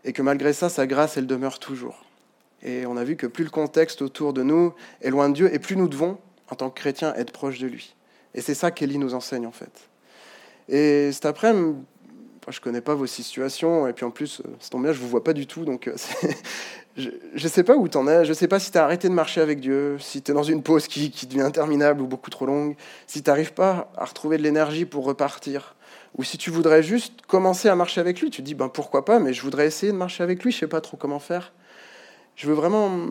et 0.04 0.14
que 0.14 0.22
malgré 0.22 0.54
ça, 0.54 0.70
sa 0.70 0.86
grâce, 0.86 1.18
elle 1.18 1.26
demeure 1.26 1.58
toujours. 1.58 2.06
Et 2.62 2.86
on 2.86 2.96
a 2.96 3.04
vu 3.04 3.16
que 3.16 3.26
plus 3.26 3.44
le 3.44 3.50
contexte 3.50 4.02
autour 4.04 4.34
de 4.34 4.44
nous 4.44 4.74
est 5.02 5.10
loin 5.10 5.30
de 5.30 5.34
Dieu, 5.34 5.54
et 5.54 5.58
plus 5.58 5.76
nous 5.76 5.88
devons, 5.88 6.20
en 6.50 6.56
tant 6.56 6.70
que 6.70 6.80
chrétiens, 6.80 7.14
être 7.16 7.32
proches 7.32 7.60
de 7.60 7.68
lui. 7.68 7.96
Et 8.36 8.42
c'est 8.42 8.54
ça 8.54 8.70
qu'Élie 8.70 8.98
nous 8.98 9.16
enseigne 9.16 9.48
en 9.48 9.52
fait. 9.52 9.90
Et 10.70 11.12
cet 11.12 11.26
après-midi, 11.26 11.80
je 12.50 12.62
connais 12.62 12.82
pas 12.82 12.96
vos 12.96 13.08
situations, 13.08 13.88
et 13.88 13.94
puis 13.94 14.06
en 14.06 14.12
plus, 14.12 14.42
euh, 14.42 14.50
c'est 14.60 14.70
tombé 14.70 14.86
bien, 14.86 14.94
je 14.94 15.00
vous 15.00 15.08
vois 15.08 15.24
pas 15.24 15.34
du 15.34 15.48
tout, 15.48 15.66
donc 15.66 15.88
euh, 15.88 15.96
je 16.98 17.10
ne 17.34 17.50
sais 17.50 17.64
pas 17.64 17.76
où 17.76 17.88
tu 17.88 17.98
en 17.98 18.08
es, 18.08 18.26
je 18.26 18.34
sais 18.34 18.48
pas 18.48 18.60
si 18.60 18.72
tu 18.72 18.78
as 18.78 18.84
arrêté 18.84 19.10
de 19.10 19.14
marcher 19.14 19.42
avec 19.42 19.60
Dieu, 19.60 19.98
si 20.00 20.22
tu 20.22 20.32
es 20.32 20.34
dans 20.34 20.44
une 20.44 20.62
pause 20.62 20.88
qui, 20.88 21.12
qui, 21.12 21.26
devient 21.28 21.42
interminable 21.42 22.02
ou 22.02 22.08
beaucoup 22.08 22.30
trop 22.30 22.46
longue, 22.46 22.76
si 23.08 23.24
tu 23.24 23.30
n'arrives 23.30 23.54
pas 23.54 23.92
à 23.98 24.06
retrouver 24.06 24.38
de 24.38 24.44
l'énergie 24.44 24.86
pour 24.86 25.06
repartir, 25.06 25.76
ou 26.17 26.23
si 26.23 26.38
tu 26.38 26.49
voudrais 26.49 26.82
juste 26.82 27.21
commencer 27.28 27.67
à 27.67 27.75
marcher 27.75 27.99
avec 27.99 28.21
lui, 28.21 28.30
tu 28.30 28.41
te 28.41 28.45
dis, 28.45 28.56
ben 28.56 28.69
pourquoi 28.69 29.04
pas, 29.04 29.19
mais 29.19 29.34
je 29.34 29.41
voudrais 29.41 29.67
essayer 29.67 29.91
de 29.91 29.97
marcher 29.97 30.23
avec 30.23 30.43
lui, 30.43 30.51
je 30.51 30.60
sais 30.60 30.67
pas 30.67 30.82
trop 30.82 30.97
comment 30.97 31.19
faire. 31.19 31.54
Je 32.36 32.47
veux 32.47 32.54
vraiment 32.54 33.10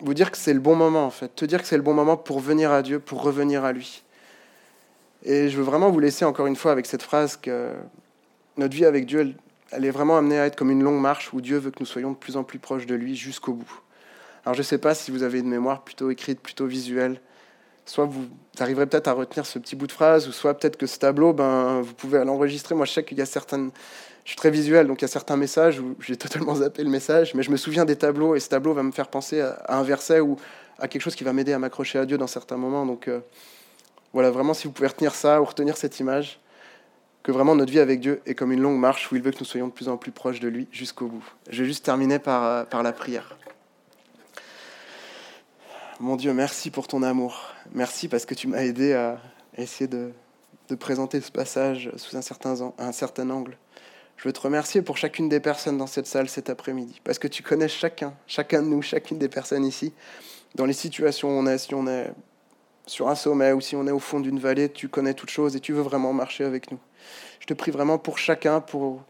vous 0.00 0.14
dire 0.14 0.30
que 0.30 0.38
c'est 0.38 0.54
le 0.54 0.60
bon 0.60 0.74
moment, 0.74 1.04
en 1.04 1.10
fait, 1.10 1.34
te 1.34 1.44
dire 1.44 1.60
que 1.60 1.68
c'est 1.68 1.76
le 1.76 1.82
bon 1.82 1.94
moment 1.94 2.16
pour 2.16 2.40
venir 2.40 2.72
à 2.72 2.82
Dieu, 2.82 2.98
pour 2.98 3.22
revenir 3.22 3.64
à 3.64 3.72
lui. 3.72 4.02
Et 5.22 5.48
je 5.48 5.56
veux 5.56 5.62
vraiment 5.62 5.90
vous 5.90 6.00
laisser 6.00 6.24
encore 6.24 6.46
une 6.46 6.56
fois 6.56 6.72
avec 6.72 6.86
cette 6.86 7.02
phrase 7.02 7.36
que 7.36 7.70
notre 8.56 8.74
vie 8.74 8.84
avec 8.84 9.06
Dieu, 9.06 9.34
elle, 9.70 9.84
est 9.84 9.90
vraiment 9.90 10.16
amenée 10.16 10.38
à 10.38 10.46
être 10.46 10.56
comme 10.56 10.70
une 10.70 10.82
longue 10.82 11.00
marche 11.00 11.32
où 11.32 11.40
Dieu 11.40 11.58
veut 11.58 11.70
que 11.70 11.80
nous 11.80 11.86
soyons 11.86 12.12
de 12.12 12.16
plus 12.16 12.36
en 12.36 12.44
plus 12.44 12.58
proches 12.58 12.86
de 12.86 12.94
lui 12.94 13.16
jusqu'au 13.16 13.54
bout. 13.54 13.80
Alors 14.44 14.54
je 14.54 14.60
ne 14.60 14.64
sais 14.64 14.78
pas 14.78 14.94
si 14.94 15.10
vous 15.10 15.22
avez 15.22 15.40
une 15.40 15.48
mémoire 15.48 15.82
plutôt 15.82 16.10
écrite, 16.10 16.40
plutôt 16.40 16.66
visuelle. 16.66 17.20
Soit 17.86 18.06
vous 18.06 18.26
arriverez 18.58 18.86
peut-être 18.86 19.08
à 19.08 19.12
retenir 19.12 19.46
ce 19.46 19.58
petit 19.58 19.76
bout 19.76 19.86
de 19.86 19.92
phrase, 19.92 20.28
ou 20.28 20.32
soit 20.32 20.54
peut-être 20.54 20.76
que 20.76 20.86
ce 20.86 20.98
tableau, 20.98 21.32
ben, 21.32 21.80
vous 21.82 21.94
pouvez 21.94 22.24
l'enregistrer. 22.24 22.74
Moi, 22.74 22.86
je 22.86 22.92
sais 22.92 23.04
qu'il 23.04 23.18
y 23.18 23.22
a 23.22 23.26
certaines... 23.26 23.70
Je 24.24 24.30
suis 24.30 24.36
très 24.38 24.50
visuel, 24.50 24.86
donc 24.86 25.02
il 25.02 25.04
y 25.04 25.06
a 25.06 25.08
certains 25.08 25.36
messages 25.36 25.80
où 25.80 25.96
j'ai 26.00 26.16
totalement 26.18 26.54
zappé 26.54 26.82
le 26.82 26.90
message, 26.90 27.34
mais 27.34 27.42
je 27.42 27.50
me 27.50 27.56
souviens 27.56 27.84
des 27.84 27.96
tableaux, 27.96 28.34
et 28.34 28.40
ce 28.40 28.48
tableau 28.48 28.72
va 28.72 28.82
me 28.82 28.92
faire 28.92 29.08
penser 29.08 29.40
à, 29.40 29.62
un 29.68 29.82
verset 29.82 30.20
ou 30.20 30.36
à 30.78 30.88
quelque 30.88 31.02
chose 31.02 31.14
qui 31.14 31.24
va 31.24 31.32
m'aider 31.32 31.52
à 31.52 31.58
m'accrocher 31.58 31.98
à 31.98 32.06
Dieu 32.06 32.18
dans 32.18 32.26
certains 32.26 32.56
moments. 32.56 32.86
Donc... 32.86 33.08
Euh, 33.08 33.20
voilà, 34.14 34.30
vraiment, 34.30 34.54
si 34.54 34.68
vous 34.68 34.72
pouvez 34.72 34.86
retenir 34.86 35.12
ça 35.12 35.42
ou 35.42 35.44
retenir 35.44 35.76
cette 35.76 35.98
image, 35.98 36.38
que 37.24 37.32
vraiment 37.32 37.56
notre 37.56 37.72
vie 37.72 37.80
avec 37.80 37.98
Dieu 37.98 38.22
est 38.26 38.36
comme 38.36 38.52
une 38.52 38.60
longue 38.60 38.78
marche 38.78 39.10
où 39.10 39.16
il 39.16 39.22
veut 39.22 39.32
que 39.32 39.40
nous 39.40 39.44
soyons 39.44 39.66
de 39.66 39.72
plus 39.72 39.88
en 39.88 39.96
plus 39.96 40.12
proches 40.12 40.38
de 40.38 40.46
lui 40.46 40.68
jusqu'au 40.70 41.08
bout. 41.08 41.24
Je 41.50 41.62
vais 41.62 41.68
juste 41.68 41.84
terminer 41.84 42.20
par, 42.20 42.44
euh, 42.44 42.64
par 42.64 42.84
la 42.84 42.92
prière. 42.92 43.36
Mon 46.00 46.16
Dieu, 46.16 46.34
merci 46.34 46.72
pour 46.72 46.88
ton 46.88 47.04
amour. 47.04 47.40
Merci 47.72 48.08
parce 48.08 48.26
que 48.26 48.34
tu 48.34 48.48
m'as 48.48 48.64
aidé 48.64 48.94
à 48.94 49.20
essayer 49.56 49.86
de, 49.86 50.10
présenter 50.80 51.20
ce 51.20 51.30
passage 51.30 51.88
sous 51.96 52.16
un 52.16 52.20
certain, 52.20 52.72
un 52.78 52.90
certain 52.90 53.30
angle. 53.30 53.56
Je 54.16 54.24
veux 54.24 54.32
te 54.32 54.40
remercier 54.40 54.82
pour 54.82 54.96
chacune 54.96 55.28
des 55.28 55.38
personnes 55.38 55.78
dans 55.78 55.86
cette 55.86 56.08
salle 56.08 56.28
cet 56.28 56.50
après-midi, 56.50 57.00
parce 57.04 57.20
que 57.20 57.28
tu 57.28 57.44
connais 57.44 57.68
chacun, 57.68 58.12
chacun 58.26 58.62
de 58.62 58.66
nous, 58.66 58.82
chacune 58.82 59.18
des 59.18 59.28
personnes 59.28 59.64
ici, 59.64 59.92
dans 60.56 60.66
les 60.66 60.72
situations 60.72 61.28
où 61.28 61.40
on 61.40 61.46
est, 61.46 61.58
si 61.58 61.74
on 61.76 61.86
est 61.86 62.10
sur 62.86 63.08
un 63.08 63.14
sommet 63.14 63.52
ou 63.52 63.60
si 63.60 63.76
on 63.76 63.86
est 63.86 63.92
au 63.92 64.00
fond 64.00 64.18
d'une 64.18 64.40
vallée, 64.40 64.70
tu 64.70 64.88
connais 64.88 65.14
toutes 65.14 65.30
choses 65.30 65.54
et 65.54 65.60
tu 65.60 65.72
veux 65.72 65.82
vraiment 65.82 66.12
marcher 66.12 66.42
avec 66.42 66.72
nous. 66.72 66.78
Je 67.38 67.46
te 67.46 67.54
prie 67.54 67.70
vraiment 67.70 67.98
pour 67.98 68.18
chacun, 68.18 68.60
pour 68.60 69.00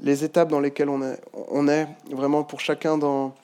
les 0.00 0.24
étapes 0.24 0.48
dans 0.48 0.60
lesquelles 0.60 0.88
on 0.88 1.02
est, 1.02 1.20
on 1.34 1.68
est 1.68 1.86
vraiment 2.10 2.42
pour 2.42 2.60
chacun 2.60 2.96
dans 2.96 3.34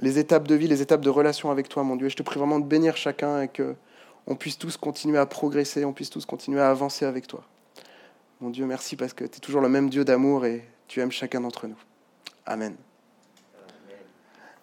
les 0.00 0.18
étapes 0.18 0.48
de 0.48 0.54
vie, 0.54 0.68
les 0.68 0.82
étapes 0.82 1.00
de 1.02 1.10
relation 1.10 1.50
avec 1.50 1.68
toi, 1.68 1.82
mon 1.82 1.96
Dieu. 1.96 2.08
je 2.08 2.16
te 2.16 2.22
prie 2.22 2.38
vraiment 2.38 2.58
de 2.58 2.64
bénir 2.66 2.96
chacun 2.96 3.42
et 3.42 3.48
que 3.48 3.74
on 4.26 4.36
puisse 4.36 4.58
tous 4.58 4.76
continuer 4.76 5.18
à 5.18 5.26
progresser, 5.26 5.84
on 5.84 5.92
puisse 5.92 6.10
tous 6.10 6.26
continuer 6.26 6.60
à 6.60 6.70
avancer 6.70 7.04
avec 7.04 7.26
toi. 7.26 7.44
Mon 8.40 8.50
Dieu, 8.50 8.66
merci 8.66 8.96
parce 8.96 9.12
que 9.12 9.24
tu 9.24 9.36
es 9.36 9.40
toujours 9.40 9.60
le 9.60 9.68
même 9.68 9.88
Dieu 9.88 10.04
d'amour 10.04 10.46
et 10.46 10.68
tu 10.88 11.00
aimes 11.00 11.12
chacun 11.12 11.40
d'entre 11.40 11.66
nous. 11.68 11.78
Amen. 12.44 12.74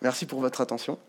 Merci 0.02 0.26
pour 0.26 0.42
votre 0.42 0.62
attention. 0.62 1.00